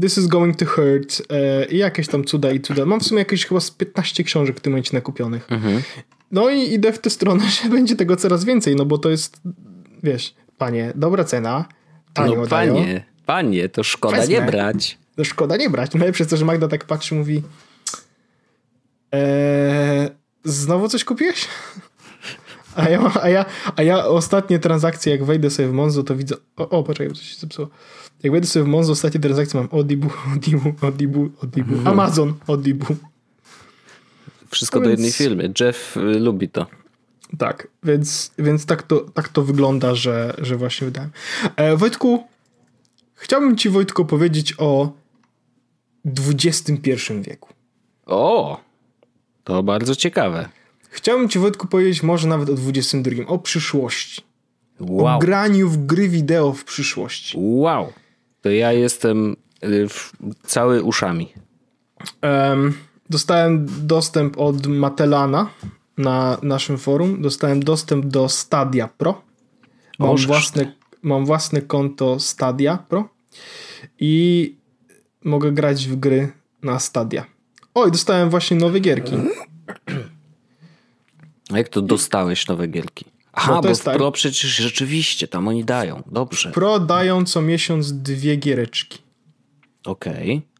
This 0.00 0.18
is 0.18 0.26
Going 0.26 0.56
to 0.56 0.66
Hurt 0.66 1.22
e, 1.30 1.64
i 1.64 1.76
jakieś 1.76 2.08
tam 2.08 2.24
cuda 2.24 2.50
i 2.50 2.60
cuda. 2.60 2.86
Mam 2.86 3.00
w 3.00 3.04
sumie 3.04 3.18
jakieś 3.18 3.46
chyba 3.46 3.60
z 3.60 3.70
15 3.70 4.24
książek 4.24 4.56
w 4.56 4.60
tym 4.60 4.72
momencie 4.72 4.90
nakupionych. 4.96 5.52
Mhm. 5.52 5.82
No 6.32 6.50
i 6.50 6.72
idę 6.72 6.92
w 6.92 6.98
tę 6.98 7.10
stronę, 7.10 7.44
że 7.62 7.68
będzie 7.68 7.96
tego 7.96 8.16
coraz 8.16 8.44
więcej, 8.44 8.76
no 8.76 8.84
bo 8.84 8.98
to 8.98 9.10
jest, 9.10 9.40
wiesz, 10.02 10.34
panie, 10.58 10.92
dobra 10.94 11.24
cena, 11.24 11.64
No 12.26 12.46
panie, 12.46 13.04
panie, 13.26 13.68
to 13.68 13.84
szkoda 13.84 14.16
Wezmę. 14.16 14.34
nie 14.34 14.42
brać. 14.42 14.98
To 15.16 15.24
szkoda 15.24 15.56
nie 15.56 15.70
brać. 15.70 15.94
Najlepsze 15.94 16.22
jest 16.22 16.30
to, 16.30 16.36
że 16.36 16.44
Magda 16.44 16.68
tak 16.68 16.84
patrzy 16.84 17.14
mówi 17.14 17.42
eee, 19.12 20.08
znowu 20.44 20.88
coś 20.88 21.04
kupiłeś? 21.04 21.48
A 22.76 22.88
ja, 22.88 23.12
a, 23.22 23.28
ja, 23.28 23.44
a 23.76 23.82
ja 23.82 24.06
ostatnie 24.06 24.58
transakcje, 24.58 25.12
jak 25.12 25.24
wejdę 25.24 25.50
sobie 25.50 25.68
w 25.68 25.72
Monzo, 25.72 26.02
to 26.02 26.16
widzę. 26.16 26.34
O, 26.56 26.68
o 26.68 26.82
poczekaj, 26.82 27.14
coś 27.14 27.28
się 27.28 27.40
zepsuło. 27.40 27.68
Jak 28.22 28.32
wejdę 28.32 28.46
sobie 28.46 28.64
w 28.64 28.68
Monzo, 28.68 28.92
ostatnie 28.92 29.20
transakcje 29.20 29.60
mam 29.60 29.68
Audible, 29.72 30.10
Audible, 30.32 30.72
Audible, 30.82 31.28
Audible, 31.42 31.76
mhm. 31.76 31.86
Amazon, 31.86 32.34
Audible. 32.46 32.96
Wszystko 34.50 34.78
no 34.78 34.84
do 34.84 34.90
jednej 34.90 35.12
firmy. 35.12 35.52
Jeff 35.60 35.96
y, 35.96 36.00
lubi 36.00 36.48
to. 36.48 36.66
Tak, 37.38 37.68
więc, 37.82 38.32
więc 38.38 38.66
tak, 38.66 38.82
to, 38.82 39.00
tak 39.00 39.28
to 39.28 39.42
wygląda, 39.42 39.94
że, 39.94 40.34
że 40.38 40.56
właśnie 40.56 40.84
wydałem. 40.84 41.10
E, 41.56 41.76
Wojtku, 41.76 42.24
chciałbym 43.14 43.56
ci 43.56 43.70
Wojtku 43.70 44.04
powiedzieć 44.04 44.54
o 44.58 44.92
XXI 46.04 46.92
wieku. 47.22 47.48
O, 48.06 48.60
to 49.44 49.62
bardzo 49.62 49.96
ciekawe. 49.96 50.48
Chciałbym 50.90 51.28
ci 51.28 51.38
Wojtku 51.38 51.66
powiedzieć 51.66 52.02
może 52.02 52.28
nawet 52.28 52.50
o 52.50 52.52
XXI, 52.52 53.22
o 53.26 53.38
przyszłości. 53.38 54.22
Wow. 54.80 55.16
O 55.16 55.18
graniu 55.18 55.68
w 55.68 55.86
gry 55.86 56.08
wideo 56.08 56.52
w 56.52 56.64
przyszłości. 56.64 57.36
Wow. 57.40 57.92
To 58.40 58.50
ja 58.50 58.72
jestem 58.72 59.36
y, 59.64 59.86
cały 60.42 60.82
uszami. 60.82 61.32
Um, 62.22 62.74
dostałem 63.10 63.66
dostęp 63.86 64.38
od 64.38 64.66
Matelana, 64.66 65.50
na 65.98 66.38
naszym 66.42 66.78
forum. 66.78 67.22
Dostałem 67.22 67.62
dostęp 67.62 68.06
do 68.06 68.28
Stadia 68.28 68.88
Pro. 68.88 69.22
Mam, 69.98 70.16
własne, 70.16 70.72
mam 71.02 71.26
własne 71.26 71.62
konto 71.62 72.20
Stadia 72.20 72.76
Pro 72.76 73.08
i 74.00 74.56
mogę 75.24 75.52
grać 75.52 75.88
w 75.88 75.96
gry 75.96 76.32
na 76.62 76.78
Stadia. 76.78 77.26
Oj, 77.74 77.92
dostałem 77.92 78.30
właśnie 78.30 78.56
nowe 78.56 78.80
gierki. 78.80 79.16
A 81.52 81.58
jak 81.58 81.68
to 81.68 81.82
dostałeś 81.82 82.48
nowe 82.48 82.68
gierki? 82.68 83.04
Aha, 83.32 83.52
no 83.54 83.62
bo 83.62 83.74
w 83.74 83.80
tak. 83.80 83.96
Pro 83.96 84.12
przecież 84.12 84.56
rzeczywiście 84.56 85.28
tam 85.28 85.48
oni 85.48 85.64
dają. 85.64 86.02
Dobrze. 86.06 86.50
Pro 86.50 86.80
dają 86.80 87.24
co 87.24 87.42
miesiąc 87.42 87.92
dwie 87.92 88.36
giereczki. 88.36 88.98
Okej. 89.84 90.36
Okay. 90.36 90.57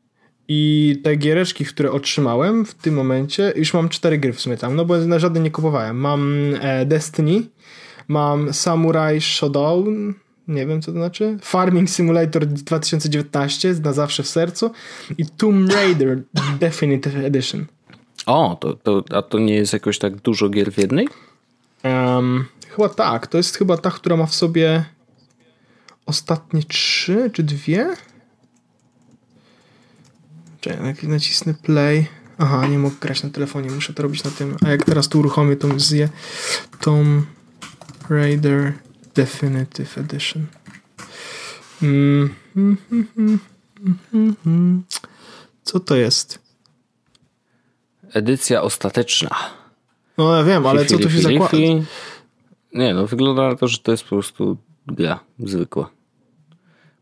I 0.49 1.01
te 1.05 1.16
giereczki, 1.16 1.64
które 1.64 1.92
otrzymałem 1.92 2.64
w 2.64 2.74
tym 2.74 2.94
momencie, 2.94 3.53
już 3.57 3.74
mam 3.74 3.88
cztery 3.88 4.18
gry 4.18 4.32
w 4.32 4.40
sumie 4.40 4.57
tam, 4.57 4.76
no 4.76 4.84
bo 4.84 4.99
na 4.99 5.18
żadne 5.18 5.40
nie 5.40 5.51
kupowałem. 5.51 5.96
Mam 5.96 6.36
e, 6.61 6.86
Destiny, 6.86 7.42
mam 8.09 8.53
Samurai 8.53 9.20
Shodown, 9.20 10.14
nie 10.49 10.66
wiem 10.66 10.82
co 10.82 10.92
to 10.92 10.99
znaczy, 10.99 11.38
Farming 11.42 11.90
Simulator 11.90 12.46
2019 12.46 13.74
na 13.84 13.92
zawsze 13.92 14.22
w 14.22 14.28
sercu 14.28 14.70
i 15.18 15.26
Tomb 15.26 15.72
Raider 15.72 16.22
Definitive 16.61 17.16
Edition. 17.16 17.66
O, 18.26 18.57
to, 18.61 18.74
to, 18.74 19.05
a 19.11 19.22
to 19.22 19.38
nie 19.38 19.55
jest 19.55 19.72
jakoś 19.72 19.99
tak 19.99 20.16
dużo 20.16 20.49
gier 20.49 20.72
w 20.72 20.78
jednej? 20.78 21.09
Um, 21.84 22.44
chyba 22.68 22.88
tak, 22.88 23.26
to 23.26 23.36
jest 23.36 23.57
chyba 23.57 23.76
ta, 23.76 23.90
która 23.90 24.16
ma 24.16 24.26
w 24.26 24.34
sobie 24.34 24.84
ostatnie 26.07 26.62
trzy 26.62 27.30
czy 27.32 27.42
dwie? 27.42 27.96
Czekaj, 30.68 31.08
nacisnę 31.08 31.54
play. 31.54 32.06
Aha, 32.38 32.66
nie 32.66 32.78
mogę 32.78 32.96
grać 33.00 33.22
na 33.22 33.30
telefonie, 33.30 33.70
muszę 33.70 33.94
to 33.94 34.02
robić 34.02 34.24
na 34.24 34.30
tym. 34.30 34.56
A 34.66 34.68
jak 34.68 34.84
teraz 34.84 35.08
tu 35.08 35.18
uruchomię, 35.18 35.56
to 35.56 35.68
zje 35.80 36.08
Tomb 36.80 37.26
Raider 38.10 38.72
Definitive 39.14 39.98
Edition. 39.98 40.46
Mm, 41.82 42.34
mm, 42.56 42.76
mm, 44.14 44.82
Co 45.62 45.80
to 45.80 45.96
jest? 45.96 46.38
Edycja 48.12 48.62
ostateczna. 48.62 49.30
No 50.18 50.36
ja 50.36 50.44
wiem, 50.44 50.66
ale 50.66 50.84
co 50.84 50.98
tu 50.98 51.10
się 51.10 51.20
zakłada? 51.20 51.58
Nie, 52.74 52.94
no 52.94 53.06
wygląda 53.06 53.48
na 53.48 53.56
to, 53.56 53.68
że 53.68 53.78
to 53.78 53.90
jest 53.90 54.02
po 54.02 54.08
prostu 54.08 54.56
gra 54.86 55.20
zwykła. 55.38 55.90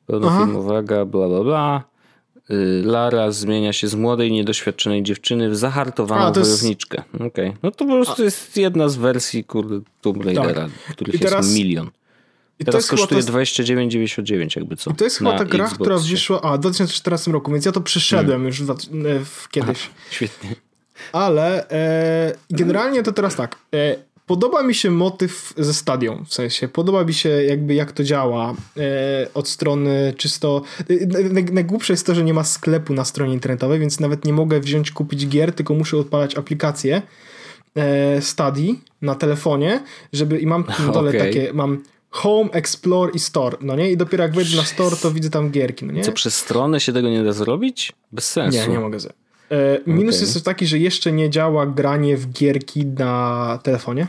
Pełnofilmowa 0.06 0.82
gra, 0.82 1.04
bla 1.04 1.28
bla 1.28 1.44
bla. 1.44 1.84
Y, 2.50 2.82
Lara 2.84 3.30
zmienia 3.32 3.72
się 3.72 3.88
z 3.88 3.94
młodej, 3.94 4.32
niedoświadczonej 4.32 5.02
dziewczyny 5.02 5.50
w 5.50 5.56
zahartowaną 5.56 6.22
A, 6.22 6.38
jest... 6.38 6.50
wojowniczkę. 6.50 7.02
Okay. 7.14 7.56
No 7.62 7.70
to 7.70 7.84
po 7.84 7.92
prostu 7.92 8.24
jest 8.24 8.56
jedna 8.56 8.88
z 8.88 8.96
wersji 8.96 9.44
kurde, 9.44 9.80
Tomb 10.00 10.24
Raidera, 10.24 10.54
tak. 10.54 10.94
których 10.96 11.20
teraz, 11.20 11.46
jest 11.46 11.58
milion. 11.58 11.90
I 12.58 12.64
Teraz 12.64 12.86
kosztuje 12.86 13.22
to 13.22 13.32
29,99 13.32 14.56
jakby 14.56 14.76
co. 14.76 14.90
I 14.90 14.94
to 14.94 15.04
jest 15.04 15.18
chyba 15.18 15.38
ta 15.38 15.44
gra, 15.44 15.68
która 15.68 15.98
wyszła 15.98 16.42
a, 16.42 16.56
w 16.56 16.60
2014 16.60 17.32
roku, 17.32 17.52
więc 17.52 17.64
ja 17.64 17.72
to 17.72 17.80
przeszedłem 17.80 18.26
hmm. 18.26 18.46
już 18.46 18.62
w, 18.62 18.74
w, 19.24 19.48
kiedyś. 19.48 19.90
Świetnie. 20.10 20.54
Ale 21.12 21.70
e, 21.70 22.34
generalnie 22.50 23.02
to 23.02 23.12
teraz 23.12 23.36
tak. 23.36 23.56
E, 23.74 23.96
podoba 24.26 24.62
mi 24.62 24.74
się 24.74 24.90
motyw 24.90 25.54
ze 25.56 25.74
stadią, 25.74 26.24
w 26.24 26.34
sensie 26.34 26.68
podoba 26.68 27.04
mi 27.04 27.14
się 27.14 27.28
jakby 27.28 27.74
jak 27.74 27.92
to 27.92 28.04
działa 28.04 28.54
e, 28.76 29.28
od 29.34 29.48
strony 29.48 30.14
czysto... 30.16 30.62
E, 30.90 31.52
najgłupsze 31.52 31.92
jest 31.92 32.06
to, 32.06 32.14
że 32.14 32.24
nie 32.24 32.34
ma 32.34 32.44
sklepu 32.44 32.94
na 32.94 33.04
stronie 33.04 33.34
internetowej, 33.34 33.78
więc 33.80 34.00
nawet 34.00 34.24
nie 34.24 34.32
mogę 34.32 34.60
wziąć, 34.60 34.90
kupić 34.90 35.28
gier, 35.28 35.52
tylko 35.52 35.74
muszę 35.74 35.96
odpalać 35.96 36.34
aplikację 36.34 37.02
e, 37.74 38.22
Stadii 38.22 38.80
na 39.02 39.14
telefonie, 39.14 39.82
żeby 40.12 40.38
i 40.38 40.46
mam 40.46 40.64
na 40.86 40.92
dole 40.92 41.08
okay. 41.10 41.20
takie, 41.20 41.52
mam 41.52 41.82
Home, 42.10 42.50
Explore 42.50 43.12
i 43.12 43.18
Store, 43.18 43.56
no 43.60 43.76
nie? 43.76 43.92
I 43.92 43.96
dopiero 43.96 44.24
jak 44.24 44.34
wejdę 44.34 44.56
na 44.56 44.64
Store, 44.64 44.96
to 44.96 45.10
widzę 45.10 45.30
tam 45.30 45.50
gierki, 45.50 45.84
no 45.84 45.92
nie? 45.92 46.02
Co, 46.02 46.12
przez 46.12 46.34
stronę 46.34 46.80
się 46.80 46.92
tego 46.92 47.08
nie 47.08 47.24
da 47.24 47.32
zrobić? 47.32 47.92
Bez 48.12 48.32
sensu. 48.32 48.58
Nie, 48.58 48.68
nie 48.68 48.80
mogę 48.80 49.00
zrobić. 49.00 49.25
E, 49.50 49.80
minus 49.86 50.14
okay. 50.14 50.20
jest 50.20 50.34
też 50.34 50.42
taki, 50.42 50.66
że 50.66 50.78
jeszcze 50.78 51.12
nie 51.12 51.30
działa 51.30 51.66
granie 51.66 52.16
w 52.16 52.32
gierki 52.32 52.86
na 52.86 53.58
telefonie. 53.62 54.06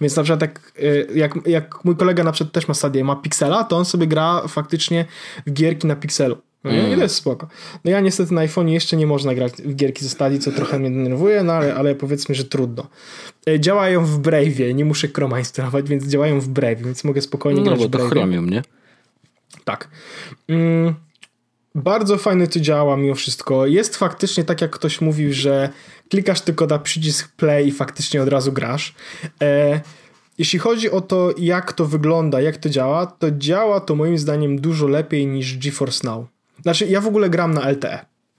Więc 0.00 0.16
na 0.16 0.22
przykład 0.22 0.42
jak, 0.42 0.72
e, 0.78 1.14
jak, 1.14 1.34
jak 1.46 1.84
mój 1.84 1.96
kolega 1.96 2.24
na 2.24 2.32
przykład 2.32 2.52
też 2.52 2.68
ma 2.68 2.74
stadię, 2.74 3.04
ma 3.04 3.16
Pixela, 3.16 3.64
to 3.64 3.76
on 3.76 3.84
sobie 3.84 4.06
gra 4.06 4.48
faktycznie 4.48 5.04
w 5.46 5.52
gierki 5.52 5.86
na 5.86 5.96
Pixelu. 5.96 6.38
No? 6.64 6.70
Mm. 6.72 6.92
I 6.92 6.96
to 6.96 7.02
jest 7.02 7.14
spoko. 7.14 7.48
No 7.84 7.90
ja 7.90 8.00
niestety 8.00 8.34
na 8.34 8.40
iPhone 8.40 8.68
jeszcze 8.68 8.96
nie 8.96 9.06
można 9.06 9.34
grać 9.34 9.52
w 9.52 9.74
gierki 9.74 10.04
ze 10.04 10.10
stadii, 10.10 10.38
co 10.38 10.52
trochę 10.52 10.78
mnie 10.78 10.90
denerwuje, 10.90 11.42
no 11.42 11.52
ale, 11.52 11.74
ale 11.74 11.94
powiedzmy, 11.94 12.34
że 12.34 12.44
trudno. 12.44 12.86
E, 13.48 13.60
działają 13.60 14.06
w 14.06 14.20
Brave'ie, 14.20 14.74
nie 14.74 14.84
muszę 14.84 15.08
Chroma 15.08 15.38
instalować, 15.38 15.88
więc 15.88 16.04
działają 16.04 16.40
w 16.40 16.48
Brave, 16.48 16.82
więc 16.82 17.04
mogę 17.04 17.22
spokojnie 17.22 17.60
no, 17.60 17.66
grać 17.66 17.78
bo 17.78 17.86
w 17.86 17.90
Brave. 17.90 18.10
Chromium, 18.10 18.50
nie? 18.50 18.62
Tak. 19.64 19.88
Mm, 20.48 20.94
bardzo 21.76 22.18
fajnie 22.18 22.46
to 22.46 22.60
działa 22.60 22.96
mimo 22.96 23.14
wszystko. 23.14 23.66
Jest 23.66 23.96
faktycznie 23.96 24.44
tak, 24.44 24.60
jak 24.60 24.70
ktoś 24.70 25.00
mówił, 25.00 25.32
że 25.32 25.68
klikasz 26.10 26.40
tylko 26.40 26.66
na 26.66 26.78
przycisk 26.78 27.36
play 27.36 27.68
i 27.68 27.72
faktycznie 27.72 28.22
od 28.22 28.28
razu 28.28 28.52
grasz. 28.52 28.94
E, 29.42 29.80
jeśli 30.38 30.58
chodzi 30.58 30.90
o 30.90 31.00
to, 31.00 31.34
jak 31.38 31.72
to 31.72 31.86
wygląda, 31.86 32.40
jak 32.40 32.56
to 32.56 32.68
działa, 32.68 33.06
to 33.06 33.30
działa 33.30 33.80
to 33.80 33.94
moim 33.94 34.18
zdaniem 34.18 34.60
dużo 34.60 34.86
lepiej 34.86 35.26
niż 35.26 35.58
GeForce 35.58 36.06
Now. 36.06 36.26
Znaczy, 36.62 36.86
ja 36.86 37.00
w 37.00 37.06
ogóle 37.06 37.30
gram 37.30 37.54
na 37.54 37.70
LTE. 37.70 37.98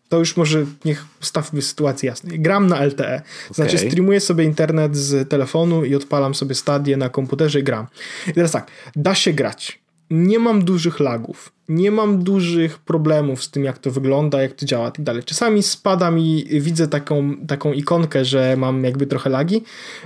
To 0.10 0.20
już 0.20 0.38
może 0.38 0.66
niech 0.86 1.06
stawmy 1.22 1.62
sytuację 1.62 2.10
jasną. 2.10 2.30
Gram 2.34 2.68
na 2.68 2.86
LTE. 2.86 3.22
Znaczy, 3.52 3.76
okay. 3.76 3.90
streamuję 3.90 4.20
sobie 4.20 4.44
internet 4.44 4.96
z 4.96 5.30
telefonu 5.30 5.86
i 5.86 5.96
odpalam 5.96 6.36
sobie 6.36 6.56
stadię 6.56 6.98
na 6.98 7.10
komputerze 7.10 7.60
i 7.60 7.64
gram. 7.64 7.88
I 8.28 8.34
teraz 8.34 8.52
tak, 8.52 8.72
da 8.96 9.16
się 9.16 9.34
grać 9.34 9.87
nie 10.10 10.40
mam 10.40 10.66
dużych 10.66 11.00
lagów, 11.00 11.52
nie 11.70 11.92
mam 11.92 12.24
dużych 12.24 12.80
problemów 12.80 13.44
z 13.44 13.52
tym, 13.52 13.64
jak 13.64 13.78
to 13.78 13.92
wygląda, 13.92 14.42
jak 14.42 14.54
to 14.54 14.66
działa 14.66 14.90
i 14.90 14.92
tak 14.92 15.02
dalej. 15.02 15.24
Czasami 15.24 15.64
spada 15.64 16.12
mi, 16.12 16.46
widzę 16.50 16.88
taką, 16.88 17.38
taką 17.48 17.74
ikonkę, 17.74 18.26
że 18.26 18.58
mam 18.58 18.84
jakby 18.84 19.08
trochę 19.08 19.30
lagi, 19.30 19.64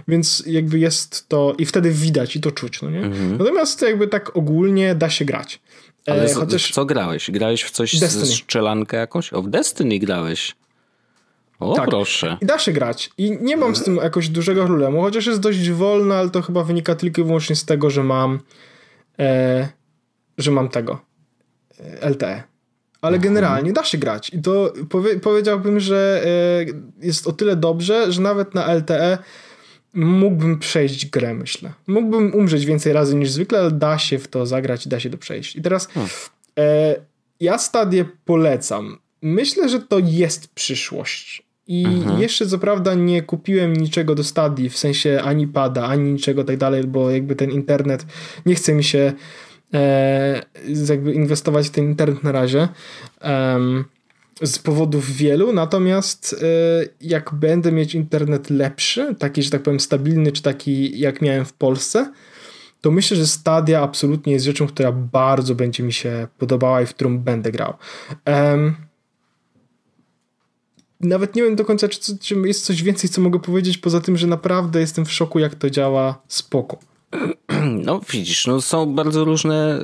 więc 0.08 0.44
jakby 0.48 0.80
jest 0.80 1.30
to 1.30 1.56
i 1.58 1.66
wtedy 1.66 1.92
widać 1.92 2.36
i 2.36 2.42
to 2.42 2.52
czuć, 2.52 2.82
no 2.82 2.90
nie? 2.90 3.02
Mhm. 3.02 3.38
Natomiast 3.38 3.82
jakby 3.82 4.08
tak 4.08 4.38
ogólnie 4.38 4.96
da 4.96 5.10
się 5.10 5.26
grać. 5.26 5.60
Ale 6.08 6.26
e, 6.26 6.34
chociaż... 6.34 6.72
co 6.72 6.86
grałeś? 6.86 7.32
Grałeś 7.32 7.64
w 7.64 7.72
coś 7.72 8.00
Destiny. 8.00 8.26
z 8.26 8.34
strzelankę 8.34 8.98
jakąś? 8.98 9.34
O, 9.34 9.42
w 9.42 9.50
Destiny 9.50 10.00
grałeś. 10.00 10.56
O, 11.60 11.74
tak. 11.76 11.90
proszę. 11.90 12.38
I 12.42 12.46
da 12.46 12.60
się 12.60 12.72
grać. 12.72 13.10
I 13.18 13.38
nie 13.42 13.58
mam 13.58 13.76
z 13.76 13.84
tym 13.84 13.96
jakoś 13.96 14.30
dużego 14.30 14.66
problemu, 14.66 15.02
chociaż 15.02 15.26
jest 15.26 15.40
dość 15.40 15.70
wolne, 15.70 16.16
ale 16.16 16.30
to 16.30 16.42
chyba 16.42 16.64
wynika 16.64 16.96
tylko 16.96 17.22
i 17.22 17.24
wyłącznie 17.24 17.56
z 17.56 17.66
tego, 17.66 17.90
że 17.90 18.04
mam 18.04 18.40
e, 19.20 19.70
że 20.42 20.52
mam 20.52 20.70
tego 20.70 21.02
e, 21.80 22.10
LTE. 22.10 22.44
Ale 23.02 23.16
mhm. 23.16 23.34
generalnie 23.34 23.74
da 23.74 23.84
się 23.84 23.98
grać 23.98 24.30
i 24.34 24.42
to 24.42 24.74
powie, 24.90 25.20
powiedziałbym, 25.20 25.80
że 25.80 26.24
e, 26.26 27.06
jest 27.06 27.28
o 27.28 27.32
tyle 27.32 27.56
dobrze, 27.56 28.12
że 28.12 28.22
nawet 28.22 28.56
na 28.56 28.74
LTE 28.74 29.18
mógłbym 29.94 30.60
przejść 30.60 31.06
grę, 31.06 31.34
myślę. 31.34 31.74
Mógłbym 31.88 32.36
umrzeć 32.36 32.66
więcej 32.66 32.94
razy 32.94 33.16
niż 33.16 33.32
zwykle, 33.32 33.60
ale 33.60 33.72
da 33.72 33.98
się 33.98 34.20
w 34.20 34.28
to 34.28 34.46
zagrać 34.46 34.86
i 34.86 34.90
da 34.90 35.00
się 35.00 35.10
to 35.10 35.18
przejść. 35.18 35.56
I 35.56 35.62
teraz 35.62 35.88
hmm. 35.88 36.12
e, 36.60 36.96
ja 37.40 37.58
stadię 37.58 38.06
polecam. 38.26 38.98
Myślę, 39.22 39.70
że 39.70 39.80
to 39.80 40.00
jest 40.00 40.48
przyszłość. 40.48 41.44
I 41.68 41.86
mhm. 41.86 42.22
jeszcze 42.22 42.48
co 42.48 42.60
prawda 42.60 42.94
nie 42.94 43.22
kupiłem 43.22 43.76
niczego 43.76 44.16
do 44.16 44.24
stadii, 44.24 44.70
w 44.70 44.78
sensie 44.78 45.22
ani 45.24 45.48
pada, 45.48 45.88
ani 45.88 46.12
niczego 46.12 46.44
tak 46.44 46.58
dalej, 46.58 46.84
bo 46.84 47.12
jakby 47.12 47.36
ten 47.36 47.52
internet 47.52 48.06
nie 48.46 48.56
chce 48.56 48.74
mi 48.74 48.84
się 48.84 49.00
e, 49.00 49.14
jakby 50.90 51.14
inwestować 51.14 51.68
w 51.68 51.72
ten 51.72 51.86
internet 51.86 52.24
na 52.24 52.32
razie. 52.32 52.68
z 54.44 54.60
powodów 54.60 55.12
wielu, 55.12 55.54
natomiast 55.54 56.36
e, 56.44 56.86
jak 57.02 57.34
będę 57.34 57.72
mieć 57.72 57.96
internet 57.96 58.50
lepszy, 58.50 59.16
taki, 59.20 59.44
że 59.44 59.50
tak 59.50 59.64
powiem, 59.64 59.80
stabilny, 59.80 60.32
czy 60.32 60.42
taki 60.42 61.00
jak 61.00 61.22
miałem 61.22 61.46
w 61.46 61.54
Polsce, 61.54 62.12
to 62.82 62.92
myślę, 62.92 63.18
że 63.18 63.28
Stadia 63.28 63.82
absolutnie 63.82 64.34
jest 64.34 64.46
rzeczą, 64.46 64.68
która 64.68 64.92
bardzo 64.92 65.56
będzie 65.56 65.84
mi 65.84 65.94
się 65.94 66.28
podobała 66.38 66.82
i 66.82 66.86
w 66.86 66.90
którą 66.90 67.20
będę 67.20 67.52
grał. 67.52 67.74
Nawet 71.00 71.36
nie 71.36 71.44
wiem 71.44 71.56
do 71.56 71.66
końca, 71.66 71.88
czy, 71.88 72.18
czy, 72.18 72.36
jest 72.36 72.66
coś 72.66 72.84
więcej, 72.84 73.10
co 73.10 73.22
mogę 73.22 73.40
powiedzieć, 73.40 73.78
poza 73.78 74.02
tym, 74.02 74.18
że 74.18 74.28
naprawdę 74.28 74.80
jestem 74.80 75.06
w 75.06 75.12
szoku, 75.12 75.40
jak 75.40 75.56
to 75.56 75.70
działa 75.70 76.22
spoko. 76.28 76.80
No 77.86 78.02
widzisz, 78.10 78.48
no 78.48 78.62
są 78.62 78.96
bardzo 78.96 79.26
różne, 79.26 79.80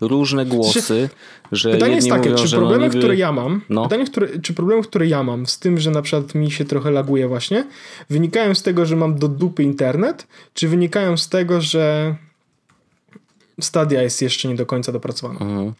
y, 0.00 0.08
różne 0.08 0.46
głosy, 0.46 1.08
że 1.52 1.70
Pytanie 1.70 1.94
jest 1.94 2.08
takie, 2.08 2.30
mówią, 2.30 2.44
czy 2.44 2.52
no 2.52 2.58
problemy, 2.58 2.78
no 2.78 2.86
niby... 2.86 2.98
które 2.98 3.16
ja 3.16 3.32
mam, 3.32 3.60
no. 3.68 3.82
pytanie, 3.82 4.04
które, 4.04 4.38
czy 4.38 4.54
problemy, 4.54 4.82
które 4.82 5.06
ja 5.06 5.22
mam 5.22 5.46
z 5.46 5.58
tym, 5.58 5.80
że 5.80 5.90
na 5.90 6.02
przykład 6.02 6.34
mi 6.34 6.50
się 6.50 6.64
trochę 6.64 6.90
laguje 6.90 7.28
właśnie, 7.28 7.66
wynikają 8.10 8.54
z 8.54 8.62
tego, 8.62 8.86
że 8.86 8.96
mam 8.96 9.18
do 9.18 9.28
dupy 9.28 9.62
internet, 9.62 10.26
czy 10.54 10.68
wynikają 10.68 11.16
z 11.16 11.28
tego, 11.28 11.60
że 11.60 12.14
stadia 13.60 14.02
jest 14.02 14.22
jeszcze 14.22 14.48
nie 14.48 14.54
do 14.54 14.66
końca 14.66 14.92
dopracowana? 14.92 15.40
Mhm. 15.40 15.72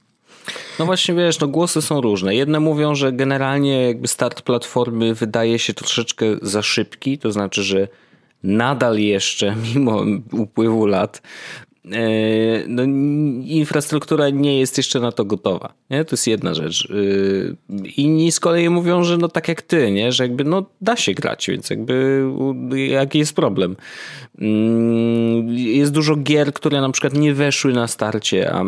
No 0.79 0.87
właśnie, 0.87 1.15
wiesz, 1.15 1.41
no 1.41 1.49
głosy 1.49 1.83
są 1.83 2.01
różne. 2.01 2.35
Jedne 2.35 2.61
mówią, 2.61 2.95
że 2.95 3.13
generalnie 3.13 3.83
jakby 3.83 4.09
start 4.09 4.43
platformy 4.43 5.15
wydaje 5.15 5.59
się 5.59 5.75
troszeczkę 5.75 6.27
za 6.43 6.63
szybki, 6.63 7.19
to 7.19 7.33
znaczy, 7.33 7.63
że 7.63 7.89
nadal 8.43 8.99
jeszcze, 8.99 9.57
mimo 9.75 10.05
upływu 10.33 10.87
lat, 10.87 11.23
e, 11.93 11.99
no, 12.69 12.83
infrastruktura 13.45 14.31
nie 14.31 14.59
jest 14.59 14.77
jeszcze 14.77 15.01
na 15.01 15.13
to 15.13 15.25
gotowa. 15.25 15.73
Nie? 15.91 16.05
To 16.05 16.15
jest 16.15 16.27
jedna 16.27 16.55
rzecz. 16.55 16.89
E, 16.91 17.85
inni 17.97 18.33
z 18.33 18.41
kolei 18.41 18.69
mówią, 18.69 19.05
że 19.05 19.17
no 19.17 19.29
tak 19.29 19.49
jak 19.49 19.63
ty, 19.63 19.91
nie? 19.91 20.13
że 20.13 20.25
jakby 20.25 20.45
no 20.45 20.67
da 20.81 20.97
się 20.97 21.15
grać, 21.15 21.47
więc 21.49 21.71
jakby 21.71 22.25
jaki 22.89 23.19
jest 23.19 23.37
problem. 23.37 23.77
Mm, 24.39 25.49
jest 25.59 25.93
dużo 25.93 26.17
gier, 26.17 26.53
które 26.53 26.81
na 26.81 26.91
przykład 26.91 27.15
nie 27.15 27.35
weszły 27.35 27.73
na 27.73 27.89
starcie, 27.89 28.53
a 28.53 28.65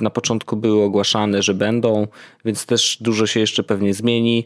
na 0.00 0.10
początku 0.10 0.56
były 0.56 0.82
ogłaszane, 0.82 1.42
że 1.42 1.54
będą, 1.54 2.06
więc 2.44 2.66
też 2.66 2.98
dużo 3.00 3.26
się 3.26 3.40
jeszcze 3.40 3.62
pewnie 3.62 3.94
zmieni. 3.94 4.44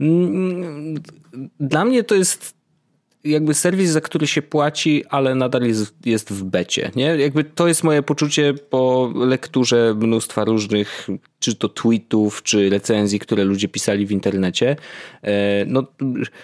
Mm, 0.00 0.94
dla 1.60 1.84
mnie 1.84 2.04
to 2.04 2.14
jest 2.14 2.61
jakby 3.24 3.54
serwis, 3.54 3.90
za 3.90 4.00
który 4.00 4.26
się 4.26 4.42
płaci, 4.42 5.04
ale 5.10 5.34
nadal 5.34 5.62
jest, 5.62 5.94
jest 6.06 6.32
w 6.32 6.44
becie. 6.44 6.90
Nie? 6.96 7.04
Jakby 7.04 7.44
to 7.44 7.68
jest 7.68 7.84
moje 7.84 8.02
poczucie 8.02 8.54
po 8.70 9.12
lekturze 9.14 9.94
mnóstwa 10.00 10.44
różnych, 10.44 11.08
czy 11.38 11.54
to 11.54 11.68
tweetów, 11.68 12.42
czy 12.42 12.70
recenzji, 12.70 13.18
które 13.18 13.44
ludzie 13.44 13.68
pisali 13.68 14.06
w 14.06 14.12
internecie. 14.12 14.76
E, 15.22 15.64
no, 15.66 15.84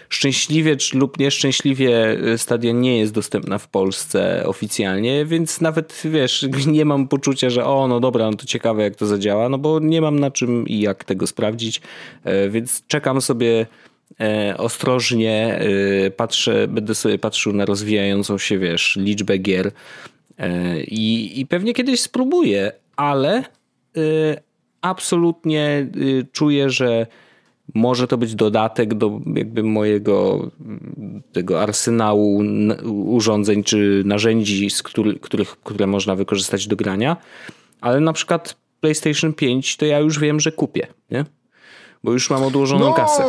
szczęśliwie 0.09 0.77
lub 0.95 1.19
nieszczęśliwie 1.19 2.19
Stadia 2.37 2.73
nie 2.73 2.99
jest 2.99 3.13
dostępna 3.13 3.59
w 3.59 3.69
Polsce 3.69 4.43
oficjalnie, 4.47 5.25
więc 5.25 5.61
nawet 5.61 6.03
wiesz, 6.05 6.47
nie 6.67 6.85
mam 6.85 7.09
poczucia, 7.09 7.51
że 7.51 7.65
o, 7.65 7.89
no 7.89 8.01
dobra, 8.01 8.31
no 8.31 8.37
to 8.37 8.47
ciekawe 8.47 8.83
jak 8.83 8.97
to 8.97 9.07
zadziała, 9.07 9.49
no 9.49 9.59
bo 9.59 9.81
nie 9.81 10.01
mam 10.01 10.21
na 10.21 10.31
czym 10.31 10.69
i 10.69 10.81
jak 10.81 11.05
tego 11.05 11.27
sprawdzić, 11.27 11.81
e, 12.25 12.49
więc 12.49 12.83
czekam 12.87 13.21
sobie 13.21 13.49
E, 13.59 13.67
ostrożnie 14.57 15.61
e, 16.07 16.11
patrzę, 16.11 16.69
będę 16.69 16.95
sobie 16.95 17.19
patrzył 17.19 17.53
na 17.53 17.65
rozwijającą 17.65 18.39
się, 18.39 18.59
wiesz, 18.59 18.97
liczbę 18.97 19.39
gier 19.39 19.71
e, 20.39 20.81
i, 20.81 21.41
i 21.41 21.47
pewnie 21.47 21.75
kiedyś 21.75 22.01
spróbuję, 22.01 22.73
ale 22.97 23.45
absolutnie 24.81 25.87
czuję, 26.33 26.71
że 26.71 27.07
może 27.75 28.09
to 28.09 28.19
być 28.19 28.35
dodatek 28.35 28.95
do 28.95 29.21
jakby 29.35 29.63
mojego 29.63 30.51
tego 31.33 31.63
arsenału 31.63 32.43
urządzeń 33.05 33.65
czy 33.65 34.03
narzędzi, 34.07 34.71
z 34.71 34.83
który, 34.83 35.19
których, 35.19 35.57
które 35.61 35.87
można 35.87 36.15
wykorzystać 36.15 36.67
do 36.67 36.77
grania, 36.77 37.17
ale 37.81 38.01
na 38.01 38.13
przykład 38.13 38.57
PlayStation 38.81 39.33
5 39.33 39.77
to 39.77 39.87
ja 39.87 39.99
już 39.99 40.19
wiem, 40.19 40.41
że 40.41 40.53
kupię, 40.53 40.87
nie? 41.11 41.25
Bo 42.05 42.13
już 42.13 42.31
mam 42.31 42.43
odłożoną 42.43 42.87
no, 42.87 42.95
kasę. 42.95 43.25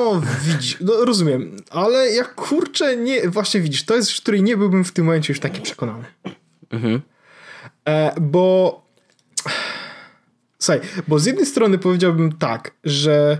Widzi, 0.46 0.76
no 0.82 1.06
rozumiem, 1.06 1.58
ale 1.70 2.10
jak 2.10 2.36
kurczę, 2.36 2.98
nie, 2.98 3.30
właśnie 3.30 3.62
widzisz, 3.62 3.86
to 3.86 3.96
jest 3.96 4.10
rzecz, 4.10 4.22
której 4.22 4.44
nie 4.44 4.58
byłbym 4.58 4.84
w 4.84 4.92
tym 4.92 5.06
momencie 5.06 5.34
już 5.34 5.40
taki 5.40 5.62
przekonany. 5.62 6.06
Mhm. 6.72 7.02
E, 7.86 8.14
bo 8.22 8.82
Słuchaj, 10.60 10.82
bo 11.08 11.20
z 11.20 11.26
jednej 11.26 11.46
strony 11.46 11.78
powiedziałbym 11.78 12.32
tak, 12.32 12.72
że 12.84 13.38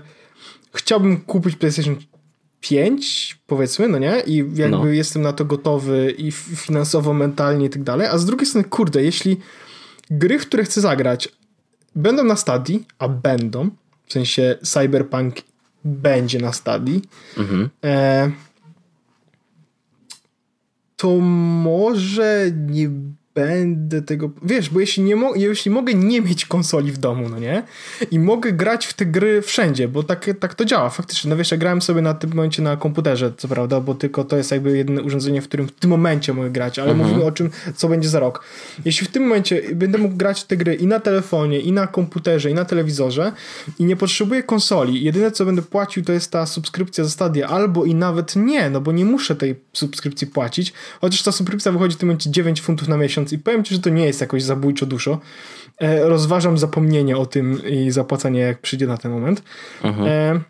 chciałbym 0.74 1.22
kupić 1.22 1.56
PlayStation 1.56 1.96
5, 2.62 3.38
powiedzmy, 3.48 3.88
no 3.88 3.98
nie? 3.98 4.20
I 4.28 4.38
jakby 4.38 4.70
no. 4.70 4.88
jestem 4.88 5.22
na 5.22 5.34
to 5.34 5.46
gotowy 5.46 6.14
i 6.18 6.32
finansowo, 6.32 7.14
mentalnie 7.14 7.66
i 7.66 7.70
tak 7.70 7.84
dalej. 7.84 8.08
A 8.08 8.18
z 8.18 8.26
drugiej 8.26 8.46
strony, 8.46 8.68
kurde, 8.68 9.04
jeśli 9.04 9.38
gry, 10.12 10.40
w 10.40 10.48
które 10.48 10.64
chcę 10.64 10.82
zagrać, 10.82 11.30
będą 11.96 12.24
na 12.24 12.36
stadii, 12.36 12.86
a 13.00 13.08
będą, 13.08 13.70
w 14.10 14.14
sensie 14.14 14.58
Cyberpunk 14.64 15.36
będzie 15.86 16.40
na 16.40 16.54
stadii, 16.54 17.02
mhm. 17.38 17.70
e, 17.84 18.32
to 20.96 21.18
może 21.64 22.52
nie 22.56 22.90
będę 23.36 24.02
tego. 24.02 24.30
Wiesz, 24.44 24.70
bo 24.70 24.80
jeśli, 24.80 25.04
nie 25.04 25.16
mo 25.16 25.36
jeśli 25.36 25.72
mogę 25.72 25.94
nie 25.94 26.22
mieć 26.22 26.46
konsoli 26.46 26.92
w 26.92 26.98
domu, 26.98 27.30
no 27.30 27.40
nie? 27.40 27.64
I 28.12 28.20
mogę 28.20 28.54
grać 28.54 28.86
w 28.86 28.94
te 28.94 29.06
gry 29.06 29.42
wszędzie, 29.42 29.88
bo 29.88 30.04
tak, 30.04 30.30
tak 30.40 30.56
to 30.56 30.66
działa 30.66 30.90
faktycznie. 30.90 31.30
No 31.30 31.38
wiesz, 31.38 31.52
ja 31.52 31.58
grałem 31.58 31.82
sobie 31.82 32.02
na 32.02 32.14
tym 32.14 32.30
momencie 32.30 32.62
na 32.62 32.78
komputerze, 32.78 33.34
co 33.38 33.48
prawda, 33.48 33.82
bo 33.82 33.96
tylko 33.96 34.24
to 34.24 34.38
jest 34.38 34.52
jakby 34.52 34.78
jedyne 34.78 35.04
urządzenie, 35.04 35.42
w 35.42 35.48
którym 35.48 35.68
w 35.68 35.72
tym 35.72 35.90
momencie 35.90 36.34
mogę 36.34 36.50
grać, 36.50 36.80
ale 36.80 36.92
mhm. 36.92 37.10
mówimy 37.10 37.28
o 37.28 37.32
czym, 37.32 37.50
co 37.76 37.90
będzie 37.90 38.10
za 38.10 38.20
rok. 38.20 38.46
Jeśli 38.86 39.08
w 39.08 39.10
tym 39.12 39.24
momencie 39.24 39.62
będę 39.76 39.98
mógł 39.98 40.16
grać 40.16 40.42
w 40.42 40.46
te 40.46 40.58
gry 40.58 40.76
i 40.76 40.88
na 40.88 41.00
telefonie, 41.00 41.60
i 41.60 41.72
na 41.72 41.88
komputerze, 41.88 42.52
i 42.52 42.54
na 42.54 42.66
telewizorze 42.66 43.32
i 43.80 43.86
nie 43.86 43.96
potrzebuję 43.96 44.44
konsoli, 44.44 45.04
jedyne 45.04 45.32
co 45.32 45.46
będę 45.46 45.62
płacił 45.62 46.04
to 46.04 46.14
jest 46.14 46.32
ta 46.32 46.46
subskrypcja 46.46 47.04
za 47.04 47.10
Stadia, 47.10 47.48
albo 47.48 47.86
i 47.86 47.96
nawet 47.96 48.36
nie, 48.36 48.70
no 48.70 48.82
bo 48.82 48.92
nie 48.92 49.06
muszę 49.06 49.36
tej 49.36 49.56
subskrypcji 49.74 50.28
płacić, 50.28 50.74
chociaż 51.02 51.24
ta 51.24 51.32
subskrypcja 51.32 51.72
wychodzi 51.72 51.96
w 51.96 52.00
tym 52.00 52.10
momencie 52.10 52.32
9 52.32 52.62
funtów 52.62 52.88
na 52.88 52.98
miesiąc 52.98 53.29
i 53.34 53.40
powiem 53.40 53.64
ci, 53.64 53.76
że 53.76 53.82
to 53.82 53.90
nie 53.90 54.06
jest 54.06 54.22
jakoś 54.22 54.44
zabójczo 54.44 54.86
dużo. 54.86 55.20
E, 55.78 56.10
rozważam 56.10 56.58
zapomnienie 56.58 57.18
o 57.18 57.26
tym 57.26 57.62
i 57.70 57.92
zapłacenie 57.92 58.40
jak 58.40 58.62
przyjdzie 58.62 58.88
na 58.88 58.98
ten 58.98 59.12
moment. 59.12 59.44
Mhm. 59.84 60.08
E, 60.08 60.42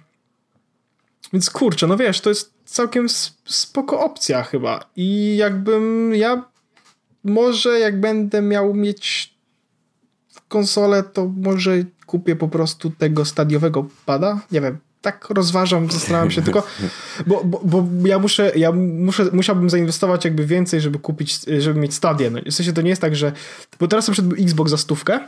więc 1.33 1.49
kurczę, 1.49 1.87
no 1.87 1.97
wiesz, 1.97 2.21
to 2.21 2.29
jest 2.29 2.53
całkiem 2.65 3.07
spoko 3.45 3.99
opcja 3.99 4.43
chyba. 4.43 4.89
I 4.95 5.37
jakbym 5.37 6.15
ja 6.15 6.43
może 7.23 7.79
jak 7.79 7.99
będę 7.99 8.41
miał 8.41 8.73
mieć 8.73 9.33
konsolę, 10.47 11.03
to 11.03 11.31
może 11.37 11.71
kupię 12.05 12.35
po 12.35 12.47
prostu 12.47 12.89
tego 12.89 13.25
stadiowego 13.25 13.85
pada. 14.05 14.39
Nie 14.51 14.61
wiem, 14.61 14.77
tak 15.01 15.29
rozważam, 15.29 15.91
zastanawiam 15.91 16.31
się 16.31 16.41
tylko, 16.41 16.63
bo, 17.27 17.43
bo, 17.43 17.81
bo 17.81 18.07
ja 18.07 18.19
muszę, 18.19 18.51
ja 18.55 18.71
muszę, 18.71 19.25
musiałbym 19.33 19.69
zainwestować 19.69 20.25
jakby 20.25 20.45
więcej, 20.45 20.81
żeby 20.81 20.99
kupić, 20.99 21.39
żeby 21.59 21.79
mieć 21.79 21.93
stadię. 21.93 22.29
No, 22.29 22.39
w 22.45 22.53
sensie 22.53 22.73
to 22.73 22.81
nie 22.81 22.89
jest 22.89 23.01
tak, 23.01 23.15
że, 23.15 23.31
bo 23.79 23.87
teraz 23.87 24.07
na 24.07 24.13
przykład 24.13 24.39
Xbox 24.39 24.71
za 24.71 24.77
stówkę, 24.77 25.19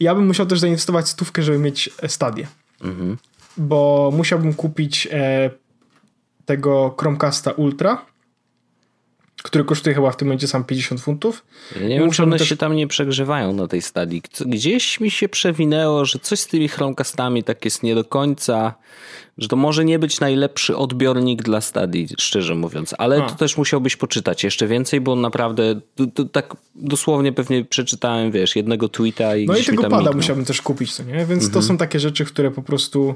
ja 0.00 0.14
bym 0.14 0.26
musiał 0.26 0.46
też 0.46 0.60
zainwestować 0.60 1.08
stówkę, 1.08 1.42
żeby 1.42 1.58
mieć 1.58 1.90
stadię. 2.06 2.46
Mhm. 2.80 3.16
Bo 3.56 4.10
musiałbym 4.16 4.54
kupić 4.54 5.08
e, 5.12 5.50
tego 6.44 6.94
Chromecasta 6.98 7.50
Ultra, 7.50 8.04
który 9.42 9.64
kosztuje 9.64 9.94
chyba 9.94 10.10
w 10.10 10.16
tym 10.16 10.28
momencie 10.28 10.48
sam 10.48 10.64
50 10.64 11.00
funtów. 11.00 11.44
Ja 11.80 11.88
nie 11.88 11.98
wiem, 11.98 12.10
czy 12.10 12.22
one 12.22 12.38
też... 12.38 12.48
się 12.48 12.56
tam 12.56 12.76
nie 12.76 12.86
przegrzewają 12.86 13.52
na 13.52 13.68
tej 13.68 13.82
stadii. 13.82 14.22
Gdzieś 14.46 15.00
mi 15.00 15.10
się 15.10 15.28
przewinęło, 15.28 16.04
że 16.04 16.18
coś 16.18 16.40
z 16.40 16.46
tymi 16.46 16.68
Chromecastami 16.68 17.44
tak 17.44 17.64
jest 17.64 17.82
nie 17.82 17.94
do 17.94 18.04
końca, 18.04 18.74
że 19.38 19.48
to 19.48 19.56
może 19.56 19.84
nie 19.84 19.98
być 19.98 20.20
najlepszy 20.20 20.76
odbiornik 20.76 21.42
dla 21.42 21.60
stadii, 21.60 22.08
szczerze 22.18 22.54
mówiąc, 22.54 22.94
ale 22.98 23.24
A. 23.24 23.28
to 23.28 23.34
też 23.34 23.56
musiałbyś 23.56 23.96
poczytać 23.96 24.44
jeszcze 24.44 24.66
więcej, 24.66 25.00
bo 25.00 25.16
naprawdę 25.16 25.80
to, 25.94 26.06
to 26.06 26.24
tak 26.24 26.56
dosłownie 26.74 27.32
pewnie 27.32 27.64
przeczytałem, 27.64 28.30
wiesz, 28.30 28.56
jednego 28.56 28.88
tweeta 28.88 29.36
i 29.36 29.46
No 29.46 29.56
i 29.56 29.64
tego 29.64 29.90
pada 29.90 30.12
musiałbym 30.12 30.44
też 30.44 30.62
kupić, 30.62 30.96
to 30.96 31.02
nie? 31.02 31.12
Więc 31.12 31.44
mhm. 31.44 31.52
to 31.52 31.62
są 31.62 31.76
takie 31.76 32.00
rzeczy, 32.00 32.24
które 32.24 32.50
po 32.50 32.62
prostu 32.62 33.14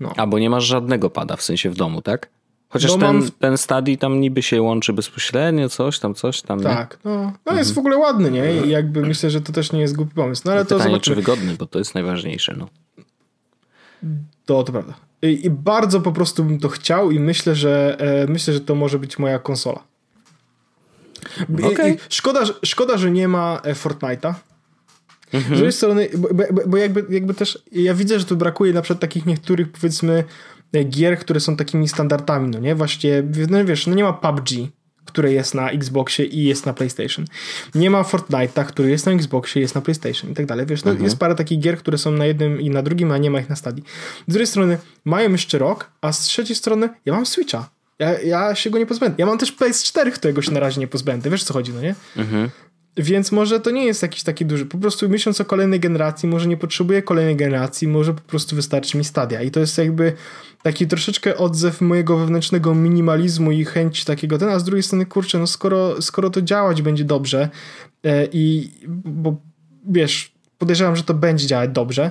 no. 0.00 0.12
A, 0.16 0.26
bo 0.26 0.38
nie 0.38 0.50
masz 0.50 0.64
żadnego 0.64 1.10
pada, 1.10 1.36
w 1.36 1.42
sensie 1.42 1.70
w 1.70 1.76
domu, 1.76 2.02
tak? 2.02 2.28
Chociaż 2.74 2.90
no 2.90 2.98
ten, 2.98 3.16
mam... 3.16 3.30
ten 3.30 3.58
stadii 3.58 3.98
tam 3.98 4.20
niby 4.20 4.42
się 4.42 4.62
łączy 4.62 4.92
bezpośrednio, 4.92 5.68
coś 5.68 5.98
tam, 5.98 6.14
coś 6.14 6.42
tam. 6.42 6.60
Tak, 6.60 6.98
nie? 7.04 7.10
no, 7.10 7.16
no 7.16 7.26
mhm. 7.26 7.58
jest 7.58 7.74
w 7.74 7.78
ogóle 7.78 7.96
ładny, 7.96 8.30
nie? 8.30 8.56
I 8.66 8.70
jakby 8.70 9.02
myślę, 9.02 9.30
że 9.30 9.40
to 9.40 9.52
też 9.52 9.72
nie 9.72 9.80
jest 9.80 9.96
głupi 9.96 10.14
pomysł. 10.14 10.42
No 10.44 10.52
ale 10.52 10.64
Pytanie, 10.64 10.78
to 10.78 10.88
zobaczymy. 10.88 11.16
czy 11.16 11.22
wygodny, 11.22 11.54
bo 11.58 11.66
to 11.66 11.78
jest 11.78 11.94
najważniejsze, 11.94 12.54
no. 12.58 12.68
To, 14.46 14.62
to 14.62 14.72
prawda. 14.72 14.94
I, 15.22 15.46
I, 15.46 15.50
bardzo 15.50 16.00
po 16.00 16.12
prostu 16.12 16.44
bym 16.44 16.58
to 16.58 16.68
chciał 16.68 17.10
i 17.10 17.20
myślę, 17.20 17.54
że 17.54 17.96
e, 17.98 18.26
myślę, 18.26 18.54
że 18.54 18.60
to 18.60 18.74
może 18.74 18.98
być 18.98 19.18
moja 19.18 19.38
konsola. 19.38 19.82
Okay. 21.72 21.96
Szkoda, 22.08 22.40
szkoda, 22.64 22.98
że 22.98 23.10
nie 23.10 23.28
ma 23.28 23.60
e, 23.64 23.74
Fortnite'a. 23.74 24.34
Mhm. 25.32 25.54
Z 25.54 25.58
drugiej 25.58 25.72
strony, 25.72 26.08
bo, 26.14 26.28
bo, 26.34 26.44
bo, 26.66 26.76
jakby, 26.76 27.04
jakby 27.10 27.34
też 27.34 27.58
ja 27.72 27.94
widzę, 27.94 28.18
że 28.18 28.24
tu 28.24 28.36
brakuje 28.36 28.72
na 28.72 28.82
przykład 28.82 29.00
takich 29.00 29.26
niektórych 29.26 29.72
powiedzmy 29.72 30.24
gier, 30.82 31.18
które 31.18 31.40
są 31.40 31.56
takimi 31.56 31.88
standardami, 31.88 32.48
no 32.48 32.58
nie? 32.58 32.74
Właśnie, 32.74 33.22
no 33.50 33.64
wiesz, 33.64 33.86
no 33.86 33.94
nie 33.94 34.04
ma 34.04 34.12
PUBG, 34.12 34.48
które 35.04 35.32
jest 35.32 35.54
na 35.54 35.70
Xboxie 35.70 36.24
i 36.24 36.44
jest 36.44 36.66
na 36.66 36.72
PlayStation. 36.72 37.24
Nie 37.74 37.90
ma 37.90 38.02
Fortnite'a, 38.02 38.64
który 38.64 38.90
jest 38.90 39.06
na 39.06 39.12
Xboxie, 39.12 39.62
jest 39.62 39.74
na 39.74 39.80
PlayStation 39.80 40.30
i 40.30 40.34
tak 40.34 40.46
dalej. 40.46 40.66
Wiesz, 40.66 40.84
no 40.84 40.90
mhm. 40.90 41.04
jest 41.04 41.18
parę 41.18 41.34
takich 41.34 41.60
gier, 41.60 41.78
które 41.78 41.98
są 41.98 42.10
na 42.10 42.26
jednym 42.26 42.60
i 42.60 42.70
na 42.70 42.82
drugim, 42.82 43.12
a 43.12 43.18
nie 43.18 43.30
ma 43.30 43.40
ich 43.40 43.48
na 43.48 43.56
stadii. 43.56 43.84
Z 44.28 44.32
drugiej 44.32 44.46
strony 44.46 44.78
mają 45.04 45.32
jeszcze 45.32 45.58
rok, 45.58 45.90
a 46.00 46.12
z 46.12 46.20
trzeciej 46.20 46.56
strony 46.56 46.88
ja 47.06 47.12
mam 47.12 47.26
Switcha. 47.26 47.70
Ja, 47.98 48.20
ja 48.20 48.54
się 48.54 48.70
go 48.70 48.78
nie 48.78 48.86
pozbędę. 48.86 49.14
Ja 49.18 49.26
mam 49.26 49.38
też 49.38 49.56
PS4, 49.56 50.12
którego 50.12 50.42
się 50.42 50.52
na 50.52 50.60
razie 50.60 50.80
nie 50.80 50.88
pozbędę. 50.88 51.30
Wiesz, 51.30 51.44
co 51.44 51.54
chodzi, 51.54 51.72
no 51.72 51.80
nie? 51.80 51.94
Mhm. 52.16 52.50
Więc 52.96 53.32
może 53.32 53.60
to 53.60 53.70
nie 53.70 53.84
jest 53.84 54.02
jakiś 54.02 54.22
taki 54.22 54.46
duży. 54.46 54.66
Po 54.66 54.78
prostu 54.78 55.08
myśląc 55.08 55.40
o 55.40 55.44
kolejnej 55.44 55.80
generacji, 55.80 56.28
może 56.28 56.48
nie 56.48 56.56
potrzebuję 56.56 57.02
kolejnej 57.02 57.36
generacji, 57.36 57.88
może 57.88 58.14
po 58.14 58.20
prostu 58.20 58.56
wystarczy 58.56 58.98
mi 58.98 59.04
stadia. 59.04 59.42
I 59.42 59.50
to 59.50 59.60
jest 59.60 59.78
jakby 59.78 60.12
taki 60.62 60.86
troszeczkę 60.86 61.36
odzew 61.36 61.80
mojego 61.80 62.16
wewnętrznego 62.16 62.74
minimalizmu 62.74 63.52
i 63.52 63.64
chęci 63.64 64.04
takiego 64.04 64.38
ten, 64.38 64.48
a 64.48 64.58
z 64.58 64.64
drugiej 64.64 64.82
strony, 64.82 65.06
kurczę, 65.06 65.38
no 65.38 65.46
skoro, 65.46 66.02
skoro 66.02 66.30
to 66.30 66.42
działać 66.42 66.82
będzie 66.82 67.04
dobrze 67.04 67.48
e, 68.04 68.28
i 68.32 68.70
bo 69.04 69.36
wiesz, 69.88 70.32
podejrzewam, 70.58 70.96
że 70.96 71.02
to 71.02 71.14
będzie 71.14 71.46
działać 71.46 71.70
dobrze, 71.70 72.10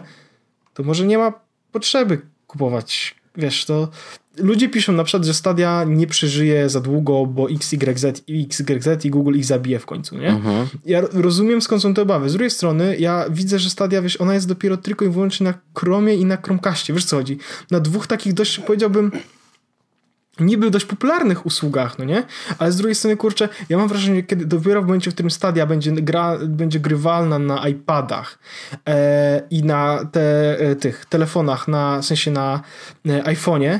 to 0.73 0.83
może 0.83 1.05
nie 1.05 1.17
ma 1.17 1.33
potrzeby 1.71 2.21
kupować, 2.47 3.15
wiesz, 3.35 3.65
to 3.65 3.89
ludzie 4.37 4.69
piszą 4.69 4.93
na 4.93 5.03
przykład, 5.03 5.25
że 5.25 5.33
Stadia 5.33 5.83
nie 5.83 6.07
przeżyje 6.07 6.69
za 6.69 6.81
długo, 6.81 7.25
bo 7.25 7.47
XYZ, 7.49 8.23
XYZ 8.29 9.05
i 9.05 9.09
Google 9.09 9.35
ich 9.35 9.45
zabije 9.45 9.79
w 9.79 9.85
końcu, 9.85 10.17
nie? 10.17 10.29
Mhm. 10.29 10.67
Ja 10.85 11.01
rozumiem 11.11 11.61
skąd 11.61 11.81
są 11.81 11.93
te 11.93 12.01
obawy. 12.01 12.29
Z 12.29 12.33
drugiej 12.33 12.51
strony 12.51 12.97
ja 12.97 13.25
widzę, 13.29 13.59
że 13.59 13.69
Stadia, 13.69 14.01
wiesz, 14.01 14.21
ona 14.21 14.33
jest 14.33 14.47
dopiero 14.47 14.77
tylko 14.77 15.05
i 15.05 15.09
wyłącznie 15.09 15.43
na 15.43 15.53
Chromie 15.79 16.15
i 16.15 16.25
na 16.25 16.37
Chromecastie. 16.37 16.93
Wiesz 16.93 17.05
co 17.05 17.15
chodzi? 17.15 17.37
Na 17.71 17.79
dwóch 17.79 18.07
takich 18.07 18.33
dość, 18.33 18.59
powiedziałbym, 18.59 19.11
niby 20.39 20.71
dość 20.71 20.85
popularnych 20.85 21.45
usługach, 21.45 21.99
no 21.99 22.05
nie? 22.05 22.23
Ale 22.59 22.71
z 22.71 22.77
drugiej 22.77 22.95
strony, 22.95 23.17
kurczę, 23.17 23.49
ja 23.69 23.77
mam 23.77 23.87
wrażenie, 23.87 24.23
kiedy 24.23 24.45
dopiero 24.45 24.81
w 24.81 24.85
momencie, 24.85 25.11
w 25.11 25.13
którym 25.13 25.31
Stadia 25.31 25.65
będzie, 25.65 25.91
gra, 25.91 26.37
będzie 26.37 26.79
grywalna 26.79 27.39
na 27.39 27.67
iPadach 27.67 28.39
e, 28.87 29.41
i 29.49 29.63
na 29.63 30.05
te, 30.11 30.59
e, 30.59 30.75
tych 30.75 31.05
telefonach, 31.05 31.67
na, 31.67 32.01
w 32.01 32.05
sensie 32.05 32.31
na 32.31 32.61
e, 33.05 33.21
iPhone'ie, 33.21 33.79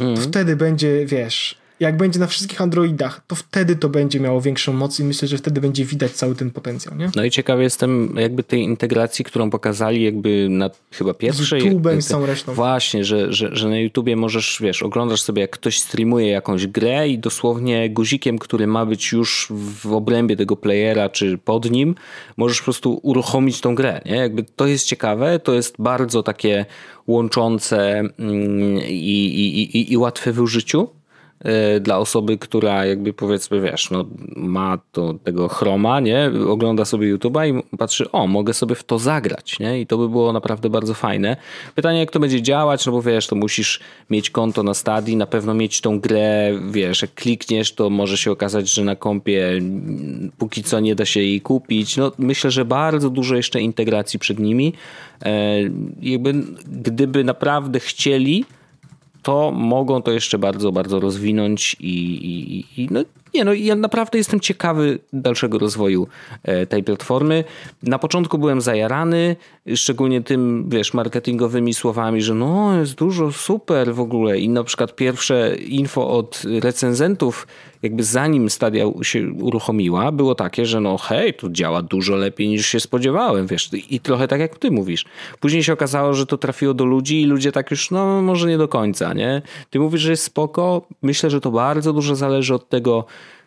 mm. 0.00 0.16
wtedy 0.16 0.56
będzie, 0.56 1.06
wiesz, 1.06 1.57
jak 1.80 1.96
będzie 1.96 2.20
na 2.20 2.26
wszystkich 2.26 2.60
Androidach, 2.60 3.20
to 3.26 3.36
wtedy 3.36 3.76
to 3.76 3.88
będzie 3.88 4.20
miało 4.20 4.40
większą 4.40 4.72
moc 4.72 5.00
i 5.00 5.04
myślę, 5.04 5.28
że 5.28 5.38
wtedy 5.38 5.60
będzie 5.60 5.84
widać 5.84 6.12
cały 6.12 6.34
ten 6.34 6.50
potencjał, 6.50 6.96
nie? 6.96 7.10
No 7.16 7.24
i 7.24 7.30
ciekawy 7.30 7.62
jestem 7.62 8.14
jakby 8.16 8.42
tej 8.42 8.62
integracji, 8.62 9.24
którą 9.24 9.50
pokazali 9.50 10.04
jakby 10.04 10.48
na 10.50 10.70
chyba 10.92 11.14
pierwszej... 11.14 11.60
Z 11.60 11.64
YouTube'em 11.64 11.98
i 11.98 12.02
całą 12.02 12.26
resztą. 12.26 12.54
Właśnie, 12.54 13.04
że, 13.04 13.32
że, 13.32 13.56
że 13.56 13.68
na 13.68 13.78
YouTubie 13.78 14.16
możesz, 14.16 14.58
wiesz, 14.60 14.82
oglądasz 14.82 15.22
sobie 15.22 15.42
jak 15.42 15.50
ktoś 15.50 15.78
streamuje 15.78 16.28
jakąś 16.28 16.66
grę 16.66 17.08
i 17.08 17.18
dosłownie 17.18 17.90
guzikiem, 17.90 18.38
który 18.38 18.66
ma 18.66 18.86
być 18.86 19.12
już 19.12 19.48
w 19.50 19.92
obrębie 19.92 20.36
tego 20.36 20.56
playera 20.56 21.08
czy 21.08 21.38
pod 21.38 21.70
nim, 21.70 21.94
możesz 22.36 22.58
po 22.58 22.64
prostu 22.64 23.00
uruchomić 23.02 23.60
tą 23.60 23.74
grę, 23.74 24.00
nie? 24.06 24.16
Jakby 24.16 24.44
to 24.56 24.66
jest 24.66 24.86
ciekawe, 24.86 25.38
to 25.38 25.54
jest 25.54 25.74
bardzo 25.78 26.22
takie 26.22 26.66
łączące 27.06 27.98
mm, 27.98 28.78
i, 28.88 29.24
i, 29.26 29.76
i, 29.78 29.92
i 29.92 29.96
łatwe 29.96 30.32
w 30.32 30.40
użyciu. 30.40 30.97
E, 31.44 31.80
dla 31.80 31.98
osoby, 31.98 32.38
która 32.38 32.86
jakby 32.86 33.12
powiedzmy, 33.12 33.60
wiesz, 33.60 33.90
no, 33.90 34.04
ma 34.36 34.78
to, 34.92 35.14
tego 35.24 35.48
chroma, 35.48 36.00
nie? 36.00 36.30
Ogląda 36.48 36.84
sobie 36.84 37.16
YouTube'a 37.16 37.60
i 37.60 37.76
patrzy, 37.76 38.10
o, 38.12 38.26
mogę 38.26 38.54
sobie 38.54 38.74
w 38.74 38.84
to 38.84 38.98
zagrać, 38.98 39.58
nie? 39.58 39.80
I 39.80 39.86
to 39.86 39.98
by 39.98 40.08
było 40.08 40.32
naprawdę 40.32 40.70
bardzo 40.70 40.94
fajne. 40.94 41.36
Pytanie, 41.74 41.98
jak 41.98 42.10
to 42.10 42.20
będzie 42.20 42.42
działać, 42.42 42.86
no 42.86 42.92
bo 42.92 43.02
wiesz, 43.02 43.26
to 43.26 43.36
musisz 43.36 43.80
mieć 44.10 44.30
konto 44.30 44.62
na 44.62 44.74
Stadii, 44.74 45.16
na 45.16 45.26
pewno 45.26 45.54
mieć 45.54 45.80
tą 45.80 46.00
grę, 46.00 46.52
wiesz, 46.70 47.02
jak 47.02 47.14
klikniesz, 47.14 47.72
to 47.72 47.90
może 47.90 48.16
się 48.16 48.30
okazać, 48.30 48.68
że 48.68 48.84
na 48.84 48.96
kompie 48.96 49.60
póki 50.38 50.62
co 50.62 50.80
nie 50.80 50.94
da 50.94 51.04
się 51.04 51.20
jej 51.20 51.40
kupić. 51.40 51.96
No, 51.96 52.12
myślę, 52.18 52.50
że 52.50 52.64
bardzo 52.64 53.10
dużo 53.10 53.36
jeszcze 53.36 53.60
integracji 53.60 54.18
przed 54.18 54.38
nimi. 54.38 54.72
E, 55.24 55.58
jakby, 56.00 56.34
gdyby 56.66 57.24
naprawdę 57.24 57.80
chcieli, 57.80 58.44
to 59.22 59.50
mogą 59.50 60.02
to 60.02 60.12
jeszcze 60.12 60.38
bardzo, 60.38 60.72
bardzo 60.72 61.00
rozwinąć 61.00 61.76
i, 61.80 61.94
i, 62.26 62.82
i 62.82 62.88
no, 62.90 63.04
nie, 63.34 63.44
no 63.44 63.52
ja 63.52 63.76
naprawdę 63.76 64.18
jestem 64.18 64.40
ciekawy 64.40 64.98
dalszego 65.12 65.58
rozwoju 65.58 66.08
e, 66.42 66.66
tej 66.66 66.84
platformy. 66.84 67.44
Na 67.82 67.98
początku 67.98 68.38
byłem 68.38 68.60
zajarany, 68.60 69.36
szczególnie 69.74 70.22
tym, 70.22 70.64
wiesz, 70.68 70.94
marketingowymi 70.94 71.74
słowami, 71.74 72.22
że 72.22 72.34
no 72.34 72.80
jest 72.80 72.94
dużo, 72.94 73.32
super 73.32 73.94
w 73.94 74.00
ogóle 74.00 74.38
i 74.38 74.48
na 74.48 74.64
przykład 74.64 74.94
pierwsze 74.94 75.56
info 75.56 76.10
od 76.10 76.42
recenzentów, 76.60 77.46
jakby 77.82 78.04
zanim 78.04 78.50
stadia 78.50 78.84
się 79.02 79.32
uruchomiła, 79.32 80.12
było 80.12 80.34
takie, 80.34 80.66
że 80.66 80.80
no 80.80 80.98
hej, 80.98 81.34
to 81.34 81.50
działa 81.50 81.82
dużo 81.82 82.16
lepiej 82.16 82.48
niż 82.48 82.66
się 82.66 82.80
spodziewałem, 82.80 83.46
wiesz, 83.46 83.70
i 83.90 84.00
trochę 84.00 84.28
tak 84.28 84.40
jak 84.40 84.58
ty 84.58 84.70
mówisz. 84.70 85.04
Później 85.40 85.62
się 85.62 85.72
okazało, 85.72 86.14
że 86.14 86.26
to 86.26 86.38
trafiło 86.38 86.74
do 86.74 86.84
ludzi 86.84 87.22
i 87.22 87.26
ludzie 87.26 87.52
tak 87.52 87.70
już, 87.70 87.90
no 87.90 88.22
może 88.22 88.48
nie 88.48 88.58
do 88.58 88.68
końca, 88.68 89.12
nie? 89.12 89.42
Ty 89.70 89.80
mówisz, 89.80 90.00
że 90.00 90.10
jest 90.10 90.22
spoko, 90.22 90.86
myślę, 91.02 91.30
że 91.30 91.40
to 91.40 91.50
bardzo 91.50 91.92
dużo 91.92 92.16
zależy 92.16 92.54
od 92.54 92.68
tego, 92.68 93.04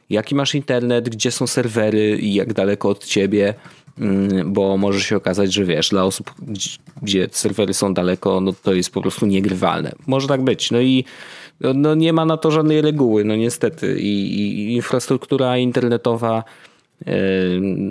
jaki 0.10 0.36
masz 0.36 0.56
internet, 0.56 1.10
gdzie 1.10 1.32
są 1.32 1.48
serwery 1.48 2.18
i 2.22 2.34
jak 2.34 2.54
daleko 2.54 2.90
od 2.90 3.06
ciebie, 3.06 3.54
mm, 4.00 4.54
bo 4.54 4.78
może 4.78 5.02
się 5.02 5.16
okazać, 5.16 5.54
że 5.54 5.66
wiesz, 5.66 5.90
dla 5.90 6.04
osób, 6.04 6.34
gdzie 7.02 7.28
serwery 7.32 7.74
są 7.74 7.94
daleko, 7.94 8.42
no 8.42 8.54
to 8.64 8.74
jest 8.74 8.92
po 8.92 9.02
prostu 9.02 9.26
niegrywalne. 9.26 9.92
Może 10.08 10.28
tak 10.28 10.44
być. 10.44 10.72
No 10.72 10.82
i 10.82 11.06
no 11.76 11.96
nie 11.96 12.14
ma 12.14 12.26
na 12.26 12.38
to 12.38 12.52
żadnej 12.52 12.82
reguły, 12.82 13.24
no 13.24 13.36
niestety. 13.36 14.00
I, 14.00 14.40
i 14.40 14.74
infrastruktura 14.76 15.58
internetowa 15.58 16.44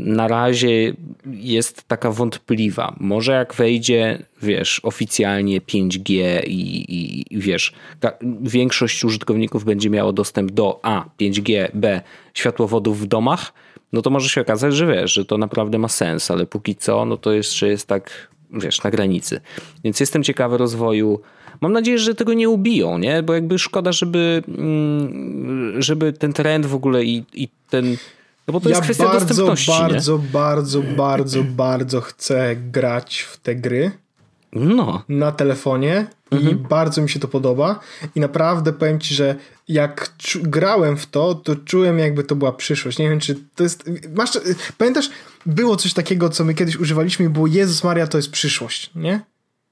na 0.05 0.29
razie 0.29 0.93
jest 1.27 1.89
taka 1.89 2.11
wątpliwa. 2.11 2.95
Może 3.01 3.33
jak 3.33 3.55
wejdzie, 3.55 4.23
wiesz, 4.43 4.81
oficjalnie 4.85 5.61
5G 5.61 6.41
i, 6.47 6.85
i, 7.33 7.39
wiesz, 7.39 7.73
większość 8.41 9.05
użytkowników 9.05 9.65
będzie 9.65 9.91
miało 9.91 10.13
dostęp 10.13 10.51
do 10.53 10.81
A, 10.83 11.05
5G, 11.21 11.69
B, 11.75 12.01
światłowodów 12.35 13.01
w 13.01 13.07
domach, 13.07 13.53
no 13.93 14.03
to 14.03 14.11
może 14.11 14.29
się 14.29 14.41
okazać, 14.41 14.75
że 14.75 14.87
wiesz, 14.87 15.13
że 15.13 15.25
to 15.25 15.39
naprawdę 15.39 15.79
ma 15.79 15.89
sens, 15.89 16.31
ale 16.31 16.47
póki 16.47 16.77
co, 16.77 17.05
no 17.05 17.17
to 17.17 17.33
jeszcze 17.33 17.69
jest 17.69 17.87
tak, 17.87 18.29
wiesz, 18.53 18.83
na 18.83 18.91
granicy. 18.91 19.41
Więc 19.85 20.01
jestem 20.01 20.23
ciekawy 20.23 20.59
rozwoju. 20.59 21.21
Mam 21.61 21.73
nadzieję, 21.73 21.99
że 21.99 22.15
tego 22.15 22.35
nie 22.35 22.49
ubiją, 22.49 22.99
nie? 22.99 23.23
Bo 23.23 23.35
jakby 23.35 23.59
szkoda, 23.59 23.93
żeby, 23.93 24.43
mm, 24.49 25.83
żeby 25.83 26.13
ten 26.13 26.33
trend 26.33 26.67
w 26.67 26.75
ogóle 26.75 27.05
i, 27.05 27.25
i 27.35 27.49
ten 27.71 27.97
no 28.47 28.53
bo 28.53 28.61
to 28.61 28.69
ja 28.69 28.77
jest 28.77 28.85
kwestia 28.85 29.05
bardzo, 29.05 29.27
dostępności. 29.27 29.71
Bardzo, 29.71 30.19
nie? 30.19 30.25
bardzo, 30.33 30.83
bardzo, 30.83 31.45
bardzo 31.45 32.01
chcę 32.01 32.57
grać 32.57 33.21
w 33.21 33.37
te 33.37 33.55
gry. 33.55 33.91
No. 34.53 35.03
Na 35.09 35.33
telefonie 35.33 36.07
mhm. 36.31 36.53
i 36.53 36.55
bardzo 36.55 37.03
mi 37.03 37.11
się 37.11 37.21
to 37.21 37.29
podoba. 37.29 37.81
I 38.15 38.21
naprawdę 38.21 38.73
powiem 38.73 39.01
ci, 39.01 39.15
że 39.15 39.35
jak 39.69 40.13
grałem 40.35 40.97
w 40.97 41.07
to, 41.07 41.35
to 41.35 41.57
czułem 41.57 41.99
jakby 41.99 42.25
to 42.25 42.37
była 42.37 42.53
przyszłość. 42.53 42.99
Nie 42.99 43.09
wiem, 43.09 43.21
czy 43.21 43.35
to 43.55 43.63
jest. 43.63 43.91
Masz, 44.15 44.31
pamiętasz, 44.79 45.11
było 45.47 45.77
coś 45.77 45.95
takiego, 45.95 46.29
co 46.29 46.45
my 46.45 46.55
kiedyś 46.55 46.77
używaliśmy 46.77 47.27
i 47.27 47.29
było 47.29 47.47
Jezus 47.47 47.85
Maria, 47.85 48.07
to 48.07 48.19
jest 48.19 48.31
przyszłość, 48.31 48.91
nie? 48.95 49.21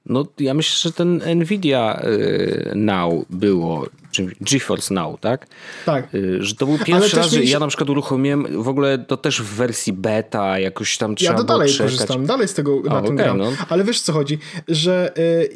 No, 0.05 0.25
ja 0.39 0.53
myślę, 0.53 0.89
że 0.89 0.93
ten 0.93 1.21
Nvidia 1.35 2.01
y, 2.03 2.71
Now 2.75 3.25
było, 3.29 3.87
czy 4.11 4.27
GeForce 4.41 4.93
Now, 4.93 5.19
tak? 5.19 5.47
Tak. 5.85 6.15
Y, 6.15 6.43
że 6.43 6.55
to 6.55 6.65
był 6.65 6.77
pierwszy 6.77 7.17
raz, 7.17 7.31
że 7.31 7.43
ja 7.43 7.59
na 7.59 7.67
przykład 7.67 7.89
uruchomiłem 7.89 8.63
w 8.63 8.67
ogóle 8.67 8.97
to 8.97 9.17
też 9.17 9.41
w 9.41 9.55
wersji 9.55 9.93
beta, 9.93 10.59
jakoś 10.59 10.97
tam 10.97 11.15
trzeba 11.15 11.31
Ja 11.31 11.37
to 11.37 11.43
dalej 11.43 11.69
czekać. 11.69 11.91
korzystam, 11.91 12.25
dalej 12.25 12.47
z 12.47 12.53
tego 12.53 12.81
na 12.81 12.97
A, 12.97 13.01
tym 13.01 13.13
okay, 13.13 13.25
gram. 13.25 13.37
No. 13.37 13.51
Ale 13.69 13.83
wiesz 13.83 14.01
co 14.01 14.13
chodzi, 14.13 14.39
że 14.67 15.17
y, 15.17 15.49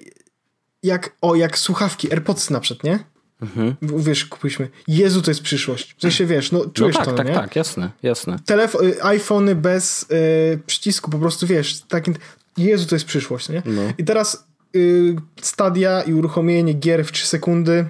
jak, 0.83 1.15
o, 1.21 1.35
jak 1.35 1.57
słuchawki, 1.57 2.11
AirPods 2.11 2.49
na 2.49 2.59
przykład, 2.59 2.83
nie? 2.83 2.99
Mhm. 3.41 3.75
Wiesz, 3.81 4.25
kupiliśmy. 4.25 4.69
Jezu, 4.87 5.21
to 5.21 5.31
jest 5.31 5.41
przyszłość. 5.41 5.95
W 5.97 6.01
sensie, 6.01 6.25
wiesz, 6.25 6.51
no 6.51 6.65
czujesz 6.73 6.95
no 6.95 7.05
tak, 7.05 7.09
to, 7.09 7.17
tak, 7.17 7.27
nie? 7.27 7.33
Tak, 7.33 7.55
jasne, 7.55 7.91
jasne. 8.03 8.39
Telefon, 8.45 8.81
iPhony 9.03 9.55
bez 9.55 10.03
y, 10.03 10.59
przycisku, 10.65 11.11
po 11.11 11.17
prostu, 11.17 11.47
wiesz, 11.47 11.81
takim, 11.81 12.15
Jezu, 12.57 12.87
to 12.87 12.95
jest 12.95 13.05
przyszłość, 13.05 13.49
nie? 13.49 13.63
No. 13.65 13.81
I 13.97 14.03
teraz 14.03 14.47
y, 14.75 15.15
stadia 15.41 16.01
i 16.01 16.13
uruchomienie 16.13 16.73
gier 16.73 17.05
w 17.05 17.11
3 17.11 17.27
sekundy. 17.27 17.85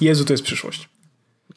Jezu, 0.00 0.24
to 0.24 0.32
jest 0.32 0.44
przyszłość. 0.44 0.88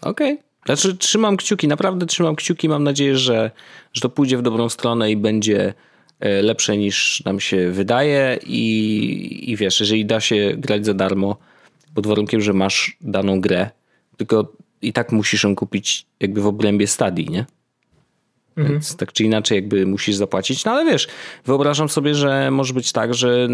Okej. 0.02 0.34
Okay. 0.34 0.50
Znaczy, 0.66 0.98
trzymam 0.98 1.38
kciuki, 1.38 1.68
naprawdę 1.68 2.06
trzymam 2.06 2.36
kciuki. 2.36 2.70
Mam 2.70 2.84
nadzieję, 2.84 3.18
że, 3.18 3.52
że 3.94 4.02
to 4.02 4.10
pójdzie 4.10 4.38
w 4.38 4.42
dobrą 4.42 4.70
stronę 4.70 5.12
i 5.12 5.18
będzie 5.18 5.74
e, 6.20 6.42
lepsze 6.42 6.78
niż 6.78 7.24
nam 7.26 7.40
się 7.40 7.72
wydaje. 7.72 8.40
I, 8.44 9.52
I 9.52 9.56
wiesz, 9.56 9.80
jeżeli 9.80 10.06
da 10.06 10.20
się 10.20 10.54
grać 10.58 10.86
za 10.86 10.94
darmo, 10.94 11.38
pod 11.94 12.08
warunkiem, 12.08 12.42
że 12.42 12.54
masz 12.54 12.98
daną 13.02 13.42
grę, 13.42 13.70
tylko 14.18 14.52
i 14.82 14.94
tak 14.94 15.12
musisz 15.12 15.44
ją 15.44 15.56
kupić 15.56 16.06
jakby 16.20 16.42
w 16.42 16.48
obrębie 16.48 16.88
stadii, 16.88 17.30
nie? 17.30 17.46
Mhm. 18.60 18.74
Więc 18.74 18.96
tak 18.96 19.14
czy 19.14 19.24
inaczej 19.24 19.56
jakby 19.56 19.86
musisz 19.86 20.16
zapłacić. 20.16 20.66
No 20.66 20.72
ale 20.72 20.86
wiesz, 20.86 21.08
wyobrażam 21.46 21.90
sobie, 21.90 22.16
że 22.16 22.52
może 22.52 22.74
być 22.74 22.92
tak, 22.92 23.14
że 23.14 23.48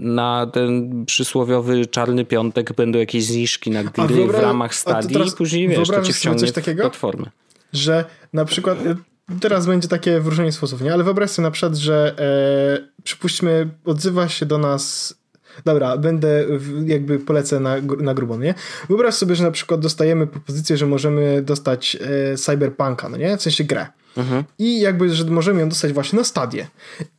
na 0.00 0.46
ten 0.52 1.04
przysłowiowy 1.06 1.86
czarny 1.86 2.24
piątek 2.24 2.72
będą 2.72 2.98
jakieś 2.98 3.24
zniżki 3.24 3.70
na 3.70 3.84
gry 3.84 4.26
w 4.26 4.34
ramach 4.34 4.74
stadii 4.74 5.16
i 5.28 5.32
później 5.32 5.68
wiesz, 5.68 5.88
to 5.88 6.02
cię 6.02 6.12
wciągnie 6.12 6.40
coś 6.40 6.52
takiego? 6.52 6.82
platformę. 6.82 7.30
Że 7.72 8.04
na 8.32 8.44
przykład 8.44 8.86
y, 8.86 8.96
teraz 9.40 9.66
będzie 9.66 9.88
takie 9.88 10.20
w 10.20 10.26
różnych 10.26 10.54
sposób, 10.54 10.80
nie? 10.80 10.92
Ale 10.92 11.04
wyobraź 11.04 11.30
sobie 11.30 11.46
na 11.46 11.50
przykład, 11.50 11.76
że 11.76 12.14
e, 12.18 13.02
przypuśćmy 13.02 13.68
odzywa 13.84 14.28
się 14.28 14.46
do 14.46 14.58
nas 14.58 15.14
Dobra, 15.64 15.96
będę 15.96 16.44
jakby 16.86 17.18
polecę 17.18 17.60
na, 17.60 17.76
na 18.00 18.14
grubo, 18.14 18.36
nie? 18.36 18.54
Wyobraź 18.88 19.14
sobie, 19.14 19.34
że 19.34 19.44
na 19.44 19.50
przykład 19.50 19.80
dostajemy 19.80 20.26
propozycję, 20.26 20.76
że 20.76 20.86
możemy 20.86 21.42
dostać 21.42 21.96
e, 22.32 22.36
Cyberpunka, 22.36 23.08
no 23.08 23.16
nie? 23.16 23.36
W 23.36 23.42
sensie 23.42 23.64
grę. 23.64 23.86
Mhm. 24.16 24.44
I 24.58 24.80
jakby, 24.80 25.14
że 25.14 25.24
możemy 25.24 25.60
ją 25.60 25.68
dostać 25.68 25.92
właśnie 25.92 26.18
na 26.18 26.24
stadię. 26.24 26.66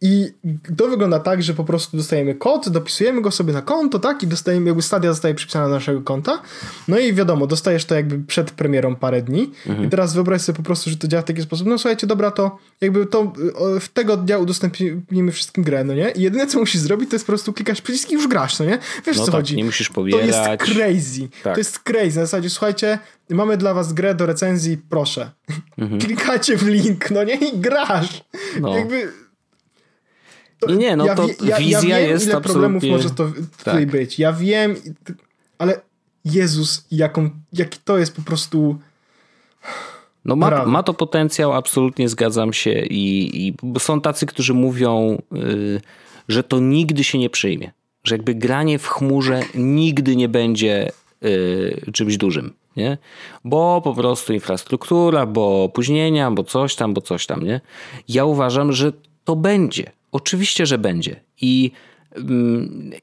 I 0.01 0.31
to 0.77 0.87
wygląda 0.87 1.19
tak, 1.19 1.43
że 1.43 1.53
po 1.53 1.63
prostu 1.63 1.97
dostajemy 1.97 2.35
kod, 2.35 2.69
dopisujemy 2.69 3.21
go 3.21 3.31
sobie 3.31 3.53
na 3.53 3.61
konto, 3.61 3.99
tak? 3.99 4.23
I 4.23 4.27
dostajemy, 4.27 4.67
jakby 4.67 4.81
stadia 4.81 5.11
zostaje 5.11 5.35
przypisana 5.35 5.65
do 5.65 5.73
naszego 5.73 6.01
konta. 6.01 6.41
No 6.87 6.99
i 6.99 7.13
wiadomo, 7.13 7.47
dostajesz 7.47 7.85
to 7.85 7.95
jakby 7.95 8.19
przed 8.19 8.51
premierą 8.51 8.95
parę 8.95 9.21
dni. 9.21 9.51
Mhm. 9.67 9.87
I 9.87 9.89
teraz 9.89 10.13
wyobraź 10.13 10.41
sobie 10.41 10.57
po 10.57 10.63
prostu, 10.63 10.89
że 10.89 10.97
to 10.97 11.07
działa 11.07 11.23
w 11.23 11.25
taki 11.25 11.41
sposób. 11.41 11.67
No 11.67 11.77
słuchajcie, 11.77 12.07
dobra, 12.07 12.31
to 12.31 12.57
jakby 12.81 13.05
to 13.05 13.33
w 13.79 13.89
tego 13.89 14.17
dnia 14.17 14.37
udostępnimy 14.37 15.31
wszystkim 15.31 15.63
grę, 15.63 15.83
no 15.83 15.93
nie? 15.93 16.11
I 16.11 16.21
jedyne, 16.21 16.47
co 16.47 16.59
musisz 16.59 16.81
zrobić, 16.81 17.09
to 17.09 17.15
jest 17.15 17.25
po 17.25 17.31
prostu 17.31 17.53
klikać 17.53 17.81
przyciski 17.81 18.11
i 18.11 18.15
już 18.15 18.27
grasz, 18.27 18.59
no 18.59 18.65
nie? 18.65 18.79
Wiesz, 19.05 19.17
no 19.17 19.25
co 19.25 19.31
tak, 19.31 19.35
chodzi? 19.35 19.55
nie 19.55 19.65
musisz 19.65 19.89
pobierać. 19.89 20.31
To 20.31 20.51
jest 20.51 20.63
crazy. 20.63 21.27
Tak. 21.43 21.53
To 21.53 21.59
jest 21.59 21.79
crazy. 21.79 22.19
Na 22.19 22.25
zasadzie, 22.25 22.49
słuchajcie, 22.49 22.99
mamy 23.29 23.57
dla 23.57 23.73
was 23.73 23.93
grę 23.93 24.15
do 24.15 24.25
recenzji, 24.25 24.77
proszę. 24.89 25.31
Mhm. 25.77 26.01
Klikacie 26.05 26.57
w 26.57 26.67
link, 26.67 27.11
no 27.11 27.23
nie? 27.23 27.35
I 27.35 27.57
grasz. 27.57 28.23
No. 28.61 28.77
Jakby... 28.77 29.11
To, 30.59 30.71
nie, 30.71 30.77
nie, 30.77 30.95
no 30.95 31.05
ja 31.05 31.15
to 31.15 31.27
ja, 31.43 31.57
wizja 31.57 31.79
ja 31.83 31.99
wiem, 31.99 32.09
jest 32.09 32.25
ile 32.25 32.41
problemów 32.41 32.83
może 32.83 33.09
to 33.09 33.27
tutaj 33.57 33.85
tak. 33.85 33.91
być. 33.91 34.19
Ja 34.19 34.33
wiem, 34.33 34.75
ale 35.57 35.81
Jezus, 36.25 36.85
jaką, 36.91 37.29
jaki 37.53 37.79
to 37.83 37.97
jest 37.97 38.15
po 38.15 38.21
prostu... 38.21 38.79
No 40.25 40.35
ma, 40.35 40.65
ma 40.65 40.83
to 40.83 40.93
potencjał, 40.93 41.53
absolutnie 41.53 42.09
zgadzam 42.09 42.53
się 42.53 42.71
i, 42.71 43.47
i 43.47 43.55
są 43.79 44.01
tacy, 44.01 44.25
którzy 44.25 44.53
mówią, 44.53 45.21
yy, 45.31 45.81
że 46.27 46.43
to 46.43 46.59
nigdy 46.59 47.03
się 47.03 47.17
nie 47.17 47.29
przyjmie. 47.29 47.71
Że 48.03 48.15
jakby 48.15 48.35
granie 48.35 48.79
w 48.79 48.87
chmurze 48.87 49.41
nigdy 49.55 50.15
nie 50.15 50.29
będzie 50.29 50.91
yy, 51.21 51.91
czymś 51.93 52.17
dużym 52.17 52.53
nie? 52.75 52.97
Bo 53.43 53.81
po 53.83 53.93
prostu 53.93 54.33
infrastruktura, 54.33 55.25
bo 55.25 55.63
opóźnienia, 55.63 56.31
bo 56.31 56.43
coś 56.43 56.75
tam, 56.75 56.93
bo 56.93 57.01
coś 57.01 57.25
tam, 57.25 57.43
nie? 57.43 57.61
Ja 58.07 58.25
uważam, 58.25 58.71
że 58.71 58.91
to 59.23 59.35
będzie. 59.35 59.91
Oczywiście, 60.11 60.65
że 60.65 60.77
będzie. 60.77 61.19
I 61.41 61.71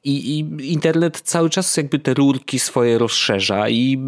i, 0.04 0.38
I, 0.38 0.72
internet 0.72 1.20
cały 1.20 1.50
czas 1.50 1.76
jakby 1.76 1.98
te 1.98 2.14
rurki 2.14 2.58
swoje 2.58 2.98
rozszerza 2.98 3.68
i 3.68 3.98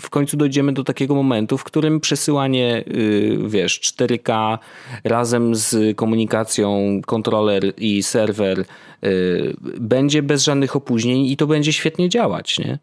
w 0.00 0.10
końcu 0.10 0.36
dojdziemy 0.36 0.72
do 0.72 0.84
takiego 0.84 1.14
momentu, 1.14 1.58
w 1.58 1.64
którym 1.64 2.00
przesyłanie, 2.00 2.84
y, 2.88 3.38
wiesz, 3.46 3.80
4K 3.80 4.58
razem 5.04 5.54
z 5.54 5.96
komunikacją 5.96 7.00
kontroler 7.06 7.72
i 7.76 8.02
serwer 8.02 8.64
Y, 9.04 9.56
będzie 9.80 10.22
bez 10.22 10.44
żadnych 10.44 10.76
opóźnień 10.76 11.26
i 11.26 11.36
to 11.36 11.46
będzie 11.46 11.72
świetnie 11.72 12.08
działać, 12.08 12.58
nie? 12.58 12.78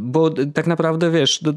Bo 0.00 0.30
tak 0.30 0.66
naprawdę 0.66 1.10
wiesz, 1.10 1.38
to, 1.38 1.52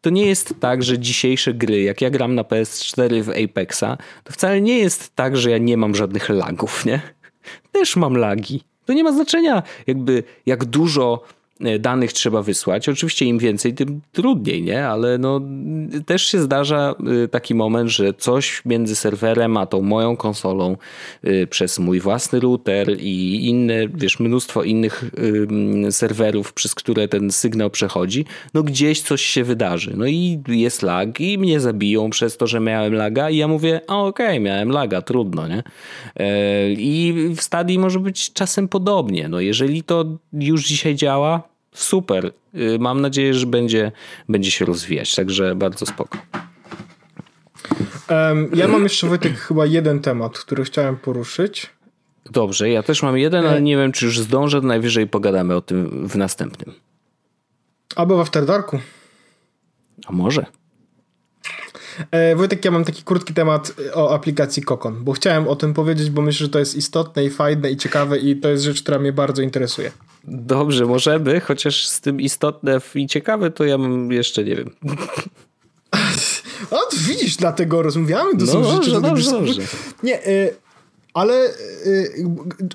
to 0.00 0.10
nie 0.10 0.26
jest 0.26 0.54
tak, 0.60 0.82
że 0.82 0.98
dzisiejsze 0.98 1.54
gry, 1.54 1.82
jak 1.82 2.00
ja 2.00 2.10
gram 2.10 2.34
na 2.34 2.42
PS4 2.42 3.22
w 3.22 3.30
Apexa, 3.30 3.98
to 4.24 4.32
wcale 4.32 4.60
nie 4.60 4.78
jest 4.78 5.16
tak, 5.16 5.36
że 5.36 5.50
ja 5.50 5.58
nie 5.58 5.76
mam 5.76 5.94
żadnych 5.94 6.28
lagów, 6.28 6.84
nie? 6.86 7.00
Też 7.72 7.96
mam 7.96 8.16
lagi. 8.16 8.62
To 8.84 8.92
nie 8.92 9.04
ma 9.04 9.12
znaczenia, 9.12 9.62
jakby 9.86 10.22
jak 10.46 10.64
dużo 10.64 11.22
danych 11.78 12.12
trzeba 12.12 12.42
wysłać. 12.42 12.88
Oczywiście 12.88 13.26
im 13.26 13.38
więcej, 13.38 13.74
tym 13.74 14.00
trudniej, 14.12 14.62
nie? 14.62 14.86
Ale 14.86 15.18
no, 15.18 15.40
też 16.06 16.26
się 16.26 16.40
zdarza 16.40 16.94
e, 17.24 17.28
taki 17.28 17.54
moment, 17.54 17.90
że 17.90 18.14
coś 18.14 18.62
między 18.64 18.96
serwerem 18.96 19.56
a 19.56 19.66
tą 19.66 19.82
moją 19.82 20.16
konsolą 20.16 20.76
e, 21.22 21.46
przez 21.46 21.78
mój 21.78 22.00
własny 22.00 22.40
router 22.40 23.00
i 23.00 23.46
inne, 23.48 23.88
wiesz, 23.88 24.20
mnóstwo 24.20 24.62
innych 24.62 25.04
serwerów, 25.90 26.52
przez 26.52 26.74
które 26.74 27.08
ten 27.08 27.30
sygnał 27.30 27.70
przechodzi, 27.70 28.24
no 28.54 28.62
gdzieś 28.62 29.02
coś 29.02 29.22
się 29.22 29.44
wydarzy. 29.44 29.94
No 29.96 30.06
i 30.06 30.42
jest 30.48 30.82
lag 30.82 31.20
i 31.20 31.38
mnie 31.38 31.60
zabiją 31.60 32.10
przez 32.10 32.36
to, 32.36 32.46
że 32.46 32.60
miałem 32.60 32.94
laga 32.94 33.30
i 33.30 33.36
ja 33.36 33.48
mówię, 33.48 33.80
a 33.88 34.02
okej, 34.02 34.26
okay, 34.26 34.40
miałem 34.40 34.70
laga, 34.70 35.02
trudno, 35.02 35.48
nie? 35.48 35.62
I 36.76 37.14
w 37.36 37.42
stadii 37.42 37.78
może 37.78 38.00
być 38.00 38.32
czasem 38.32 38.68
podobnie. 38.68 39.28
No 39.28 39.40
jeżeli 39.40 39.82
to 39.82 40.04
już 40.32 40.66
dzisiaj 40.66 40.94
działa, 40.94 41.53
super. 41.74 42.32
Y, 42.54 42.78
mam 42.78 43.00
nadzieję, 43.00 43.34
że 43.34 43.46
będzie, 43.46 43.92
będzie 44.28 44.50
się 44.50 44.64
rozwijać, 44.64 45.14
także 45.14 45.54
bardzo 45.54 45.86
spoko. 45.86 46.18
Ja 48.54 48.68
mam 48.68 48.82
jeszcze 48.82 49.06
Wojtek 49.06 49.38
chyba 49.38 49.66
jeden 49.66 50.00
temat, 50.00 50.38
który 50.38 50.64
chciałem 50.64 50.96
poruszyć. 50.96 51.70
Dobrze, 52.30 52.70
ja 52.70 52.82
też 52.82 53.02
mam 53.02 53.18
jeden, 53.18 53.46
ale 53.46 53.56
e- 53.56 53.62
nie 53.62 53.76
wiem, 53.76 53.92
czy 53.92 54.04
już 54.04 54.20
zdążę, 54.20 54.60
najwyżej 54.60 55.06
pogadamy 55.06 55.54
o 55.56 55.60
tym 55.60 56.08
w 56.08 56.16
następnym. 56.16 56.74
Albo 57.96 58.16
w 58.16 58.20
After 58.20 58.46
Darku. 58.46 58.78
A 60.06 60.12
może? 60.12 60.46
E, 62.10 62.36
Wojtek, 62.36 62.64
ja 62.64 62.70
mam 62.70 62.84
taki 62.84 63.02
krótki 63.02 63.34
temat 63.34 63.72
e, 63.86 63.94
o 63.94 64.14
aplikacji 64.14 64.62
Kokon, 64.62 65.04
bo 65.04 65.12
chciałem 65.12 65.48
o 65.48 65.56
tym 65.56 65.74
powiedzieć, 65.74 66.10
bo 66.10 66.22
myślę, 66.22 66.46
że 66.46 66.50
to 66.50 66.58
jest 66.58 66.74
istotne 66.74 67.24
i 67.24 67.30
fajne 67.30 67.70
i 67.70 67.76
ciekawe 67.76 68.18
i 68.18 68.36
to 68.36 68.48
jest 68.48 68.64
rzecz, 68.64 68.82
która 68.82 68.98
mnie 68.98 69.12
bardzo 69.12 69.42
interesuje. 69.42 69.92
Dobrze, 70.28 70.86
możemy, 70.86 71.40
chociaż 71.40 71.86
z 71.88 72.00
tym 72.00 72.20
istotne 72.20 72.80
i 72.94 73.06
ciekawe 73.06 73.50
to 73.50 73.64
ja 73.64 73.78
mam 73.78 74.12
jeszcze 74.12 74.44
nie 74.44 74.56
wiem. 74.56 74.70
O, 76.70 76.78
widzisz, 76.96 77.36
dlatego 77.36 77.82
rozmawiamy, 77.82 78.30
to 78.30 78.44
no, 78.44 78.52
są 78.52 78.64
rzeczy, 78.64 79.00
dobrze, 79.00 79.30
dobrze. 79.30 79.62
Nie, 80.02 80.26
y 80.26 80.64
ale 81.14 81.46
y, 81.86 82.14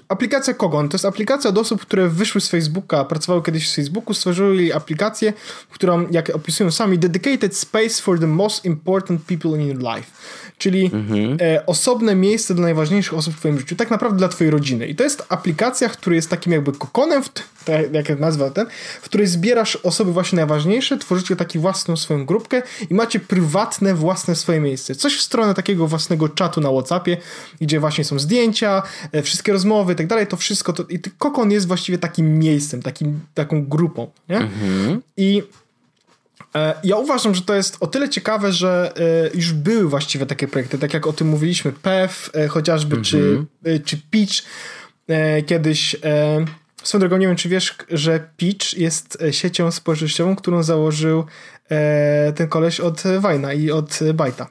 aplikacja 0.07 0.53
Kogon 0.53 0.89
to 0.89 0.95
jest 0.95 1.05
aplikacja 1.05 1.51
do 1.51 1.61
osób, 1.61 1.81
które 1.81 2.09
wyszły 2.09 2.41
z 2.41 2.49
Facebooka, 2.49 3.05
pracowały 3.05 3.43
kiedyś 3.43 3.71
w 3.71 3.75
Facebooku, 3.75 4.13
stworzyli 4.13 4.73
aplikację, 4.73 5.33
którą, 5.69 6.07
jak 6.11 6.29
opisują 6.29 6.71
sami, 6.71 6.99
dedicated 6.99 7.57
space 7.57 8.01
for 8.01 8.19
the 8.19 8.27
most 8.27 8.65
important 8.65 9.21
people 9.21 9.51
in 9.51 9.67
your 9.67 9.77
life. 9.77 10.11
Czyli 10.59 10.85
mhm. 10.93 11.37
e, 11.41 11.65
osobne 11.65 12.15
miejsce 12.15 12.55
dla 12.55 12.63
najważniejszych 12.63 13.13
osób 13.13 13.33
w 13.35 13.39
twoim 13.39 13.59
życiu, 13.59 13.75
tak 13.75 13.91
naprawdę 13.91 14.17
dla 14.17 14.27
twojej 14.27 14.51
rodziny. 14.51 14.87
I 14.87 14.95
to 14.95 15.03
jest 15.03 15.25
aplikacja, 15.29 15.89
która 15.89 16.15
jest 16.15 16.29
takim 16.29 16.53
jakby 16.53 16.71
kokonem, 16.71 17.23
w, 17.23 17.29
jak 17.91 18.19
nazwa 18.19 18.49
ten, 18.49 18.67
w 19.01 19.05
której 19.05 19.27
zbierasz 19.27 19.75
osoby 19.75 20.13
właśnie 20.13 20.35
najważniejsze, 20.35 20.97
tworzycie 20.97 21.35
taki 21.35 21.59
własną 21.59 21.97
swoją 21.97 22.25
grupkę 22.25 22.61
i 22.89 22.93
macie 22.93 23.19
prywatne, 23.19 23.95
własne 23.95 24.35
swoje 24.35 24.59
miejsce. 24.59 24.95
Coś 24.95 25.17
w 25.17 25.21
stronę 25.21 25.53
takiego 25.53 25.87
własnego 25.87 26.29
czatu 26.29 26.61
na 26.61 26.69
Whatsappie, 26.69 27.17
gdzie 27.61 27.79
właśnie 27.79 28.03
są 28.03 28.19
zdjęcia, 28.19 28.83
e, 29.11 29.21
wszystkie 29.21 29.51
rozmowy 29.53 29.93
i 29.93 29.95
tak 29.95 30.07
dalej, 30.07 30.27
to 30.27 30.37
wszystko, 30.37 30.73
to, 30.73 30.83
i 30.89 30.99
kokon 31.17 31.51
jest 31.51 31.67
właściwie 31.67 31.97
takim 31.97 32.39
miejscem, 32.39 32.81
takim, 32.81 33.19
taką 33.33 33.65
grupą, 33.65 34.11
nie? 34.29 34.37
Mhm. 34.37 35.01
I 35.17 35.43
ja 36.83 36.97
uważam, 36.97 37.35
że 37.35 37.41
to 37.41 37.53
jest 37.53 37.77
o 37.79 37.87
tyle 37.87 38.09
ciekawe, 38.09 38.51
że 38.51 38.93
e, 38.95 39.37
już 39.37 39.53
były 39.53 39.89
właściwie 39.89 40.25
takie 40.25 40.47
projekty, 40.47 40.77
tak 40.77 40.93
jak 40.93 41.07
o 41.07 41.13
tym 41.13 41.27
mówiliśmy, 41.27 41.71
PEF 41.71 42.31
chociażby, 42.49 42.95
mhm. 42.95 43.03
czy, 43.03 43.79
czy 43.85 43.97
Pitch 44.11 44.33
kiedyś. 45.45 45.95
Swoją 46.83 46.99
drogą, 46.99 47.17
nie 47.17 47.27
wiem, 47.27 47.35
czy 47.35 47.49
wiesz, 47.49 47.75
że 47.89 48.29
Pitch 48.37 48.73
jest 48.73 49.17
siecią 49.31 49.71
społecznościową, 49.71 50.35
którą 50.35 50.63
założył 50.63 51.25
ten 52.35 52.47
koleś 52.47 52.79
od 52.79 53.03
Wajna 53.19 53.53
i 53.53 53.71
od 53.71 53.99
Bajta. 54.13 54.49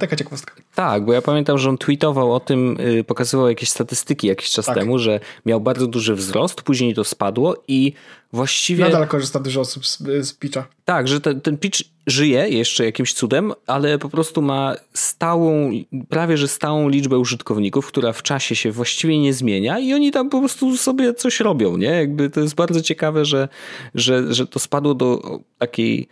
Taka 0.00 0.16
ciekawostka. 0.16 0.54
Tak, 0.74 1.04
bo 1.04 1.12
ja 1.12 1.22
pamiętam, 1.22 1.58
że 1.58 1.68
on 1.68 1.78
tweetował 1.78 2.34
o 2.34 2.40
tym, 2.40 2.76
y, 2.80 3.04
pokazywał 3.04 3.48
jakieś 3.48 3.70
statystyki 3.70 4.26
jakiś 4.26 4.50
czas 4.50 4.66
tak. 4.66 4.74
temu, 4.74 4.98
że 4.98 5.20
miał 5.46 5.60
bardzo 5.60 5.86
duży 5.86 6.14
wzrost, 6.14 6.62
później 6.62 6.94
to 6.94 7.04
spadło 7.04 7.56
i 7.68 7.92
właściwie... 8.32 8.84
Nadal 8.84 9.08
korzysta 9.08 9.40
dużo 9.40 9.60
osób 9.60 9.86
z, 9.86 9.98
z 9.98 10.32
pitcha. 10.32 10.66
Tak, 10.84 11.08
że 11.08 11.20
ten, 11.20 11.40
ten 11.40 11.58
pitch 11.58 11.80
żyje 12.06 12.48
jeszcze 12.48 12.84
jakimś 12.84 13.14
cudem, 13.14 13.52
ale 13.66 13.98
po 13.98 14.08
prostu 14.08 14.42
ma 14.42 14.74
stałą, 14.94 15.70
prawie 16.08 16.36
że 16.36 16.48
stałą 16.48 16.88
liczbę 16.88 17.18
użytkowników, 17.18 17.86
która 17.86 18.12
w 18.12 18.22
czasie 18.22 18.56
się 18.56 18.72
właściwie 18.72 19.18
nie 19.18 19.34
zmienia 19.34 19.78
i 19.78 19.94
oni 19.94 20.10
tam 20.10 20.30
po 20.30 20.38
prostu 20.38 20.76
sobie 20.76 21.14
coś 21.14 21.40
robią, 21.40 21.76
nie? 21.76 21.90
Jakby 21.90 22.30
to 22.30 22.40
jest 22.40 22.54
bardzo 22.54 22.80
ciekawe, 22.80 23.24
że, 23.24 23.48
że, 23.94 24.34
że 24.34 24.46
to 24.46 24.58
spadło 24.58 24.94
do 24.94 25.40
takiej 25.58 26.08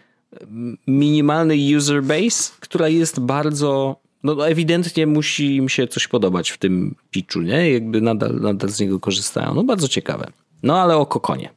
minimalnej 0.87 1.77
user 1.77 2.03
base, 2.03 2.53
która 2.61 2.89
jest 2.89 3.21
bardzo 3.21 3.97
no 4.35 4.49
ewidentnie 4.49 5.07
musi 5.07 5.57
im 5.57 5.69
się 5.69 5.87
coś 5.89 6.09
podobać 6.09 6.51
w 6.51 6.59
tym 6.59 6.95
pitchu, 7.11 7.41
nie? 7.41 7.73
Jakby 7.73 8.01
nadal, 8.01 8.41
nadal 8.41 8.71
z 8.71 8.81
niego 8.81 9.01
korzystają. 9.01 9.55
No 9.55 9.65
bardzo 9.65 9.89
ciekawe. 9.89 10.31
No 10.63 10.81
ale 10.81 10.97
o 10.97 11.07
Kokonie. 11.07 11.51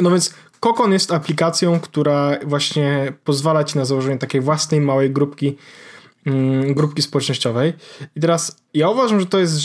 No 0.00 0.10
więc 0.10 0.34
Kokon 0.60 0.92
jest 0.92 1.12
aplikacją, 1.12 1.80
która 1.80 2.38
właśnie 2.46 3.12
pozwala 3.24 3.64
ci 3.64 3.78
na 3.78 3.84
założenie 3.84 4.18
takiej 4.18 4.40
własnej 4.40 4.80
małej 4.80 5.10
grupki, 5.10 5.56
mm, 6.26 6.74
grupki 6.74 7.02
społecznościowej. 7.02 7.72
I 8.16 8.20
teraz 8.20 8.56
ja 8.74 8.88
uważam, 8.88 9.20
że 9.20 9.26
to 9.26 9.38
jest 9.38 9.58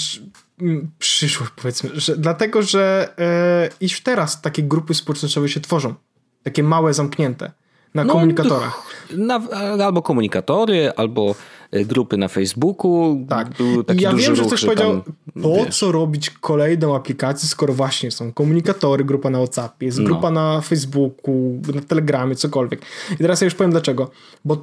przyszłość, 0.99 1.51
powiedzmy, 1.56 1.89
że, 1.93 2.18
dlatego, 2.18 2.62
że 2.62 3.14
e, 3.20 3.70
już 3.82 4.01
teraz 4.01 4.41
takie 4.41 4.64
grupy 4.64 4.93
społecznościowe 4.93 5.49
się 5.49 5.60
tworzą. 5.60 5.93
Takie 6.43 6.64
małe, 6.64 6.93
zamknięte 6.93 7.51
na 7.93 8.04
no, 8.04 8.14
komunikatorach. 8.14 8.84
Na, 9.18 9.41
albo 9.86 10.01
komunikatory, 10.01 10.91
albo 10.95 11.36
e, 11.72 11.86
grupy 11.86 12.18
na 12.18 12.28
Facebooku. 12.28 13.26
Tak. 13.30 13.47
I 13.95 14.01
ja 14.01 14.14
wiem, 14.14 14.36
że 14.36 14.43
ktoś 14.43 14.66
powiedział, 14.66 15.01
po 15.43 15.56
wiesz. 15.56 15.80
co 15.80 15.91
robić 15.91 16.30
kolejną 16.30 16.95
aplikację, 16.95 17.49
skoro 17.49 17.74
właśnie 17.74 18.12
są 18.12 18.34
komunikatory, 18.34 19.04
grupa 19.04 19.30
na 19.30 19.38
WhatsAppie, 19.38 19.86
jest 19.86 19.99
no. 19.99 20.06
grupa 20.06 20.32
na 20.32 20.62
Facebooku, 20.62 21.62
na 21.76 21.82
Telegramie, 21.82 22.36
cokolwiek. 22.36 22.82
I 23.12 23.18
teraz 23.18 23.41
ja 23.41 23.45
już 23.45 23.56
powiem 23.56 23.72
dlaczego. 23.72 24.12
Bo 24.45 24.58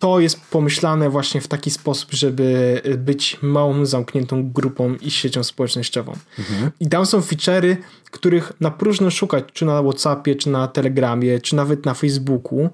to 0.00 0.20
jest 0.20 0.40
pomyślane 0.50 1.10
właśnie 1.10 1.40
w 1.40 1.48
taki 1.48 1.70
sposób, 1.70 2.10
żeby 2.12 2.80
być 2.98 3.38
małą, 3.42 3.86
zamkniętą 3.86 4.50
grupą 4.52 4.94
i 5.00 5.10
siecią 5.10 5.44
społecznościową. 5.44 6.12
Mhm. 6.38 6.70
I 6.80 6.88
tam 6.88 7.06
są 7.06 7.20
feature'y, 7.20 7.76
których 8.10 8.52
na 8.60 8.70
próżno 8.70 9.10
szukać, 9.10 9.44
czy 9.52 9.64
na 9.64 9.82
WhatsAppie, 9.82 10.34
czy 10.34 10.50
na 10.50 10.68
Telegramie, 10.68 11.40
czy 11.40 11.56
nawet 11.56 11.86
na 11.86 11.94
Facebooku, 11.94 12.68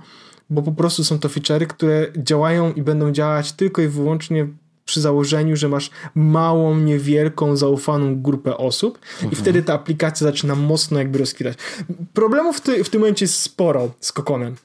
bo 0.51 0.62
po 0.62 0.72
prostu 0.72 1.05
są 1.05 1.18
to 1.18 1.28
feature'y, 1.28 1.66
które 1.66 2.07
działają 2.16 2.72
i 2.72 2.82
będą 2.82 3.12
działać 3.12 3.53
tylko 3.53 3.82
i 3.82 3.88
wyłącznie 3.88 4.47
przy 4.84 5.01
założeniu, 5.01 5.57
że 5.57 5.68
masz 5.68 5.90
małą, 6.14 6.76
niewielką, 6.76 7.57
zaufaną 7.57 8.22
grupę 8.22 8.57
osób 8.57 8.99
mhm. 9.12 9.32
i 9.32 9.36
wtedy 9.36 9.62
ta 9.62 9.74
aplikacja 9.74 10.26
zaczyna 10.26 10.55
mocno 10.55 10.99
jakby 10.99 11.18
rozkwitać. 11.18 11.59
Problemów 12.14 12.57
w, 12.57 12.61
ty, 12.61 12.84
w 12.84 12.90
tym 12.90 13.01
momencie 13.01 13.24
jest 13.24 13.38
sporo 13.38 13.90
z 14.01 14.12
Kokonem. 14.12 14.57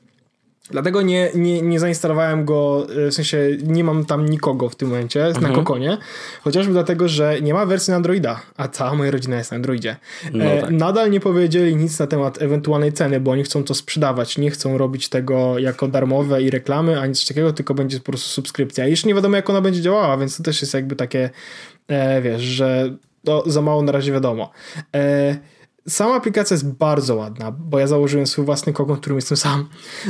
Dlatego 0.72 1.01
nie, 1.01 1.30
nie, 1.36 1.61
nie 1.61 1.80
zainstalowałem 1.80 2.45
go, 2.45 2.88
e, 3.07 3.11
w 3.11 3.13
sensie 3.13 3.38
nie 3.63 3.84
mam 3.84 4.05
tam 4.05 4.30
nikogo 4.30 4.69
w 4.69 4.76
tym 4.76 4.89
momencie 4.89 5.26
mhm. 5.26 5.47
na 5.47 5.55
Kokonie, 5.55 5.97
chociażby 6.41 6.74
dlatego, 6.74 7.07
że 7.07 7.41
nie 7.41 7.53
ma 7.53 7.65
wersji 7.65 7.91
na 7.91 7.97
Androida, 7.97 8.41
a 8.57 8.67
cała 8.67 8.95
moja 8.95 9.11
rodzina 9.11 9.38
jest 9.38 9.51
na 9.51 9.55
Androidzie. 9.55 9.95
No 10.34 10.45
e, 10.45 10.61
tak. 10.61 10.72
Nadal 10.72 11.11
nie 11.11 11.19
powiedzieli 11.19 11.76
nic 11.76 11.99
na 11.99 12.07
temat 12.07 12.41
ewentualnej 12.41 12.93
ceny, 12.93 13.19
bo 13.19 13.32
oni 13.32 13.43
chcą 13.43 13.63
to 13.63 13.74
sprzedawać, 13.74 14.38
nie 14.38 14.51
chcą 14.51 14.78
robić 14.78 15.09
tego 15.09 15.59
jako 15.59 15.88
darmowe 15.88 16.41
i 16.41 16.49
reklamy, 16.49 16.99
ani 16.99 17.13
coś 17.13 17.26
takiego, 17.26 17.53
tylko 17.53 17.74
będzie 17.74 17.97
po 17.97 18.05
prostu 18.05 18.30
subskrypcja. 18.30 18.88
I 18.88 18.89
jeszcze 18.89 19.07
nie 19.07 19.15
wiadomo, 19.15 19.36
jak 19.36 19.49
ona 19.49 19.61
będzie 19.61 19.82
działała, 19.82 20.17
więc 20.17 20.38
to 20.38 20.43
też 20.43 20.61
jest 20.61 20.74
jakby 20.74 20.95
takie, 20.95 21.30
e, 21.88 22.22
wiesz, 22.22 22.41
że 22.41 22.95
to 23.24 23.43
za 23.45 23.61
mało 23.61 23.82
na 23.82 23.91
razie 23.91 24.11
wiadomo. 24.11 24.51
E, 24.95 25.38
Sama 25.88 26.15
aplikacja 26.15 26.53
jest 26.53 26.71
bardzo 26.71 27.15
ładna, 27.15 27.51
bo 27.51 27.79
ja 27.79 27.88
założyłem 27.88 28.27
swój 28.27 28.45
własny 28.45 28.73
kokon, 28.73 28.97
którym 28.97 29.17
jestem 29.17 29.38
sam. 29.38 29.69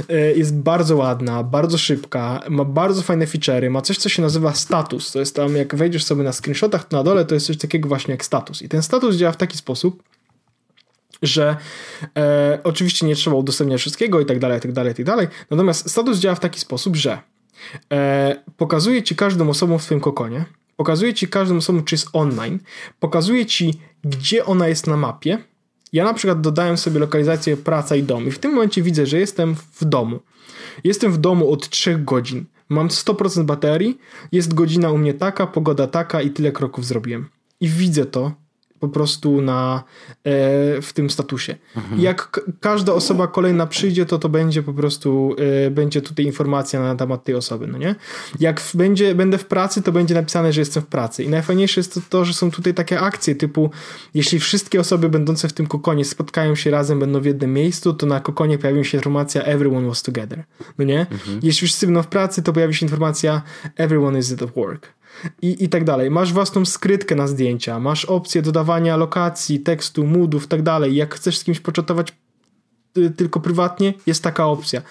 E, 0.09 0.32
jest 0.32 0.55
bardzo 0.55 0.97
ładna, 0.97 1.43
bardzo 1.43 1.78
szybka, 1.78 2.43
ma 2.49 2.65
bardzo 2.65 3.01
fajne 3.01 3.26
feature'y, 3.26 3.69
ma 3.69 3.82
coś, 3.82 3.97
co 3.97 4.09
się 4.09 4.22
nazywa 4.22 4.53
status. 4.53 5.11
To 5.11 5.19
jest 5.19 5.36
tam, 5.36 5.55
jak 5.55 5.76
wejdziesz 5.76 6.03
sobie 6.03 6.24
na 6.24 6.32
screenshotach, 6.32 6.86
to 6.88 6.97
na 6.97 7.03
dole 7.03 7.26
to 7.26 7.34
jest 7.34 7.47
coś 7.47 7.57
takiego 7.57 7.89
właśnie 7.89 8.11
jak 8.11 8.26
status. 8.26 8.61
I 8.61 8.69
ten 8.69 8.84
status 8.84 9.15
działa 9.15 9.32
w 9.32 9.38
taki 9.38 9.57
sposób, 9.57 10.03
że 11.22 11.57
e, 12.17 12.59
oczywiście 12.63 13.05
nie 13.05 13.15
trzeba 13.15 13.36
udostępniać 13.36 13.82
wszystkiego 13.82 14.19
i 14.19 14.26
tak 14.26 14.39
dalej, 14.39 14.57
i 14.57 14.61
tak 14.61 14.72
dalej, 14.72 14.91
i 14.91 14.95
tak 14.95 15.05
dalej. 15.05 15.28
Natomiast 15.51 15.89
status 15.89 16.19
działa 16.19 16.36
w 16.36 16.39
taki 16.39 16.59
sposób, 16.59 16.95
że 16.95 17.19
e, 17.93 18.43
pokazuje 18.57 19.03
ci 19.03 19.15
każdą 19.15 19.49
osobą 19.49 19.78
w 19.78 19.84
swoim 19.84 20.01
kokonie, 20.01 20.45
pokazuje 20.78 21.13
ci 21.13 21.28
każdą 21.28 21.57
osobą, 21.57 21.84
czy 21.84 21.95
jest 21.95 22.07
online, 22.13 22.59
pokazuje 22.99 23.45
ci, 23.45 23.80
gdzie 24.03 24.45
ona 24.45 24.67
jest 24.67 24.88
na 24.88 24.97
mapie, 24.97 25.51
ja 25.94 26.04
na 26.04 26.14
przykład 26.14 26.42
dodałem 26.42 26.78
sobie 26.78 27.00
lokalizację 27.00 27.58
praca 27.58 27.96
i 27.96 28.04
dom 28.04 28.28
i 28.28 28.32
w 28.32 28.39
tym 28.39 28.52
momencie 28.52 28.82
widzę, 28.82 29.06
że 29.06 29.20
jestem 29.20 29.56
w 29.56 29.86
domu. 29.86 30.20
Jestem 30.84 31.12
w 31.12 31.18
domu 31.18 31.52
od 31.52 31.70
3 31.70 31.98
godzin. 31.98 32.46
Mam 32.70 32.88
100% 32.88 33.44
baterii, 33.44 33.98
jest 34.32 34.54
godzina 34.54 34.92
u 34.92 34.98
mnie 34.98 35.14
taka, 35.14 35.48
pogoda 35.48 35.88
taka 35.88 36.22
i 36.22 36.30
tyle 36.30 36.52
kroków 36.52 36.86
zrobiłem. 36.86 37.30
I 37.62 37.68
widzę 37.68 38.06
to 38.06 38.32
po 38.82 38.90
prostu 38.90 39.42
na, 39.42 39.84
e, 40.10 40.82
w 40.82 40.94
tym 40.94 41.10
statusie. 41.10 41.56
Mhm. 41.76 42.02
Jak 42.02 42.40
każda 42.60 42.94
osoba 42.94 43.28
kolejna 43.28 43.68
przyjdzie, 43.68 44.06
to 44.06 44.20
to 44.20 44.30
będzie 44.30 44.64
po 44.64 44.74
prostu, 44.74 45.36
e, 45.68 45.72
będzie 45.72 46.02
tutaj 46.02 46.26
informacja 46.26 46.82
na 46.82 46.96
temat 46.96 47.24
tej 47.24 47.36
osoby, 47.36 47.68
no 47.68 47.78
nie? 47.78 47.96
Jak 48.40 48.62
będzie, 48.74 49.16
będę 49.16 49.38
w 49.38 49.46
pracy, 49.46 49.82
to 49.82 49.92
będzie 49.92 50.16
napisane, 50.16 50.54
że 50.54 50.62
jestem 50.62 50.84
w 50.84 50.86
pracy. 50.86 51.24
I 51.24 51.30
najfajniejsze 51.30 51.80
jest 51.80 51.94
to, 51.94 52.02
to, 52.10 52.26
że 52.26 52.34
są 52.34 52.52
tutaj 52.52 52.74
takie 52.74 53.00
akcje 53.00 53.36
typu, 53.36 53.70
jeśli 54.14 54.40
wszystkie 54.40 54.80
osoby 54.80 55.10
będące 55.10 55.48
w 55.48 55.54
tym 55.54 55.68
kokonie 55.68 56.06
spotkają 56.06 56.56
się 56.56 56.72
razem, 56.72 57.00
będą 57.00 57.20
w 57.22 57.26
jednym 57.26 57.54
miejscu, 57.54 57.94
to 57.94 58.06
na 58.06 58.20
kokonie 58.20 58.58
pojawi 58.58 58.86
się 58.86 58.98
informacja 58.98 59.44
everyone 59.44 59.88
was 59.88 60.04
together, 60.04 60.44
no 60.78 60.86
nie? 60.86 61.00
Mhm. 61.00 61.40
Jeśli 61.44 61.68
wszyscy 61.68 61.86
będą 61.86 62.04
w 62.04 62.08
pracy, 62.08 62.44
to 62.44 62.54
pojawi 62.54 62.74
się 62.74 62.86
informacja 62.86 63.42
everyone 63.78 64.20
is 64.20 64.34
at 64.34 64.52
work 64.56 65.01
i, 65.41 65.63
i 65.63 65.69
tak 65.69 65.84
dalej. 65.84 66.11
Masz 66.11 66.34
własną 66.34 66.65
skrytkę 66.65 67.15
na 67.15 67.28
zdjęcia, 67.28 67.80
masz 67.80 68.05
opcję 68.05 68.41
dodawania 68.41 68.97
lokacji, 68.97 69.59
tekstu, 69.59 70.07
moodów, 70.07 70.47
tak 70.47 70.61
dalej. 70.61 70.95
Jak 70.95 71.15
chcesz 71.15 71.38
z 71.38 71.43
kimś 71.43 71.59
poczatować 71.59 72.13
y, 72.97 73.11
tylko 73.11 73.39
prywatnie, 73.39 73.93
jest 74.05 74.24
taka 74.24 74.45
opcja. 74.45 74.82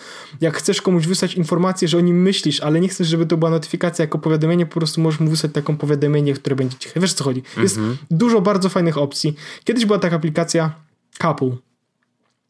Jak 0.40 0.56
chcesz 0.56 0.82
komuś 0.82 1.06
wysłać 1.06 1.34
informację, 1.34 1.88
że 1.88 1.98
o 1.98 2.00
nim 2.00 2.22
myślisz, 2.22 2.60
ale 2.60 2.80
nie 2.80 2.88
chcesz, 2.88 3.08
żeby 3.08 3.26
to 3.26 3.36
była 3.36 3.50
notyfikacja 3.50 4.02
jako 4.02 4.18
powiadomienie, 4.18 4.66
po 4.66 4.74
prostu 4.74 5.00
możesz 5.00 5.20
mu 5.20 5.30
wysłać 5.30 5.52
taką 5.52 5.76
powiadomienie, 5.76 6.34
które 6.34 6.56
będzie 6.56 6.76
ciche. 6.78 7.00
Wiesz 7.00 7.12
co 7.12 7.24
chodzi? 7.24 7.42
Jest 7.56 7.76
mhm. 7.76 7.96
dużo 8.10 8.40
bardzo 8.40 8.68
fajnych 8.68 8.98
opcji. 8.98 9.34
Kiedyś 9.64 9.86
była 9.86 9.98
taka 9.98 10.16
aplikacja 10.16 10.74
Couple. 11.18 11.56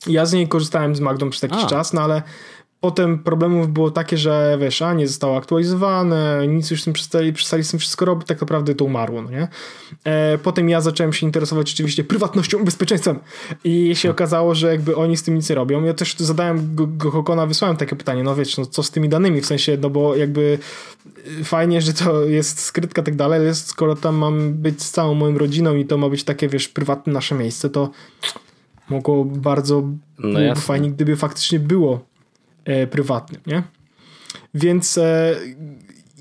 Ja 0.06 0.26
z 0.26 0.32
niej 0.32 0.48
korzystałem 0.48 0.96
z 0.96 1.00
Magdą 1.00 1.30
przez 1.30 1.42
jakiś 1.42 1.64
a. 1.64 1.66
czas, 1.66 1.92
no 1.92 2.02
ale 2.02 2.22
Potem 2.80 3.18
problemów 3.18 3.68
było 3.68 3.90
takie, 3.90 4.16
że 4.16 4.58
wiesz, 4.60 4.82
a 4.82 4.94
nie 4.94 5.08
zostało 5.08 5.36
aktualizowane, 5.36 6.48
nic 6.48 6.70
już 6.70 6.82
z 6.82 6.84
tym 6.84 6.92
przestali, 6.92 7.32
przestali 7.32 7.64
z 7.64 7.70
tym 7.70 7.80
wszystko 7.80 8.04
robić, 8.04 8.26
tak 8.26 8.40
naprawdę 8.40 8.74
to 8.74 8.84
umarło, 8.84 9.22
no 9.22 9.30
nie? 9.30 9.48
E, 10.04 10.38
potem 10.38 10.68
ja 10.68 10.80
zacząłem 10.80 11.12
się 11.12 11.26
interesować 11.26 11.72
oczywiście 11.72 12.04
prywatnością 12.04 12.58
i 12.58 12.64
bezpieczeństwem 12.70 13.18
i 13.64 13.96
się 13.96 14.10
okazało, 14.10 14.54
że 14.54 14.72
jakby 14.72 14.96
oni 14.96 15.16
z 15.16 15.22
tym 15.22 15.34
nic 15.34 15.50
nie 15.50 15.54
robią. 15.54 15.84
Ja 15.84 15.94
też 15.94 16.16
zadałem 16.16 16.76
Gokona, 16.96 17.46
wysłałem 17.46 17.76
takie 17.76 17.96
pytanie, 17.96 18.22
no 18.22 18.34
wiesz, 18.36 18.58
no 18.58 18.66
co 18.66 18.82
z 18.82 18.90
tymi 18.90 19.08
danymi, 19.08 19.40
w 19.40 19.46
sensie, 19.46 19.78
no 19.80 19.90
bo 19.90 20.16
jakby 20.16 20.58
y, 21.40 21.44
fajnie, 21.44 21.80
że 21.80 21.92
to 21.92 22.24
jest 22.24 22.60
skrytka 22.60 23.02
tak 23.02 23.16
dalej, 23.16 23.40
ale 23.40 23.54
skoro 23.54 23.96
tam 23.96 24.16
mam 24.16 24.54
być 24.54 24.82
z 24.82 24.90
całą 24.90 25.14
moją 25.14 25.38
rodziną 25.38 25.76
i 25.76 25.84
to 25.84 25.98
ma 25.98 26.08
być 26.08 26.24
takie, 26.24 26.48
wiesz, 26.48 26.68
prywatne 26.68 27.12
nasze 27.12 27.34
miejsce, 27.34 27.70
to 27.70 27.90
mogło 28.90 29.24
bardzo 29.24 29.82
no 30.18 30.54
fajnie, 30.54 30.90
gdyby 30.90 31.16
faktycznie 31.16 31.58
było 31.58 31.94
e, 31.94 32.09
prywatnym, 32.90 33.40
nie? 33.46 33.62
Więc 34.54 34.98
e, 34.98 35.36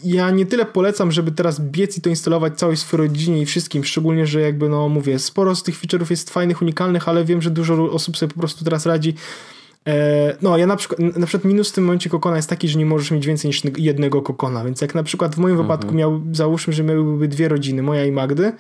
ja 0.04 0.32
nie 0.32 0.46
tyle 0.46 0.66
polecam, 0.66 1.12
żeby 1.12 1.32
teraz 1.32 1.62
biec 1.62 1.98
i 1.98 2.02
to 2.02 2.10
instalować 2.10 2.60
całej 2.60 2.78
swojej 2.78 3.08
rodzinie 3.08 3.42
i 3.42 3.46
wszystkim, 3.46 3.84
szczególnie, 3.84 4.28
że 4.28 4.42
jakby, 4.42 4.70
no 4.70 4.90
mówię, 4.90 5.20
sporo 5.20 5.56
z 5.56 5.64
tych 5.64 5.82
feature'ów 5.82 6.10
jest 6.10 6.30
fajnych, 6.30 6.62
unikalnych, 6.62 7.10
ale 7.10 7.26
wiem, 7.26 7.42
że 7.42 7.52
dużo 7.52 7.92
osób 7.92 8.18
sobie 8.18 8.34
po 8.34 8.40
prostu 8.40 8.66
teraz 8.66 8.86
radzi 8.86 9.14
e, 9.88 10.38
no, 10.42 10.58
ja 10.58 10.68
na 10.68 10.76
przykład, 10.76 11.00
na 11.00 11.28
przykład 11.28 11.46
minus 11.46 11.70
w 11.70 11.74
tym 11.74 11.84
momencie 11.84 12.10
kokona 12.10 12.36
jest 12.36 12.50
taki, 12.50 12.68
że 12.68 12.80
nie 12.80 12.86
możesz 12.86 13.12
mieć 13.12 13.28
więcej 13.28 13.50
niż 13.50 13.62
jednego 13.78 14.22
kokona, 14.22 14.66
więc 14.66 14.82
jak 14.82 14.96
na 14.96 15.04
przykład 15.04 15.36
w 15.36 15.38
moim 15.38 15.56
mhm. 15.56 15.68
wypadku 15.68 15.96
miał, 15.96 16.22
załóżmy, 16.32 16.74
że 16.74 16.84
miałyby 16.84 17.28
dwie 17.28 17.48
rodziny, 17.48 17.84
moja 17.84 18.06
i 18.06 18.12
Magdy, 18.12 18.54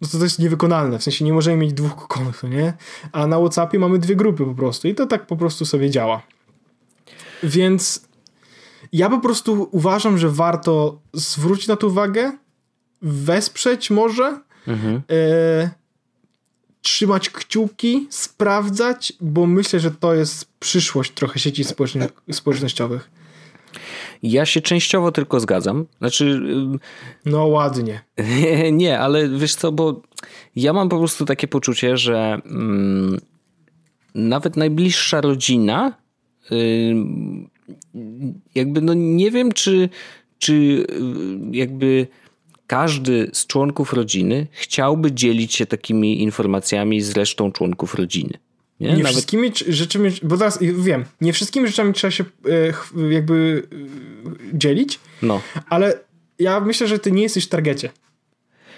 no 0.00 0.08
to 0.08 0.18
to 0.18 0.24
jest 0.24 0.38
niewykonalne, 0.38 0.98
w 0.98 1.02
sensie 1.02 1.24
nie 1.24 1.32
możemy 1.32 1.56
mieć 1.56 1.72
dwóch 1.72 1.96
kokonów, 1.96 2.42
nie? 2.42 2.72
A 3.12 3.26
na 3.26 3.38
Whatsappie 3.38 3.78
mamy 3.78 3.98
dwie 3.98 4.16
grupy 4.16 4.44
po 4.44 4.54
prostu 4.54 4.88
i 4.88 4.94
to 4.94 5.06
tak 5.06 5.26
po 5.26 5.36
prostu 5.36 5.64
sobie 5.64 5.90
działa. 5.90 6.22
Więc 7.44 8.08
ja 8.92 9.10
po 9.10 9.20
prostu 9.20 9.68
uważam, 9.70 10.18
że 10.18 10.30
warto 10.30 11.00
zwrócić 11.12 11.68
na 11.68 11.76
to 11.76 11.86
uwagę, 11.86 12.32
wesprzeć 13.02 13.90
może, 13.90 14.40
mhm. 14.66 15.02
e, 15.10 15.70
trzymać 16.82 17.30
kciuki, 17.30 18.06
sprawdzać, 18.10 19.12
bo 19.20 19.46
myślę, 19.46 19.80
że 19.80 19.90
to 19.90 20.14
jest 20.14 20.46
przyszłość 20.60 21.12
trochę 21.12 21.38
sieci 21.38 21.64
społecznościowych. 22.30 23.10
Ja 24.22 24.46
się 24.46 24.60
częściowo 24.60 25.12
tylko 25.12 25.40
zgadzam. 25.40 25.86
Znaczy. 25.98 26.40
No 27.24 27.46
ładnie. 27.46 28.00
Nie, 28.72 29.00
ale 29.00 29.28
wiesz 29.28 29.54
co, 29.54 29.72
bo 29.72 30.02
ja 30.56 30.72
mam 30.72 30.88
po 30.88 30.98
prostu 30.98 31.24
takie 31.24 31.48
poczucie, 31.48 31.96
że 31.96 32.40
mm, 32.44 33.20
nawet 34.14 34.56
najbliższa 34.56 35.20
rodzina 35.20 36.03
jakby 38.54 38.80
no 38.80 38.94
nie 38.94 39.30
wiem, 39.30 39.52
czy, 39.52 39.88
czy 40.38 40.86
jakby 41.52 42.06
każdy 42.66 43.30
z 43.32 43.46
członków 43.46 43.92
rodziny 43.92 44.46
chciałby 44.50 45.12
dzielić 45.12 45.54
się 45.54 45.66
takimi 45.66 46.22
informacjami 46.22 47.02
z 47.02 47.12
resztą 47.12 47.52
członków 47.52 47.94
rodziny. 47.94 48.38
Nie, 48.80 48.88
nie 48.88 48.96
Nawet... 48.96 49.12
wszystkimi 49.12 49.52
rzeczami, 49.68 50.10
bo 50.22 50.36
teraz 50.36 50.58
wiem, 50.60 51.04
nie 51.20 51.32
wszystkimi 51.32 51.66
rzeczami 51.66 51.92
trzeba 51.92 52.10
się 52.10 52.24
e, 52.96 53.10
jakby 53.10 53.62
e, 53.72 54.58
dzielić, 54.58 55.00
no. 55.22 55.40
ale 55.68 55.98
ja 56.38 56.60
myślę, 56.60 56.86
że 56.86 56.98
ty 56.98 57.12
nie 57.12 57.22
jesteś 57.22 57.44
w 57.44 57.48
targecie. 57.48 57.90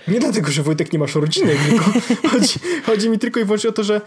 Nie 0.09 0.21
dlatego, 0.21 0.51
że 0.51 0.63
Wojtek 0.63 0.93
nie 0.93 0.99
masz 0.99 1.15
rodziny, 1.15 1.57
tylko 1.69 1.85
chodzi, 2.31 2.59
chodzi 2.85 3.11
mi 3.11 3.19
tylko 3.19 3.41
i 3.41 3.45
wyłącznie 3.45 3.71
o 3.71 3.73
to, 3.73 3.85
że 3.85 4.01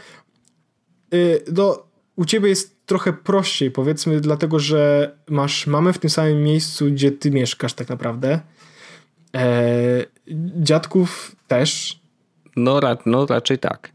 e, 1.13 1.17
no, 1.53 1.83
u 2.15 2.25
ciebie 2.25 2.49
jest 2.49 2.78
trochę 2.89 3.13
prościej, 3.13 3.71
powiedzmy, 3.71 4.21
dlatego 4.21 4.59
że 4.59 5.11
masz 5.29 5.67
mamy 5.67 5.93
w 5.93 5.97
tym 5.97 6.09
samym 6.09 6.43
miejscu, 6.43 6.85
gdzie 6.85 7.11
ty 7.11 7.31
mieszkasz 7.31 7.73
tak 7.73 7.89
naprawdę. 7.89 8.39
E, 9.35 10.05
dziadków 10.57 11.35
też. 11.47 11.99
No, 12.55 12.79
ra 12.79 12.97
no 13.05 13.25
raczej 13.25 13.59
tak. 13.59 13.91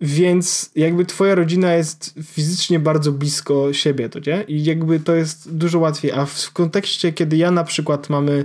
Więc 0.00 0.70
jakby 0.76 1.06
twoja 1.06 1.34
rodzina 1.34 1.74
jest 1.74 2.14
fizycznie 2.24 2.78
bardzo 2.78 3.12
blisko 3.12 3.72
siebie, 3.72 4.08
to 4.08 4.18
nie? 4.26 4.44
I 4.48 4.64
jakby 4.64 5.00
to 5.00 5.14
jest 5.14 5.56
dużo 5.56 5.78
łatwiej. 5.78 6.12
A 6.12 6.26
w 6.26 6.52
kontekście, 6.52 7.12
kiedy 7.12 7.36
ja 7.36 7.50
na 7.50 7.64
przykład 7.64 8.10
mamy 8.10 8.44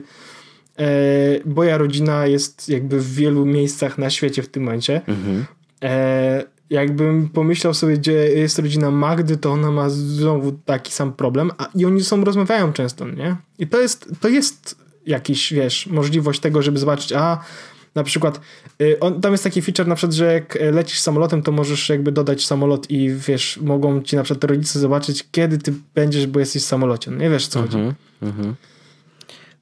e, 0.80 0.86
moja 1.46 1.78
rodzina 1.78 2.28
jest 2.28 2.70
jakby 2.70 3.00
w 3.00 3.14
wielu 3.14 3.46
miejscach 3.46 3.98
na 3.98 4.10
świecie 4.10 4.44
w 4.44 4.50
tym 4.50 4.64
momencie. 4.64 5.02
Mhm. 5.08 5.46
E, 5.84 6.53
jakbym 6.70 7.30
pomyślał 7.30 7.74
sobie, 7.74 7.98
gdzie 7.98 8.12
jest 8.14 8.60
rodzina 8.60 8.92
Magdy, 8.92 9.38
to 9.38 9.52
ona 9.52 9.72
ma 9.72 9.90
znowu 9.90 10.52
taki 10.52 10.94
sam 10.94 11.14
problem, 11.14 11.52
a, 11.58 11.70
i 11.76 11.86
oni 11.86 12.00
ze 12.00 12.06
sobą 12.06 12.24
rozmawiają 12.24 12.74
często, 12.74 13.08
nie? 13.08 13.36
I 13.60 13.68
to 13.68 13.82
jest, 13.82 14.10
to 14.20 14.30
jest 14.30 14.76
jakiś, 15.06 15.54
wiesz, 15.54 15.88
możliwość 15.88 16.40
tego, 16.40 16.62
żeby 16.62 16.80
zobaczyć, 16.80 17.14
a 17.14 17.40
na 17.96 18.04
przykład 18.04 18.40
y, 18.82 19.00
on, 19.00 19.22
tam 19.22 19.32
jest 19.32 19.44
taki 19.44 19.62
feature 19.62 19.88
na 19.88 19.96
przykład, 19.96 20.14
że 20.14 20.34
jak 20.34 20.58
lecisz 20.72 21.00
samolotem, 21.00 21.42
to 21.42 21.52
możesz 21.52 21.90
jakby 21.90 22.12
dodać 22.12 22.46
samolot 22.46 22.92
i 22.92 23.10
wiesz, 23.10 23.60
mogą 23.62 24.02
ci 24.02 24.16
na 24.16 24.24
przykład 24.24 24.44
rodzice 24.44 24.80
zobaczyć, 24.80 25.26
kiedy 25.32 25.58
ty 25.58 25.74
będziesz, 25.96 26.28
bo 26.28 26.40
jesteś 26.40 26.64
w 26.64 26.66
samolocie. 26.66 27.12
No 27.12 27.18
nie 27.18 27.30
wiesz, 27.30 27.48
co 27.48 27.62
chodzi. 27.62 27.78
Mhm, 27.78 27.96
mhm. 28.22 28.56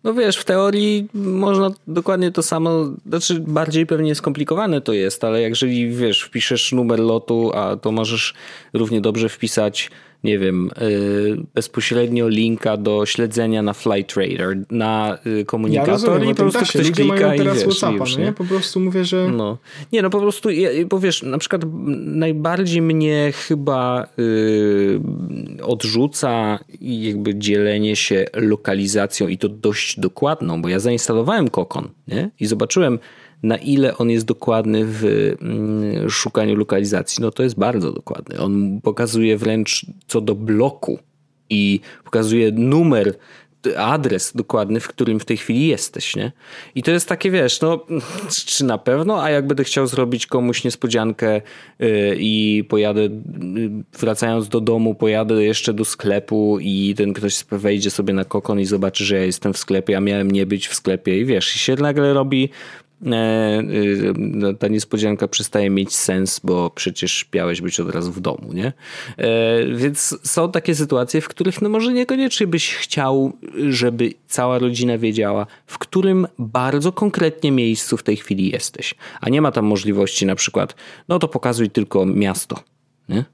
No 0.04 0.14
wiesz, 0.14 0.38
w 0.38 0.46
teorii 0.46 1.08
można 1.14 1.72
dokładnie 1.88 2.32
to 2.32 2.44
samo, 2.44 2.86
znaczy 3.06 3.40
bardziej 3.40 3.86
pewnie 3.86 4.16
skomplikowane 4.16 4.82
to 4.82 4.94
jest, 4.94 5.24
ale 5.24 5.42
jeżeli 5.42 5.90
wiesz, 5.90 6.22
wpiszesz 6.22 6.72
numer 6.72 7.00
lotu, 7.00 7.52
a 7.54 7.76
to 7.76 7.92
możesz 7.92 8.34
równie 8.74 9.02
dobrze 9.02 9.30
wpisać 9.30 9.92
nie 10.24 10.40
wiem, 10.40 10.70
y, 10.82 11.38
bezpośrednio 11.54 12.28
linka 12.28 12.78
do 12.78 13.06
śledzenia 13.06 13.62
na 13.62 13.74
Flight 13.74 14.18
Radar, 14.18 14.58
na 14.72 15.18
y, 15.26 15.46
komunikator 15.46 15.88
ja 15.88 15.94
rozumiem, 15.94 16.30
i 16.30 16.36
po 16.36 16.42
prostu 16.42 16.60
ktoś 16.60 16.76
Ludzie 16.76 16.92
klika 16.92 17.14
mają 17.14 17.38
teraz 17.38 17.56
wiesz, 17.56 17.64
WhatsAppa, 17.64 17.98
już, 17.98 18.18
no 18.18 18.24
nie? 18.24 18.34
Po 18.34 18.44
prostu 18.44 18.80
mówię, 18.80 19.06
że... 19.06 19.28
No. 19.32 19.58
Nie, 19.92 20.02
no 20.02 20.10
po 20.10 20.20
prostu, 20.20 20.50
bo 20.90 21.00
wiesz, 21.00 21.24
na 21.24 21.38
przykład 21.38 21.62
najbardziej 22.06 22.82
mnie 22.82 23.34
chyba 23.48 24.08
yy, 24.18 25.02
odrzuca 25.64 26.60
jakby 26.82 27.36
dzielenie 27.36 27.96
się 27.96 28.26
lokalizacją 28.34 29.28
i 29.28 29.38
to 29.38 29.50
dość 29.50 30.00
dokładną, 30.00 30.62
bo 30.62 30.70
ja 30.70 30.80
zainstalowałem 30.80 31.50
Kokon, 31.50 31.90
nie? 32.08 32.30
I 32.40 32.46
zobaczyłem 32.46 33.00
na 33.44 33.58
ile 33.58 33.98
on 33.98 34.10
jest 34.10 34.26
dokładny 34.26 34.86
w 34.86 35.06
mm, 35.42 36.10
szukaniu 36.10 36.56
lokalizacji. 36.56 37.22
No 37.22 37.32
to 37.32 37.44
jest 37.44 37.60
bardzo 37.60 37.92
dokładny. 37.92 38.40
On 38.40 38.82
pokazuje 38.82 39.38
wręcz 39.38 39.86
co 40.08 40.22
do 40.22 40.36
bloku 40.36 41.00
i 41.50 41.80
pokazuje 42.04 42.52
numer 42.52 43.16
adres 43.78 44.32
dokładny, 44.36 44.80
w 44.80 44.88
którym 44.88 45.20
w 45.20 45.26
tej 45.26 45.38
chwili 45.38 45.68
jesteś, 45.68 46.16
nie? 46.16 46.32
I 46.76 46.84
to 46.84 46.92
jest 46.92 47.10
takie, 47.10 47.32
wiesz, 47.32 47.62
no, 47.62 47.86
czy 48.46 48.66
na 48.66 48.78
pewno, 48.78 49.24
a 49.24 49.30
jak 49.30 49.48
będę 49.48 49.64
chciał 49.64 49.88
zrobić 49.88 50.28
komuś 50.28 50.64
niespodziankę 50.64 51.42
yy, 51.80 52.16
i 52.20 52.64
pojadę, 52.70 53.02
yy, 53.02 53.10
wracając 54.00 54.50
do 54.50 54.62
domu, 54.62 54.96
pojadę 54.96 55.44
jeszcze 55.44 55.74
do 55.74 55.86
sklepu 55.86 56.58
i 56.62 56.94
ten 56.98 57.14
ktoś 57.14 57.46
wejdzie 57.52 57.92
sobie 57.92 58.14
na 58.14 58.26
kokon 58.26 58.60
i 58.60 58.66
zobaczy, 58.66 59.06
że 59.06 59.16
ja 59.16 59.26
jestem 59.26 59.54
w 59.54 59.58
sklepie, 59.58 59.98
a 59.98 60.00
miałem 60.00 60.32
nie 60.32 60.46
być 60.46 60.68
w 60.68 60.76
sklepie 60.76 61.20
i 61.20 61.26
wiesz, 61.26 61.56
i 61.56 61.60
się 61.60 61.76
nagle 61.76 62.14
robi 62.14 62.50
ta 64.60 64.68
niespodzianka 64.68 65.28
przestaje 65.28 65.70
mieć 65.70 65.96
sens, 65.96 66.40
bo 66.44 66.70
przecież 66.70 67.30
miałeś 67.34 67.62
być 67.62 67.80
od 67.80 67.90
razu 67.90 68.12
w 68.12 68.20
domu, 68.20 68.54
nie? 68.54 68.74
Więc 69.76 70.20
są 70.24 70.52
takie 70.52 70.76
sytuacje, 70.76 71.22
w 71.22 71.28
których 71.28 71.62
no 71.62 71.70
może 71.70 71.94
niekoniecznie 71.94 72.48
byś 72.48 72.76
chciał, 72.76 73.38
żeby 73.70 74.14
cała 74.28 74.60
rodzina 74.60 74.98
wiedziała, 74.98 75.48
w 75.66 75.78
którym 75.78 76.28
bardzo 76.40 76.92
konkretnie 76.92 77.52
miejscu 77.52 77.98
w 77.98 78.04
tej 78.04 78.18
chwili 78.18 78.52
jesteś. 78.52 78.96
A 79.22 79.30
nie 79.30 79.42
ma 79.42 79.52
tam 79.52 79.66
możliwości 79.66 80.26
na 80.26 80.36
przykład, 80.36 80.76
no 81.08 81.20
to 81.20 81.28
pokazuj 81.28 81.70
tylko 81.70 82.06
miasto, 82.06 82.60
nie? 83.10 83.26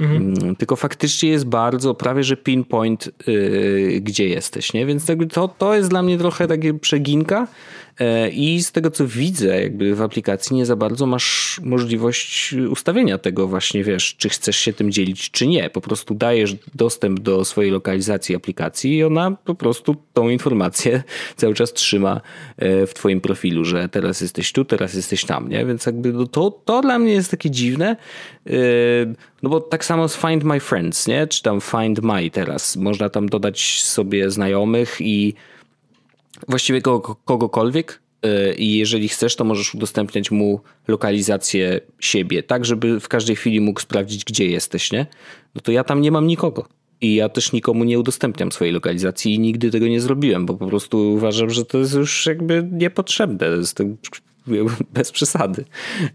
Mhm. 0.00 0.56
Tylko 0.56 0.76
faktycznie 0.76 1.30
jest 1.30 1.44
bardzo, 1.44 1.94
prawie 1.94 2.24
że 2.24 2.36
pinpoint, 2.36 3.10
yy, 3.26 4.00
gdzie 4.00 4.28
jesteś, 4.28 4.72
nie? 4.72 4.86
Więc 4.86 5.06
to, 5.32 5.48
to 5.48 5.74
jest 5.74 5.90
dla 5.90 6.02
mnie 6.02 6.18
trochę 6.18 6.46
takie 6.46 6.74
przeginka, 6.74 7.46
E, 7.87 7.87
I 8.32 8.62
z 8.62 8.72
tego 8.72 8.90
co 8.90 9.06
widzę, 9.06 9.62
jakby 9.62 9.94
w 9.94 10.02
aplikacji 10.02 10.56
nie 10.56 10.66
za 10.66 10.76
bardzo 10.76 11.06
masz 11.06 11.60
możliwość 11.62 12.54
ustawienia 12.70 13.18
tego 13.18 13.48
właśnie, 13.48 13.84
wiesz, 13.84 14.14
czy 14.18 14.28
chcesz 14.28 14.56
się 14.56 14.72
tym 14.72 14.92
dzielić, 14.92 15.30
czy 15.30 15.46
nie. 15.46 15.70
Po 15.70 15.80
prostu 15.80 16.14
dajesz 16.14 16.56
dostęp 16.74 17.20
do 17.20 17.44
swojej 17.44 17.70
lokalizacji 17.70 18.36
aplikacji 18.36 18.96
i 18.96 19.04
ona 19.04 19.30
po 19.30 19.54
prostu 19.54 19.96
tą 20.12 20.28
informację 20.28 21.02
cały 21.36 21.54
czas 21.54 21.72
trzyma 21.72 22.20
e, 22.56 22.86
w 22.86 22.94
twoim 22.94 23.20
profilu, 23.20 23.64
że 23.64 23.88
teraz 23.88 24.20
jesteś 24.20 24.52
tu, 24.52 24.64
teraz 24.64 24.94
jesteś 24.94 25.24
tam, 25.24 25.48
nie? 25.48 25.66
Więc 25.66 25.86
jakby 25.86 26.12
no 26.12 26.26
to, 26.26 26.50
to 26.64 26.80
dla 26.80 26.98
mnie 26.98 27.12
jest 27.12 27.30
takie 27.30 27.50
dziwne, 27.50 27.96
e, 28.46 28.52
no 29.42 29.50
bo 29.50 29.60
tak 29.60 29.84
samo 29.84 30.08
z 30.08 30.16
Find 30.16 30.44
My 30.44 30.60
Friends, 30.60 31.06
nie? 31.06 31.26
Czy 31.26 31.42
tam 31.42 31.60
Find 31.60 32.02
My 32.02 32.30
teraz. 32.30 32.76
Można 32.76 33.08
tam 33.08 33.28
dodać 33.28 33.82
sobie 33.82 34.30
znajomych 34.30 34.96
i 35.00 35.34
właściwie 36.48 36.82
kogo, 36.82 37.16
kogokolwiek 37.24 38.00
y, 38.26 38.54
i 38.54 38.78
jeżeli 38.78 39.08
chcesz, 39.08 39.36
to 39.36 39.44
możesz 39.44 39.74
udostępniać 39.74 40.30
mu 40.30 40.60
lokalizację 40.88 41.80
siebie, 42.00 42.42
tak 42.42 42.64
żeby 42.64 43.00
w 43.00 43.08
każdej 43.08 43.36
chwili 43.36 43.60
mógł 43.60 43.80
sprawdzić, 43.80 44.24
gdzie 44.24 44.46
jesteś, 44.46 44.92
nie? 44.92 45.06
No 45.54 45.60
to 45.60 45.72
ja 45.72 45.84
tam 45.84 46.00
nie 46.00 46.12
mam 46.12 46.26
nikogo. 46.26 46.68
I 47.00 47.14
ja 47.14 47.28
też 47.28 47.52
nikomu 47.52 47.84
nie 47.84 47.98
udostępniam 47.98 48.52
swojej 48.52 48.74
lokalizacji 48.74 49.34
i 49.34 49.38
nigdy 49.38 49.70
tego 49.70 49.86
nie 49.86 50.00
zrobiłem, 50.00 50.46
bo 50.46 50.54
po 50.54 50.66
prostu 50.66 51.12
uważam, 51.12 51.50
że 51.50 51.64
to 51.64 51.78
jest 51.78 51.94
już 51.94 52.26
jakby 52.26 52.68
niepotrzebne. 52.72 53.46
To 53.74 53.84
bez 54.94 55.12
przesady. 55.12 55.64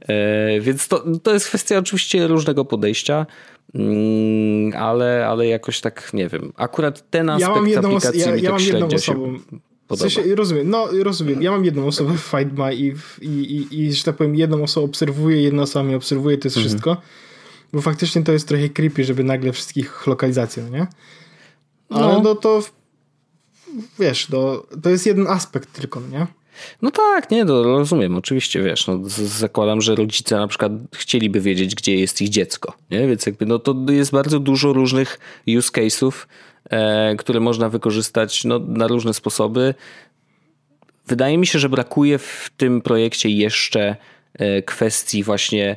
E, 0.07 0.59
więc 0.61 0.87
to, 0.87 1.03
to 1.23 1.33
jest 1.33 1.47
kwestia 1.47 1.77
oczywiście 1.77 2.27
różnego 2.27 2.65
podejścia, 2.65 3.25
mm, 3.75 4.73
ale, 4.77 5.27
ale 5.27 5.47
jakoś 5.47 5.81
tak 5.81 6.13
nie 6.13 6.27
wiem. 6.27 6.53
Akurat 6.55 7.09
ten 7.09 7.29
aspekt 7.29 7.49
ja 7.49 7.55
mam 7.55 7.67
jedną, 7.67 7.89
aplikacji 7.89 8.21
ja, 8.21 8.31
mi 8.31 8.41
ja 8.41 8.51
tak 8.51 8.59
mam 8.59 8.67
jedną 8.67 8.87
osobą, 8.87 9.37
się 9.37 9.72
podoba. 9.87 10.09
W 10.09 10.13
sensie, 10.13 10.35
rozumiem, 10.35 10.69
no 10.69 10.87
rozumiem. 11.03 11.41
Ja 11.41 11.51
mam 11.51 11.65
jedną 11.65 11.87
osobę 11.87 12.13
w 12.17 12.21
Find 12.21 12.57
My 12.57 12.75
i, 12.75 12.93
i, 13.21 13.27
i, 13.27 13.79
i 13.79 13.93
że 13.93 14.03
tak 14.03 14.15
powiem, 14.15 14.35
jedną 14.35 14.63
osobę 14.63 14.85
obserwuję, 14.85 15.41
jedna 15.41 15.61
osoba 15.61 15.83
mnie 15.83 15.97
obserwuje, 15.97 16.37
to 16.37 16.47
jest 16.47 16.57
mhm. 16.57 16.69
wszystko. 16.69 16.97
Bo 17.73 17.81
faktycznie 17.81 18.23
to 18.23 18.31
jest 18.31 18.47
trochę 18.47 18.69
creepy, 18.69 19.03
żeby 19.03 19.23
nagle 19.23 19.51
wszystkich 19.51 20.07
lokalizację, 20.07 20.63
no 20.63 20.69
nie? 20.69 20.87
Ale 21.89 22.13
no, 22.13 22.21
no 22.21 22.35
to 22.35 22.63
wiesz, 23.99 24.27
to, 24.27 24.67
to 24.83 24.89
jest 24.89 25.05
jeden 25.05 25.27
aspekt 25.27 25.73
tylko, 25.73 25.99
no 25.99 26.07
nie? 26.07 26.27
No 26.81 26.91
tak, 26.91 27.31
nie, 27.31 27.45
to 27.45 27.63
rozumiem, 27.63 28.17
oczywiście, 28.17 28.63
wiesz, 28.63 28.87
no, 28.87 28.99
zakładam, 29.25 29.81
że 29.81 29.95
rodzice 29.95 30.35
na 30.37 30.47
przykład 30.47 30.71
chcieliby 30.95 31.41
wiedzieć, 31.41 31.75
gdzie 31.75 31.95
jest 31.95 32.21
ich 32.21 32.29
dziecko, 32.29 32.73
nie? 32.91 33.07
Więc 33.07 33.25
jakby, 33.25 33.45
no 33.45 33.59
to 33.59 33.75
jest 33.89 34.11
bardzo 34.11 34.39
dużo 34.39 34.73
różnych 34.73 35.19
use 35.57 35.71
case'ów, 35.71 36.11
które 37.17 37.39
można 37.39 37.69
wykorzystać 37.69 38.43
no, 38.43 38.59
na 38.59 38.87
różne 38.87 39.13
sposoby. 39.13 39.73
Wydaje 41.07 41.37
mi 41.37 41.47
się, 41.47 41.59
że 41.59 41.69
brakuje 41.69 42.17
w 42.17 42.51
tym 42.57 42.81
projekcie 42.81 43.29
jeszcze 43.29 43.95
e, 44.33 44.61
kwestii 44.61 45.23
właśnie 45.23 45.75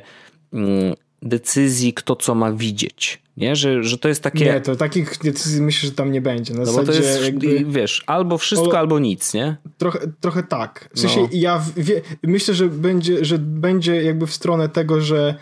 mm, 0.53 0.93
decyzji, 1.21 1.93
kto 1.93 2.15
co 2.15 2.35
ma 2.35 2.51
widzieć. 2.51 3.21
Nie? 3.37 3.55
Że, 3.55 3.83
że 3.83 3.97
to 3.97 4.07
jest 4.07 4.23
takie. 4.23 4.45
Nie, 4.45 4.61
to 4.61 4.75
takich 4.75 5.17
decyzji 5.23 5.61
myślę, 5.61 5.89
że 5.89 5.95
tam 5.95 6.11
nie 6.11 6.21
będzie. 6.21 6.53
Na 6.53 6.63
no 6.63 6.73
bo 6.73 6.83
to 6.83 6.91
jest, 6.91 7.23
jakby... 7.23 7.65
wiesz, 7.65 8.03
albo 8.07 8.37
wszystko, 8.37 8.71
o, 8.71 8.79
albo 8.79 8.99
nic, 8.99 9.33
nie? 9.33 9.57
Trochę, 9.77 9.99
trochę 10.19 10.43
tak. 10.43 10.89
W 10.93 10.99
sensie 10.99 11.21
no. 11.21 11.27
ja 11.31 11.63
wie, 11.77 12.01
myślę, 12.23 12.53
że 12.53 12.67
będzie, 12.67 13.25
że 13.25 13.37
będzie 13.37 14.03
jakby 14.03 14.27
w 14.27 14.33
stronę 14.33 14.69
tego, 14.69 15.01
że 15.01 15.35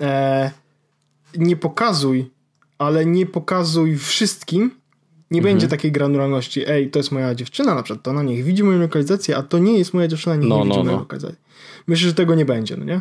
e, 0.00 0.50
nie 1.36 1.56
pokazuj, 1.56 2.30
ale 2.78 3.06
nie 3.06 3.26
pokazuj 3.26 3.98
wszystkim. 3.98 4.79
Nie 5.30 5.38
mhm. 5.38 5.54
będzie 5.54 5.68
takiej 5.68 5.92
granularności. 5.92 6.68
Ej, 6.68 6.90
to 6.90 6.98
jest 6.98 7.12
moja 7.12 7.34
dziewczyna 7.34 7.74
na 7.74 7.82
przykład, 7.82 8.04
to 8.04 8.10
ona 8.10 8.22
niech 8.22 8.44
widzi 8.44 8.62
moją 8.62 8.78
lokalizację, 8.78 9.36
a 9.36 9.42
to 9.42 9.58
nie 9.58 9.78
jest 9.78 9.94
moja 9.94 10.08
dziewczyna, 10.08 10.36
niech 10.36 10.48
no, 10.48 10.56
nie 10.56 10.64
widzi 10.64 10.76
no, 10.76 10.84
mojej 10.84 10.96
no. 10.96 11.00
lokalizacji. 11.00 11.38
Myślę, 11.86 12.08
że 12.08 12.14
tego 12.14 12.34
nie 12.34 12.44
będzie, 12.44 12.76
no 12.76 12.84
nie? 12.84 13.00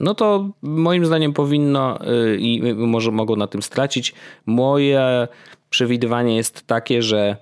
no 0.00 0.14
to 0.14 0.50
moim 0.62 1.06
zdaniem 1.06 1.32
powinno 1.32 1.98
y, 2.32 2.36
i 2.40 2.74
może 2.74 3.10
mogą 3.10 3.36
na 3.36 3.46
tym 3.46 3.62
stracić. 3.62 4.14
Moje 4.46 5.28
przewidywanie 5.70 6.36
jest 6.36 6.66
takie, 6.66 7.02
że 7.02 7.36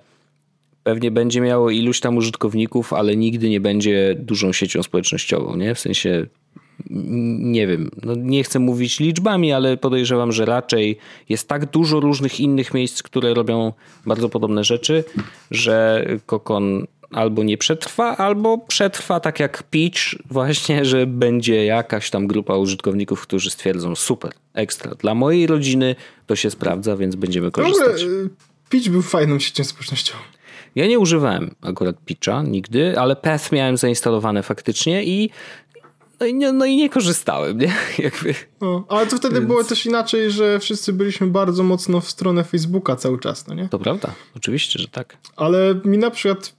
pewnie 0.83 1.11
będzie 1.11 1.41
miało 1.41 1.69
iluś 1.69 1.99
tam 1.99 2.17
użytkowników, 2.17 2.93
ale 2.93 3.15
nigdy 3.15 3.49
nie 3.49 3.59
będzie 3.59 4.15
dużą 4.19 4.51
siecią 4.51 4.83
społecznościową, 4.83 5.55
nie? 5.55 5.75
W 5.75 5.79
sensie 5.79 6.27
nie 6.89 7.67
wiem, 7.67 7.91
no 8.03 8.15
nie 8.15 8.43
chcę 8.43 8.59
mówić 8.59 8.99
liczbami, 8.99 9.53
ale 9.53 9.77
podejrzewam, 9.77 10.31
że 10.31 10.45
raczej 10.45 10.97
jest 11.29 11.47
tak 11.47 11.65
dużo 11.65 11.99
różnych 11.99 12.39
innych 12.39 12.73
miejsc, 12.73 13.03
które 13.03 13.33
robią 13.33 13.73
bardzo 14.05 14.29
podobne 14.29 14.63
rzeczy, 14.63 15.03
że 15.51 16.05
Kokon 16.25 16.87
albo 17.11 17.43
nie 17.43 17.57
przetrwa, 17.57 18.17
albo 18.17 18.57
przetrwa 18.57 19.19
tak 19.19 19.39
jak 19.39 19.63
Pitch, 19.63 20.01
właśnie, 20.29 20.85
że 20.91 21.05
będzie 21.05 21.65
jakaś 21.65 22.09
tam 22.09 22.27
grupa 22.27 22.55
użytkowników, 22.55 23.21
którzy 23.21 23.49
stwierdzą 23.49 23.95
super, 23.95 24.31
ekstra. 24.53 24.95
Dla 24.95 25.15
mojej 25.15 25.47
rodziny 25.47 25.95
to 26.25 26.35
się 26.35 26.49
sprawdza, 26.49 26.97
więc 26.97 27.15
będziemy 27.15 27.51
korzystać. 27.51 28.01
Dobry, 28.03 28.29
Pitch 28.69 28.89
był 28.89 29.01
fajną 29.01 29.39
siecią 29.39 29.63
społecznościową. 29.63 30.19
Ja 30.75 30.87
nie 30.87 30.99
używałem 30.99 31.55
akurat 31.61 31.95
Pitcha 32.05 32.43
nigdy, 32.43 32.99
ale 32.99 33.15
Path 33.15 33.51
miałem 33.51 33.77
zainstalowane 33.77 34.43
faktycznie 34.43 35.03
i 35.03 35.29
no 36.19 36.25
i 36.25 36.33
nie, 36.33 36.51
no 36.51 36.65
i 36.65 36.75
nie 36.75 36.89
korzystałem, 36.89 37.57
nie? 37.57 37.73
Jakby. 37.99 38.35
No, 38.61 38.85
ale 38.89 39.07
to 39.07 39.17
wtedy 39.17 39.35
Więc... 39.35 39.47
było 39.47 39.63
też 39.63 39.85
inaczej, 39.85 40.31
że 40.31 40.59
wszyscy 40.59 40.93
byliśmy 40.93 41.27
bardzo 41.27 41.63
mocno 41.63 42.01
w 42.01 42.09
stronę 42.09 42.43
Facebooka 42.43 42.95
cały 42.95 43.19
czas, 43.19 43.47
no 43.47 43.53
nie? 43.53 43.69
To 43.69 43.79
prawda, 43.79 44.13
oczywiście, 44.35 44.79
że 44.79 44.87
tak. 44.87 45.17
Ale 45.35 45.81
mi 45.85 45.97
na 45.97 46.11
przykład 46.11 46.55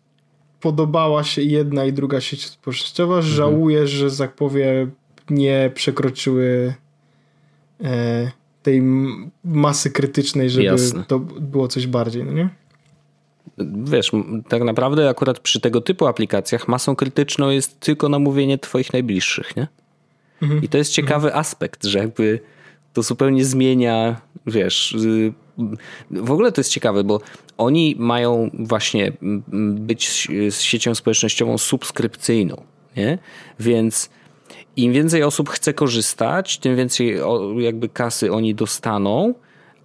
podobała 0.61 1.25
się 1.25 1.43
jedna 1.43 1.85
i 1.85 1.93
druga 1.93 2.21
sieć 2.21 2.47
społecznościowa. 2.47 3.17
Mhm. 3.17 3.35
Żałuję, 3.35 3.87
że 3.87 4.17
tak 4.17 4.35
powiem 4.35 4.91
nie 5.31 5.71
przekroczyły 5.75 6.75
e, 7.85 8.31
tej 8.63 8.83
masy 9.45 9.91
krytycznej, 9.91 10.51
żeby 10.51 10.65
Jasne. 10.65 11.05
to 11.05 11.19
było 11.19 11.69
coś 11.69 11.87
bardziej, 11.87 12.25
no 12.25 12.33
nie? 12.33 12.49
Wiesz, 13.85 14.11
tak 14.49 14.63
naprawdę 14.63 15.09
akurat 15.09 15.41
przy 15.41 15.61
tego 15.61 15.81
typu 15.81 16.07
aplikacjach 16.07 16.69
masą 16.69 16.97
krytyczną 16.97 17.51
jest 17.51 17.81
tylko 17.81 18.09
namówienie 18.09 18.59
twoich 18.59 18.93
najbliższych, 18.93 19.57
nie? 19.57 19.69
Mhm. 20.43 20.63
I 20.63 20.69
to 20.69 20.79
jest 20.79 20.93
ciekawy 20.93 21.27
mhm. 21.27 21.41
aspekt, 21.41 21.85
że 21.85 21.99
jakby 21.99 22.41
to 22.93 23.03
zupełnie 23.03 23.45
zmienia, 23.45 24.21
wiesz, 24.47 24.93
y, 24.93 25.33
w 26.11 26.31
ogóle 26.31 26.53
to 26.53 26.61
jest 26.61 26.71
ciekawe, 26.71 27.05
bo 27.05 27.21
oni 27.59 27.97
mają 27.99 28.51
właśnie 28.59 29.13
być 29.75 30.29
z 30.51 30.61
siecią 30.61 30.95
społecznościową 30.95 31.59
subskrypcyjną, 31.59 32.63
nie? 32.97 33.19
Więc 33.61 34.11
im 34.77 34.93
więcej 34.93 35.23
osób 35.23 35.49
chce 35.49 35.75
korzystać, 35.75 36.59
tym 36.59 36.77
więcej 36.77 37.19
jakby 37.59 37.89
kasy 37.89 38.33
oni 38.33 38.55
dostaną, 38.55 39.35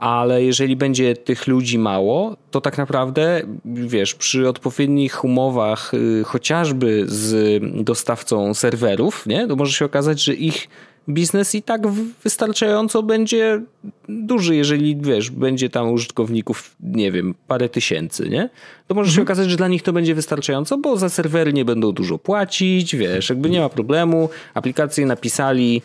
ale 0.04 0.44
jeżeli 0.44 0.76
będzie 0.76 1.16
tych 1.16 1.48
ludzi 1.48 1.80
mało, 1.80 2.38
to 2.52 2.62
tak 2.62 2.78
naprawdę, 2.78 3.42
wiesz, 3.66 4.16
przy 4.16 4.50
odpowiednich 4.50 5.24
umowach, 5.24 5.94
y, 5.94 6.24
chociażby 6.24 7.04
z 7.08 7.62
dostawcą 7.84 8.54
serwerów, 8.54 9.26
nie, 9.26 9.48
to 9.48 9.56
może 9.56 9.74
się 9.74 9.86
okazać, 9.86 10.24
że 10.24 10.34
ich 10.34 10.68
biznes 11.10 11.56
i 11.56 11.62
tak 11.62 11.82
wystarczająco 12.24 13.04
będzie 13.04 13.62
duży, 14.10 14.56
jeżeli 14.56 14.96
wiesz, 14.96 15.30
będzie 15.30 15.70
tam 15.70 15.92
użytkowników, 15.92 16.76
nie 16.80 17.12
wiem, 17.12 17.36
parę 17.48 17.70
tysięcy, 17.70 18.30
nie? 18.30 18.50
To 18.88 18.96
może 18.96 19.08
mhm. 19.08 19.16
się 19.16 19.22
okazać, 19.22 19.50
że 19.50 19.58
dla 19.58 19.68
nich 19.68 19.84
to 19.84 19.94
będzie 19.94 20.16
wystarczająco, 20.16 20.78
bo 20.78 20.98
za 20.98 21.10
serwery 21.10 21.54
nie 21.54 21.66
będą 21.66 21.92
dużo 21.92 22.18
płacić, 22.18 22.96
wiesz, 22.96 23.30
jakby 23.30 23.50
nie 23.50 23.60
ma 23.60 23.70
problemu. 23.70 24.30
Aplikacje 24.54 25.06
napisali, 25.06 25.82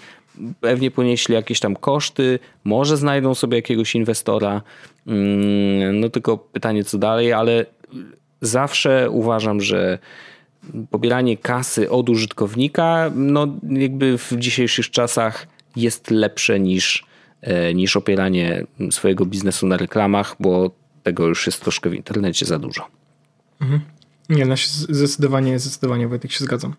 pewnie 0.60 0.90
ponieśli 0.90 1.34
jakieś 1.34 1.60
tam 1.60 1.76
koszty, 1.76 2.38
może 2.64 2.96
znajdą 2.96 3.34
sobie 3.34 3.58
jakiegoś 3.58 3.94
inwestora. 3.94 4.62
Mm, 5.06 6.00
no 6.00 6.08
tylko 6.08 6.38
pytanie, 6.38 6.84
co 6.84 6.98
dalej, 6.98 7.32
ale 7.32 7.66
zawsze 8.40 9.10
uważam, 9.10 9.60
że 9.60 9.98
pobieranie 10.90 11.36
kasy 11.36 11.90
od 11.90 12.08
użytkownika, 12.08 13.10
no 13.14 13.46
jakby 13.62 14.18
w 14.18 14.32
dzisiejszych 14.36 14.90
czasach 14.90 15.46
jest 15.76 16.10
lepsze 16.10 16.60
niż, 16.60 17.04
e, 17.40 17.74
niż 17.74 17.96
opieranie 17.96 18.66
swojego 18.90 19.26
biznesu 19.26 19.66
na 19.66 19.76
reklamach, 19.76 20.36
bo 20.40 20.70
tego 21.02 21.26
już 21.26 21.46
jest 21.46 21.60
troszkę 21.60 21.90
w 21.90 21.94
internecie 21.94 22.46
za 22.46 22.58
dużo. 22.58 22.86
Mhm. 23.60 23.80
Nie, 24.28 24.46
no 24.46 24.54
zdecydowanie, 24.88 25.58
zdecydowanie 25.58 26.08
Wojtek 26.08 26.32
się 26.32 26.44
zgadzam. 26.44 26.74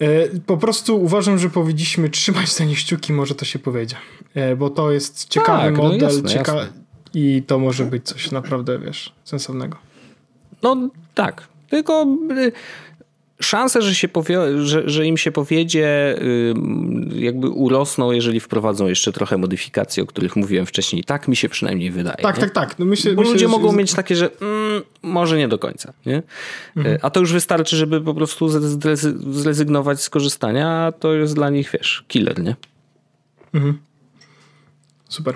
E, 0.00 0.40
po 0.46 0.56
prostu 0.56 1.02
uważam, 1.02 1.38
że 1.38 1.50
powinniśmy 1.50 2.10
trzymać 2.10 2.52
za 2.52 2.64
nie 2.64 2.74
kciuki, 2.74 3.12
może 3.12 3.34
to 3.34 3.44
się 3.44 3.58
powiedzie. 3.58 3.96
E, 4.34 4.56
bo 4.56 4.70
to 4.70 4.92
jest 4.92 5.28
ciekawy 5.28 5.62
tak, 5.62 5.76
no 5.76 5.82
model 5.82 5.98
no 5.98 6.06
jasne, 6.06 6.28
cieka 6.28 6.54
jasne. 6.54 6.72
i 7.14 7.42
to 7.46 7.58
może 7.58 7.84
być 7.84 8.04
coś 8.06 8.30
naprawdę, 8.30 8.78
wiesz, 8.78 9.12
sensownego. 9.24 9.76
No 10.62 10.90
tak, 11.14 11.48
tylko 11.70 12.06
y, 12.30 12.52
szanse, 13.40 13.82
że, 13.82 13.94
się 13.94 14.08
że, 14.56 14.88
że 14.88 15.06
im 15.06 15.16
się 15.16 15.32
powiedzie, 15.32 16.16
jakby 17.14 17.48
urosną, 17.48 18.12
jeżeli 18.12 18.40
wprowadzą 18.40 18.86
jeszcze 18.86 19.12
trochę 19.12 19.38
modyfikacji, 19.38 20.02
o 20.02 20.06
których 20.06 20.36
mówiłem 20.36 20.66
wcześniej. 20.66 21.04
Tak 21.04 21.28
mi 21.28 21.36
się 21.36 21.48
przynajmniej 21.48 21.90
wydaje. 21.90 22.16
Tak, 22.16 22.36
nie? 22.36 22.42
tak, 22.42 22.50
tak. 22.50 22.78
No 22.78 22.86
Bo 23.14 23.22
ludzie 23.22 23.48
mogą 23.48 23.72
mieć 23.72 23.94
takie, 23.94 24.16
że 24.16 24.30
mm, 24.40 24.82
może 25.02 25.38
nie 25.38 25.48
do 25.48 25.58
końca. 25.58 25.92
Nie? 26.06 26.22
Mhm. 26.76 26.98
A 27.02 27.10
to 27.10 27.20
już 27.20 27.32
wystarczy, 27.32 27.76
żeby 27.76 28.00
po 28.00 28.14
prostu 28.14 28.48
zrezygnować 29.32 30.02
z 30.02 30.10
korzystania, 30.10 30.68
a 30.68 30.92
to 30.92 31.14
jest 31.14 31.34
dla 31.34 31.50
nich, 31.50 31.70
wiesz, 31.72 32.04
killer, 32.08 32.42
nie? 32.42 32.56
Mhm. 33.54 33.78
Super. 35.08 35.34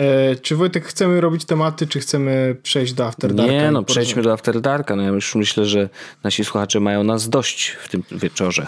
E, 0.00 0.36
czy 0.36 0.56
Wojtek 0.56 0.84
chcemy 0.84 1.20
robić 1.20 1.44
tematy, 1.44 1.86
czy 1.86 2.00
chcemy 2.00 2.56
przejść 2.62 2.92
do 2.92 3.06
After 3.06 3.34
Darka? 3.34 3.52
Nie, 3.52 3.70
no 3.70 3.82
przejdźmy 3.82 4.22
do 4.22 4.32
After 4.32 4.60
Darka. 4.60 4.96
No 4.96 5.02
ja 5.02 5.08
już 5.08 5.34
myślę, 5.34 5.66
że 5.66 5.88
nasi 6.24 6.44
słuchacze 6.44 6.80
mają 6.80 7.04
nas 7.04 7.28
dość 7.28 7.70
w 7.70 7.88
tym 7.88 8.02
wieczorze. 8.12 8.66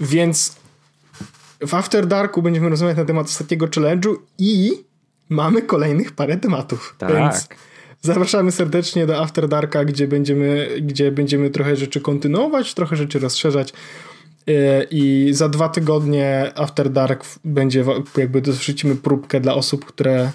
Więc 0.00 0.56
w 1.66 1.74
After 1.74 2.06
Darku 2.06 2.42
będziemy 2.42 2.68
rozmawiać 2.68 2.96
na 2.96 3.04
temat 3.04 3.26
ostatniego 3.26 3.66
challenge'u 3.66 4.14
i 4.38 4.72
mamy 5.28 5.62
kolejnych 5.62 6.12
parę 6.12 6.36
tematów. 6.36 6.94
Tak. 6.98 7.14
Więc 7.14 7.48
zapraszamy 8.00 8.52
serdecznie 8.52 9.06
do 9.06 9.20
After 9.22 9.48
Darka, 9.48 9.84
gdzie 9.84 10.08
będziemy, 10.08 10.68
gdzie 10.80 11.12
będziemy 11.12 11.50
trochę 11.50 11.76
rzeczy 11.76 12.00
kontynuować, 12.00 12.74
trochę 12.74 12.96
rzeczy 12.96 13.18
rozszerzać. 13.18 13.72
E, 14.48 14.84
I 14.90 15.30
za 15.32 15.48
dwa 15.48 15.68
tygodnie 15.68 16.52
After 16.54 16.90
Dark 16.90 17.24
będzie 17.44 17.84
jakby 18.16 18.40
dorzucimy 18.40 18.96
próbkę 18.96 19.40
dla 19.40 19.54
osób, 19.54 19.84
które 19.84 20.30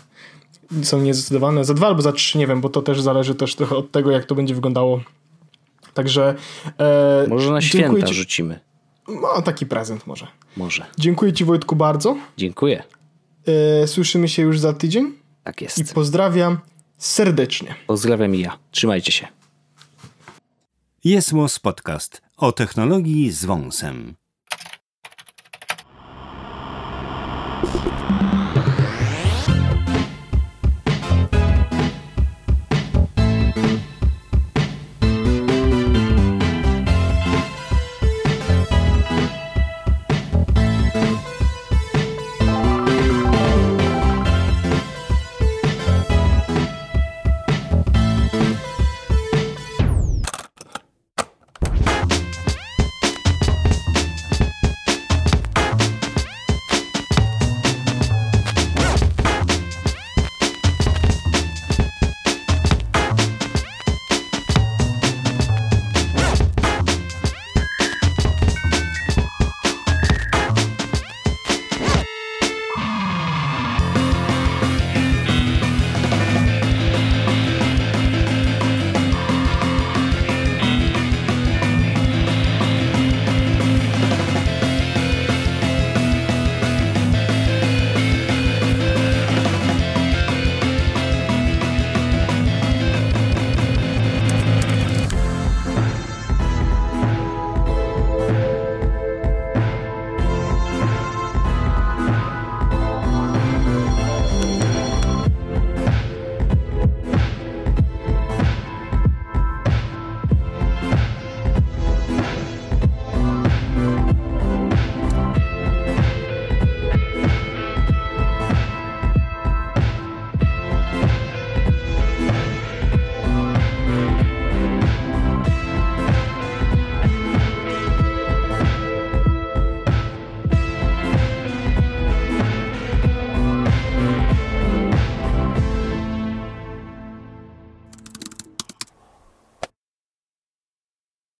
są 0.83 1.01
niezdecydowane. 1.01 1.65
Za 1.65 1.73
dwa 1.73 1.87
albo 1.87 2.01
za 2.01 2.11
trzy, 2.11 2.37
nie 2.37 2.47
wiem, 2.47 2.61
bo 2.61 2.69
to 2.69 2.81
też 2.81 3.01
zależy 3.01 3.35
też 3.35 3.55
trochę 3.55 3.75
od 3.75 3.91
tego, 3.91 4.11
jak 4.11 4.25
to 4.25 4.35
będzie 4.35 4.55
wyglądało. 4.55 5.01
Także. 5.93 6.35
E, 6.79 7.25
może 7.29 7.51
na 7.51 7.61
święta 7.61 8.07
ci... 8.07 8.13
rzucimy. 8.13 8.59
No, 9.07 9.41
taki 9.41 9.65
prezent 9.65 10.07
może. 10.07 10.27
Może. 10.57 10.85
Dziękuję 10.97 11.33
Ci 11.33 11.45
Wojtku 11.45 11.75
bardzo. 11.75 12.17
Dziękuję. 12.37 12.83
E, 13.83 13.87
słyszymy 13.87 14.27
się 14.27 14.41
już 14.41 14.59
za 14.59 14.73
tydzień. 14.73 15.13
Tak 15.43 15.61
jest. 15.61 15.77
I 15.77 15.85
pozdrawiam 15.85 16.57
serdecznie. 16.97 17.75
Pozdrawiam 17.87 18.35
i 18.35 18.39
ja. 18.39 18.57
Trzymajcie 18.71 19.11
się. 19.11 19.27
Jest 21.03 21.31
Podcast 21.61 22.21
o 22.37 22.51
technologii 22.51 23.31
z 23.31 23.45
wąsem. 23.45 24.15